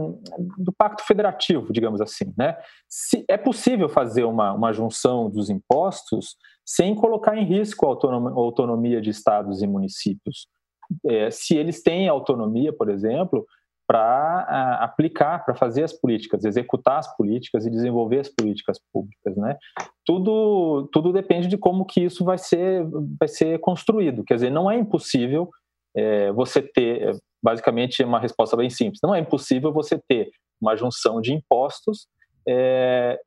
do 0.58 0.72
pacto 0.72 1.04
federativo, 1.06 1.74
digamos 1.74 2.00
assim. 2.00 2.34
Né? 2.38 2.58
Se 2.88 3.26
é 3.28 3.38
possível 3.38 3.90
fazer 3.90 4.24
uma, 4.24 4.54
uma 4.54 4.72
junção 4.72 5.30
dos 5.30 5.50
impostos 5.50 6.38
sem 6.66 6.96
colocar 6.96 7.38
em 7.38 7.44
risco 7.44 7.86
a 7.86 7.90
autonomia, 7.90 8.32
a 8.32 8.40
autonomia 8.40 9.02
de 9.02 9.10
estados 9.10 9.62
e 9.62 9.68
municípios. 9.68 10.48
É, 11.06 11.30
se 11.30 11.56
eles 11.56 11.84
têm 11.84 12.08
autonomia, 12.08 12.72
por 12.72 12.90
exemplo, 12.90 13.46
para 13.92 14.76
aplicar, 14.76 15.44
para 15.44 15.54
fazer 15.54 15.84
as 15.84 15.92
políticas, 15.92 16.46
executar 16.46 17.00
as 17.00 17.18
políticas 17.18 17.66
e 17.66 17.70
desenvolver 17.70 18.20
as 18.20 18.30
políticas 18.30 18.80
públicas, 18.94 19.36
né? 19.36 19.58
Tudo, 20.06 20.88
tudo 20.94 21.12
depende 21.12 21.50
de 21.50 21.58
como 21.58 21.84
que 21.84 22.00
isso 22.00 22.24
vai 22.24 22.38
ser, 22.38 22.88
vai 23.20 23.28
ser 23.28 23.60
construído. 23.60 24.24
Quer 24.24 24.36
dizer, 24.36 24.50
não 24.50 24.72
é 24.72 24.78
impossível 24.78 25.50
é, 25.94 26.32
você 26.32 26.62
ter, 26.62 27.18
basicamente, 27.44 28.02
uma 28.02 28.18
resposta 28.18 28.56
bem 28.56 28.70
simples. 28.70 29.02
Não 29.04 29.14
é 29.14 29.20
impossível 29.20 29.74
você 29.74 30.00
ter 30.08 30.30
uma 30.62 30.78
junção 30.78 31.20
de 31.20 31.34
impostos 31.34 32.08
é, 32.48 33.20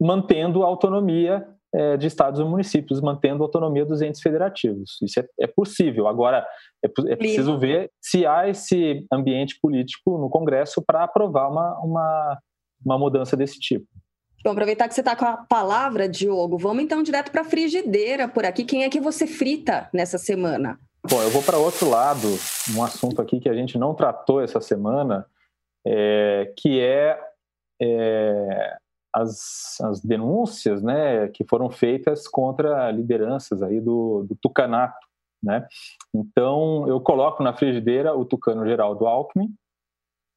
mantendo 0.00 0.62
a 0.62 0.66
autonomia 0.66 1.46
é, 1.76 1.96
de 1.98 2.06
estados 2.06 2.40
e 2.40 2.44
municípios, 2.44 3.02
mantendo 3.02 3.42
a 3.42 3.46
autonomia 3.46 3.84
dos 3.84 4.00
entes 4.00 4.22
federativos. 4.22 4.96
Isso 5.02 5.20
é, 5.20 5.26
é 5.40 5.46
possível. 5.46 6.08
Agora, 6.08 6.46
é, 6.82 7.12
é, 7.12 7.16
preciso 7.16 7.58
ver 7.58 7.90
se 8.00 8.24
há 8.24 8.48
esse 8.48 9.04
ambiente 9.12 9.58
político 9.60 10.16
no 10.16 10.30
Congresso 10.30 10.82
para 10.82 11.04
aprovar 11.04 11.50
uma, 11.50 11.78
uma, 11.80 12.38
uma 12.82 12.98
mudança 12.98 13.36
desse 13.36 13.58
tipo. 13.58 13.86
Bom, 14.42 14.52
aproveitar 14.52 14.88
que 14.88 14.94
você 14.94 15.02
está 15.02 15.14
com 15.14 15.26
a 15.26 15.36
palavra, 15.36 16.08
Diogo, 16.08 16.56
vamos 16.56 16.82
então 16.82 17.02
direto 17.02 17.30
para 17.30 17.42
a 17.42 17.44
frigideira 17.44 18.26
por 18.26 18.46
aqui. 18.46 18.64
Quem 18.64 18.84
é 18.84 18.88
que 18.88 19.00
você 19.00 19.26
frita 19.26 19.90
nessa 19.92 20.16
semana? 20.16 20.78
Bom, 21.06 21.22
eu 21.22 21.30
vou 21.30 21.42
para 21.42 21.58
outro 21.58 21.90
lado, 21.90 22.26
um 22.74 22.82
assunto 22.82 23.20
aqui 23.20 23.38
que 23.38 23.50
a 23.50 23.54
gente 23.54 23.76
não 23.76 23.94
tratou 23.94 24.40
essa 24.40 24.60
semana, 24.60 25.26
é, 25.86 26.52
que 26.56 26.80
é, 26.80 27.20
é 27.82 28.76
as, 29.16 29.80
as, 29.80 30.00
denúncias 30.02 30.82
né, 30.82 31.28
que 31.28 31.42
foram 31.44 31.70
feitas 31.70 32.28
contra 32.28 32.90
lideranças 32.90 33.62
aí 33.62 33.80
do, 33.80 34.26
do 34.28 34.36
tucanato. 34.36 35.06
Né? 35.42 35.66
Então, 36.14 36.86
eu 36.86 37.00
coloco 37.00 37.42
na 37.42 37.54
frigideira 37.54 38.14
o 38.14 38.26
tucano 38.26 38.66
Geraldo 38.66 39.06
Alckmin, 39.06 39.48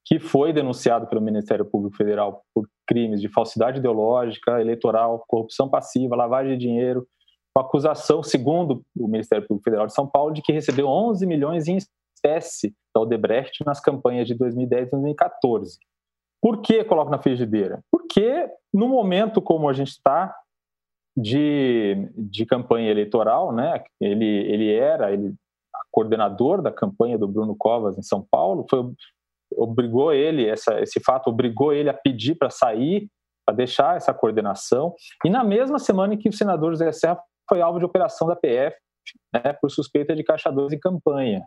que 0.05 0.17
foi 0.17 0.53
denunciado 0.53 1.07
pelo 1.07 1.21
Ministério 1.21 1.65
Público 1.65 1.97
Federal 1.97 2.43
por 2.53 2.67
crimes 2.87 3.19
de 3.19 3.27
falsidade 3.27 3.79
ideológica, 3.79 4.61
eleitoral, 4.61 5.23
corrupção 5.27 5.69
passiva, 5.69 6.15
lavagem 6.15 6.57
de 6.57 6.65
dinheiro, 6.65 7.05
com 7.53 7.61
acusação, 7.61 8.23
segundo 8.23 8.83
o 8.97 9.07
Ministério 9.07 9.45
Público 9.45 9.65
Federal 9.65 9.87
de 9.87 9.93
São 9.93 10.07
Paulo, 10.07 10.33
de 10.33 10.41
que 10.41 10.53
recebeu 10.53 10.87
11 10.87 11.25
milhões 11.27 11.67
em 11.67 11.77
espécie 11.77 12.73
da 12.95 13.01
Odebrecht 13.01 13.63
nas 13.65 13.81
campanhas 13.81 14.25
de 14.25 14.35
2010 14.35 14.87
e 14.87 14.91
2014. 14.91 15.79
Por 16.41 16.61
que 16.61 16.83
coloco 16.83 17.11
na 17.11 17.21
frigideira? 17.21 17.83
Porque 17.91 18.49
no 18.73 18.87
momento 18.87 19.41
como 19.41 19.67
a 19.67 19.73
gente 19.73 19.89
está 19.89 20.33
de, 21.17 22.09
de 22.15 22.45
campanha 22.45 22.89
eleitoral, 22.89 23.53
né? 23.53 23.83
Ele, 23.99 24.25
ele 24.25 24.73
era 24.73 25.11
ele, 25.11 25.35
coordenador 25.91 26.61
da 26.61 26.71
campanha 26.71 27.17
do 27.17 27.27
Bruno 27.27 27.55
Covas 27.55 27.97
em 27.97 28.01
São 28.01 28.25
Paulo, 28.29 28.65
foi 28.69 28.91
obrigou 29.57 30.13
ele 30.13 30.47
essa, 30.47 30.79
esse 30.79 30.99
fato 30.99 31.27
obrigou 31.27 31.73
ele 31.73 31.89
a 31.89 31.93
pedir 31.93 32.35
para 32.35 32.51
sair, 32.51 33.09
para 33.45 33.55
deixar 33.55 33.97
essa 33.97 34.13
coordenação. 34.13 34.93
E 35.25 35.29
na 35.29 35.43
mesma 35.43 35.79
semana 35.79 36.13
em 36.13 36.17
que 36.17 36.29
o 36.29 36.33
senador 36.33 36.71
José 36.71 36.91
Serra 36.91 37.19
foi 37.49 37.61
alvo 37.61 37.79
de 37.79 37.85
operação 37.85 38.27
da 38.27 38.35
PF 38.35 38.77
né, 39.33 39.53
por 39.59 39.71
suspeita 39.71 40.15
de 40.15 40.23
caixa 40.23 40.51
2 40.51 40.73
em 40.73 40.79
campanha. 40.79 41.43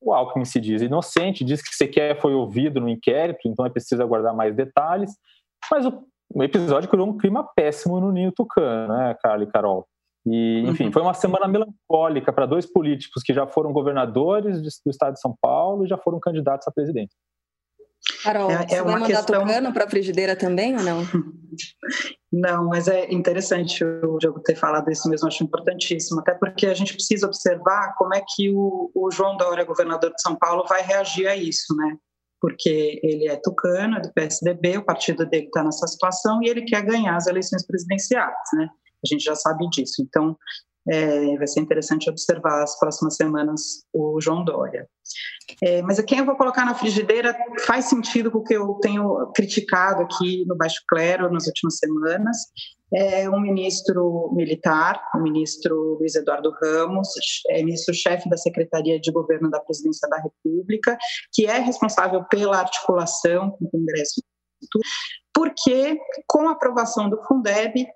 O 0.00 0.12
Alckmin 0.12 0.44
se 0.44 0.60
diz 0.60 0.80
inocente, 0.82 1.44
diz 1.44 1.62
que 1.62 1.74
sequer 1.74 2.18
foi 2.20 2.34
ouvido 2.34 2.80
no 2.80 2.88
inquérito, 2.88 3.40
então 3.46 3.66
é 3.66 3.70
preciso 3.70 4.02
aguardar 4.02 4.34
mais 4.34 4.54
detalhes. 4.54 5.12
Mas 5.70 5.84
o, 5.84 6.02
o 6.34 6.42
episódio 6.42 6.88
criou 6.88 7.06
um 7.06 7.18
clima 7.18 7.46
péssimo 7.54 8.00
no 8.00 8.10
Ninho 8.10 8.32
Tucano, 8.32 8.94
né, 8.94 9.14
Carla 9.20 9.44
e 9.44 9.46
Carol? 9.46 9.86
E, 10.26 10.64
enfim, 10.66 10.86
uhum. 10.86 10.92
foi 10.92 11.02
uma 11.02 11.14
semana 11.14 11.48
melancólica 11.48 12.32
para 12.32 12.46
dois 12.46 12.70
políticos 12.70 13.22
que 13.22 13.32
já 13.32 13.46
foram 13.46 13.72
governadores 13.72 14.60
do 14.62 14.90
estado 14.90 15.14
de 15.14 15.20
São 15.20 15.34
Paulo 15.40 15.84
e 15.84 15.88
já 15.88 15.96
foram 15.96 16.20
candidatos 16.20 16.68
a 16.68 16.72
presidente. 16.72 17.14
Carol, 18.22 18.50
é, 18.50 18.66
você 18.66 18.74
é 18.74 18.82
vai 18.82 18.94
mandar 18.94 19.06
questão... 19.06 19.40
tucano 19.40 19.72
para 19.72 19.84
a 19.84 19.90
frigideira 19.90 20.36
também 20.36 20.76
ou 20.76 20.82
não? 20.82 21.02
Não, 22.32 22.68
mas 22.68 22.86
é 22.86 23.12
interessante 23.12 23.84
o 23.84 24.16
Diogo 24.18 24.40
ter 24.40 24.54
falado 24.54 24.88
isso 24.88 25.08
mesmo, 25.08 25.26
acho 25.26 25.42
importantíssimo, 25.42 26.20
até 26.20 26.32
porque 26.32 26.66
a 26.66 26.74
gente 26.74 26.94
precisa 26.94 27.26
observar 27.26 27.94
como 27.96 28.14
é 28.14 28.22
que 28.24 28.50
o, 28.50 28.90
o 28.94 29.10
João 29.10 29.36
Dória, 29.36 29.64
governador 29.64 30.12
de 30.14 30.22
São 30.22 30.36
Paulo, 30.36 30.64
vai 30.68 30.80
reagir 30.80 31.26
a 31.26 31.34
isso, 31.34 31.74
né? 31.74 31.96
Porque 32.40 33.00
ele 33.02 33.28
é 33.28 33.36
tucano, 33.36 33.96
é 33.96 34.00
do 34.00 34.12
PSDB, 34.12 34.78
o 34.78 34.84
partido 34.84 35.26
dele 35.26 35.46
está 35.46 35.64
nessa 35.64 35.88
situação 35.88 36.40
e 36.40 36.48
ele 36.48 36.62
quer 36.62 36.82
ganhar 36.82 37.16
as 37.16 37.26
eleições 37.26 37.66
presidenciais, 37.66 38.36
né? 38.54 38.68
A 39.04 39.08
gente 39.12 39.24
já 39.24 39.34
sabe 39.34 39.68
disso. 39.68 40.00
Então, 40.00 40.36
é, 40.88 41.36
vai 41.36 41.46
ser 41.46 41.60
interessante 41.60 42.08
observar 42.08 42.62
as 42.62 42.78
próximas 42.78 43.16
semanas 43.16 43.84
o 43.92 44.20
João 44.20 44.44
Dória. 44.44 44.88
É, 45.62 45.82
mas 45.82 46.00
quem 46.02 46.18
eu 46.18 46.24
vou 46.24 46.36
colocar 46.36 46.64
na 46.64 46.74
frigideira 46.74 47.36
faz 47.66 47.86
sentido 47.86 48.30
com 48.30 48.38
o 48.38 48.44
que 48.44 48.54
eu 48.54 48.74
tenho 48.74 49.30
criticado 49.34 50.02
aqui 50.02 50.44
no 50.46 50.56
Baixo 50.56 50.80
Clero 50.88 51.30
nas 51.30 51.46
últimas 51.46 51.78
semanas. 51.78 52.36
É 52.92 53.30
um 53.30 53.40
ministro 53.40 54.32
militar, 54.34 55.00
o 55.14 55.20
ministro 55.20 55.98
Luiz 56.00 56.16
Eduardo 56.16 56.52
Ramos, 56.60 57.08
é 57.50 57.62
ministro-chefe 57.62 58.28
da 58.28 58.36
Secretaria 58.36 58.98
de 58.98 59.12
Governo 59.12 59.48
da 59.48 59.60
Presidência 59.60 60.08
da 60.08 60.16
República, 60.16 60.98
que 61.32 61.46
é 61.46 61.58
responsável 61.58 62.24
pela 62.24 62.58
articulação 62.58 63.50
com 63.52 63.66
o 63.66 63.70
Congresso 63.70 64.20
porque 65.32 65.98
com 66.26 66.48
a 66.48 66.52
aprovação 66.52 67.08
do 67.08 67.22
Fundeb 67.24 67.86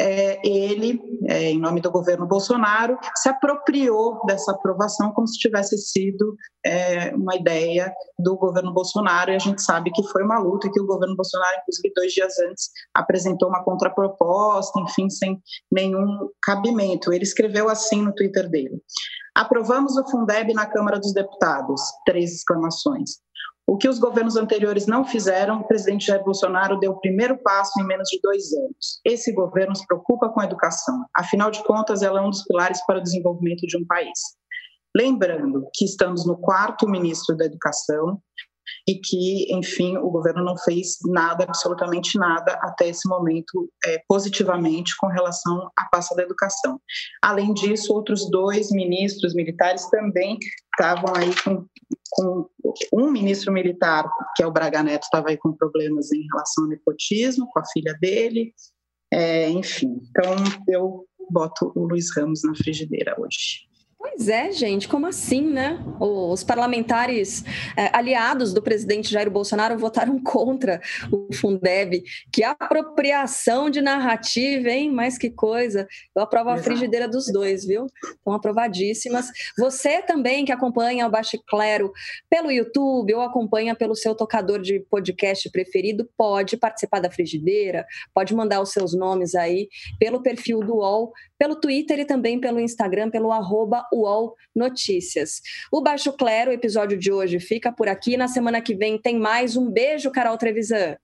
é, 0.00 0.40
ele, 0.42 0.98
é, 1.28 1.50
em 1.50 1.60
nome 1.60 1.82
do 1.82 1.90
governo 1.90 2.26
Bolsonaro, 2.26 2.98
se 3.16 3.28
apropriou 3.28 4.24
dessa 4.24 4.52
aprovação 4.52 5.12
como 5.12 5.28
se 5.28 5.38
tivesse 5.38 5.76
sido 5.76 6.34
é, 6.64 7.14
uma 7.14 7.36
ideia 7.36 7.92
do 8.18 8.34
governo 8.36 8.72
Bolsonaro, 8.72 9.30
e 9.30 9.34
a 9.36 9.38
gente 9.38 9.60
sabe 9.62 9.90
que 9.90 10.02
foi 10.04 10.24
uma 10.24 10.38
luta 10.38 10.70
que 10.72 10.80
o 10.80 10.86
governo 10.86 11.14
Bolsonaro, 11.14 11.58
inclusive 11.60 11.92
dois 11.94 12.12
dias 12.12 12.38
antes, 12.38 12.70
apresentou 12.94 13.50
uma 13.50 13.62
contraproposta, 13.62 14.80
enfim, 14.80 15.10
sem 15.10 15.38
nenhum 15.70 16.30
cabimento. 16.42 17.12
Ele 17.12 17.24
escreveu 17.24 17.68
assim 17.68 18.02
no 18.02 18.14
Twitter 18.14 18.48
dele: 18.48 18.80
Aprovamos 19.34 19.96
o 19.96 20.08
Fundeb 20.08 20.54
na 20.54 20.66
Câmara 20.66 20.98
dos 20.98 21.12
Deputados. 21.12 21.80
Três 22.06 22.32
exclamações. 22.32 23.18
O 23.70 23.78
que 23.78 23.88
os 23.88 24.00
governos 24.00 24.34
anteriores 24.34 24.88
não 24.88 25.04
fizeram, 25.04 25.60
o 25.60 25.64
presidente 25.64 26.06
Jair 26.06 26.24
Bolsonaro 26.24 26.80
deu 26.80 26.90
o 26.90 26.98
primeiro 26.98 27.38
passo 27.38 27.80
em 27.80 27.86
menos 27.86 28.08
de 28.08 28.18
dois 28.20 28.52
anos. 28.52 29.00
Esse 29.04 29.32
governo 29.32 29.76
se 29.76 29.86
preocupa 29.86 30.28
com 30.28 30.40
a 30.40 30.44
educação. 30.44 31.04
Afinal 31.14 31.52
de 31.52 31.62
contas, 31.62 32.02
ela 32.02 32.18
é 32.18 32.22
um 32.24 32.30
dos 32.30 32.42
pilares 32.42 32.84
para 32.84 32.98
o 32.98 33.00
desenvolvimento 33.00 33.60
de 33.68 33.78
um 33.78 33.86
país. 33.86 34.18
Lembrando 34.92 35.68
que 35.72 35.84
estamos 35.84 36.26
no 36.26 36.36
quarto 36.36 36.88
ministro 36.88 37.36
da 37.36 37.44
Educação, 37.44 38.20
e 38.86 38.94
que, 38.98 39.52
enfim, 39.54 39.96
o 39.96 40.10
governo 40.10 40.44
não 40.44 40.56
fez 40.56 40.98
nada, 41.06 41.44
absolutamente 41.44 42.18
nada, 42.18 42.52
até 42.62 42.88
esse 42.88 43.08
momento, 43.08 43.70
é, 43.84 44.00
positivamente 44.08 44.96
com 44.98 45.06
relação 45.08 45.70
à 45.76 45.88
pasta 45.90 46.14
da 46.14 46.22
educação. 46.22 46.80
Além 47.22 47.52
disso, 47.52 47.92
outros 47.92 48.30
dois 48.30 48.70
ministros 48.70 49.34
militares 49.34 49.88
também 49.90 50.38
estavam 50.72 51.12
aí 51.16 51.30
com, 51.42 51.66
com 52.10 52.48
um 52.92 53.10
ministro 53.10 53.52
militar, 53.52 54.10
que 54.36 54.42
é 54.42 54.46
o 54.46 54.52
Braga 54.52 54.82
Neto, 54.82 55.04
estava 55.04 55.30
aí 55.30 55.36
com 55.36 55.52
problemas 55.52 56.12
em 56.12 56.26
relação 56.32 56.64
ao 56.64 56.70
nepotismo, 56.70 57.48
com 57.50 57.60
a 57.60 57.66
filha 57.66 57.96
dele, 58.00 58.52
é, 59.12 59.48
enfim. 59.48 60.00
Então, 60.10 60.34
eu 60.68 61.06
boto 61.30 61.72
o 61.74 61.86
Luiz 61.86 62.14
Ramos 62.16 62.42
na 62.44 62.54
frigideira 62.54 63.14
hoje. 63.18 63.69
Pois 64.12 64.28
é, 64.28 64.50
gente, 64.50 64.88
como 64.88 65.06
assim, 65.06 65.40
né? 65.40 65.78
Os 66.00 66.42
parlamentares 66.42 67.44
é, 67.76 67.96
aliados 67.96 68.52
do 68.52 68.60
presidente 68.60 69.10
Jair 69.10 69.30
Bolsonaro 69.30 69.78
votaram 69.78 70.18
contra 70.22 70.80
o 71.12 71.32
Fundeb. 71.32 72.02
Que 72.32 72.42
apropriação 72.42 73.70
de 73.70 73.80
narrativa, 73.80 74.68
hein? 74.68 74.90
Mas 74.90 75.16
que 75.16 75.30
coisa. 75.30 75.86
Eu 76.14 76.22
aprovo 76.22 76.50
a 76.50 76.58
frigideira 76.58 77.08
dos 77.08 77.32
dois, 77.32 77.64
viu? 77.64 77.86
Estão 78.02 78.32
aprovadíssimas. 78.34 79.30
Você 79.56 80.02
também 80.02 80.44
que 80.44 80.52
acompanha 80.52 81.06
o 81.06 81.10
Baixo 81.10 81.40
Clero 81.48 81.92
pelo 82.28 82.50
YouTube 82.50 83.14
ou 83.14 83.20
acompanha 83.20 83.76
pelo 83.76 83.94
seu 83.94 84.14
tocador 84.14 84.60
de 84.60 84.80
podcast 84.90 85.48
preferido, 85.50 86.08
pode 86.18 86.56
participar 86.56 87.00
da 87.00 87.10
frigideira, 87.10 87.86
pode 88.12 88.34
mandar 88.34 88.60
os 88.60 88.72
seus 88.72 88.92
nomes 88.92 89.36
aí 89.36 89.68
pelo 90.00 90.20
perfil 90.20 90.60
do 90.60 90.76
UOL, 90.78 91.12
pelo 91.38 91.56
Twitter 91.56 92.00
e 92.00 92.04
também 92.04 92.40
pelo 92.40 92.60
Instagram, 92.60 93.08
pelo 93.08 93.32
arroba 93.32 93.86
UOL 94.00 94.34
Notícias. 94.54 95.40
O 95.72 95.82
Baixo 95.82 96.12
Clero, 96.12 96.50
o 96.50 96.54
episódio 96.54 96.98
de 96.98 97.12
hoje, 97.12 97.38
fica 97.40 97.72
por 97.72 97.88
aqui. 97.88 98.16
Na 98.16 98.28
semana 98.28 98.60
que 98.60 98.74
vem 98.74 98.98
tem 98.98 99.18
mais. 99.18 99.56
Um 99.56 99.70
beijo, 99.70 100.10
Carol 100.10 100.36
Trevisan. 100.36 100.96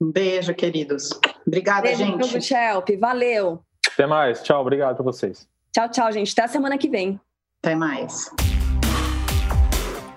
Um 0.00 0.10
beijo, 0.10 0.54
queridos. 0.54 1.10
Obrigada, 1.46 1.82
beijo, 1.82 2.04
gente. 2.04 2.40
Shelp. 2.40 2.88
Valeu. 2.98 3.62
Até 3.92 4.06
mais. 4.06 4.42
Tchau. 4.42 4.60
Obrigado 4.60 4.96
para 4.96 5.04
vocês. 5.04 5.48
Tchau, 5.72 5.88
tchau, 5.90 6.12
gente. 6.12 6.32
Até 6.32 6.42
a 6.42 6.48
semana 6.48 6.78
que 6.78 6.88
vem. 6.88 7.20
Até 7.62 7.74
mais. 7.74 8.30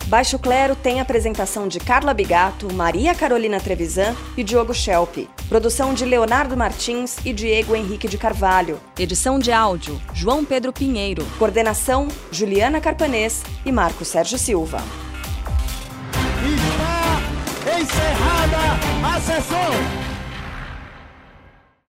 Baixo 0.08 0.38
Clero 0.38 0.76
tem 0.76 1.02
apresentação 1.02 1.68
de 1.68 1.80
Carla 1.80 2.14
Bigato, 2.14 2.72
Maria 2.74 3.16
Carolina 3.16 3.60
Trevisan 3.60 4.16
e 4.38 4.44
Diogo 4.44 4.74
Schelp. 4.74 5.28
Produção 5.50 5.94
de 5.94 6.06
Leonardo 6.06 6.58
Martins 6.58 7.18
e 7.24 7.34
Diego 7.34 7.76
Henrique 7.76 8.08
de 8.08 8.18
Carvalho. 8.18 8.80
Edição 8.98 9.38
de 9.38 9.52
áudio, 9.52 10.02
João 10.14 10.44
Pedro 10.44 10.74
Pinheiro. 10.74 11.26
Coordenação, 11.38 12.08
Juliana 12.32 12.82
Carpanês 12.82 13.44
e 13.66 13.72
Marco 13.72 14.04
Sérgio 14.04 14.38
Silva. 14.38 14.82
Está 16.44 17.80
encerrada 17.80 18.58
a 19.16 19.22
sessão! 19.22 20.03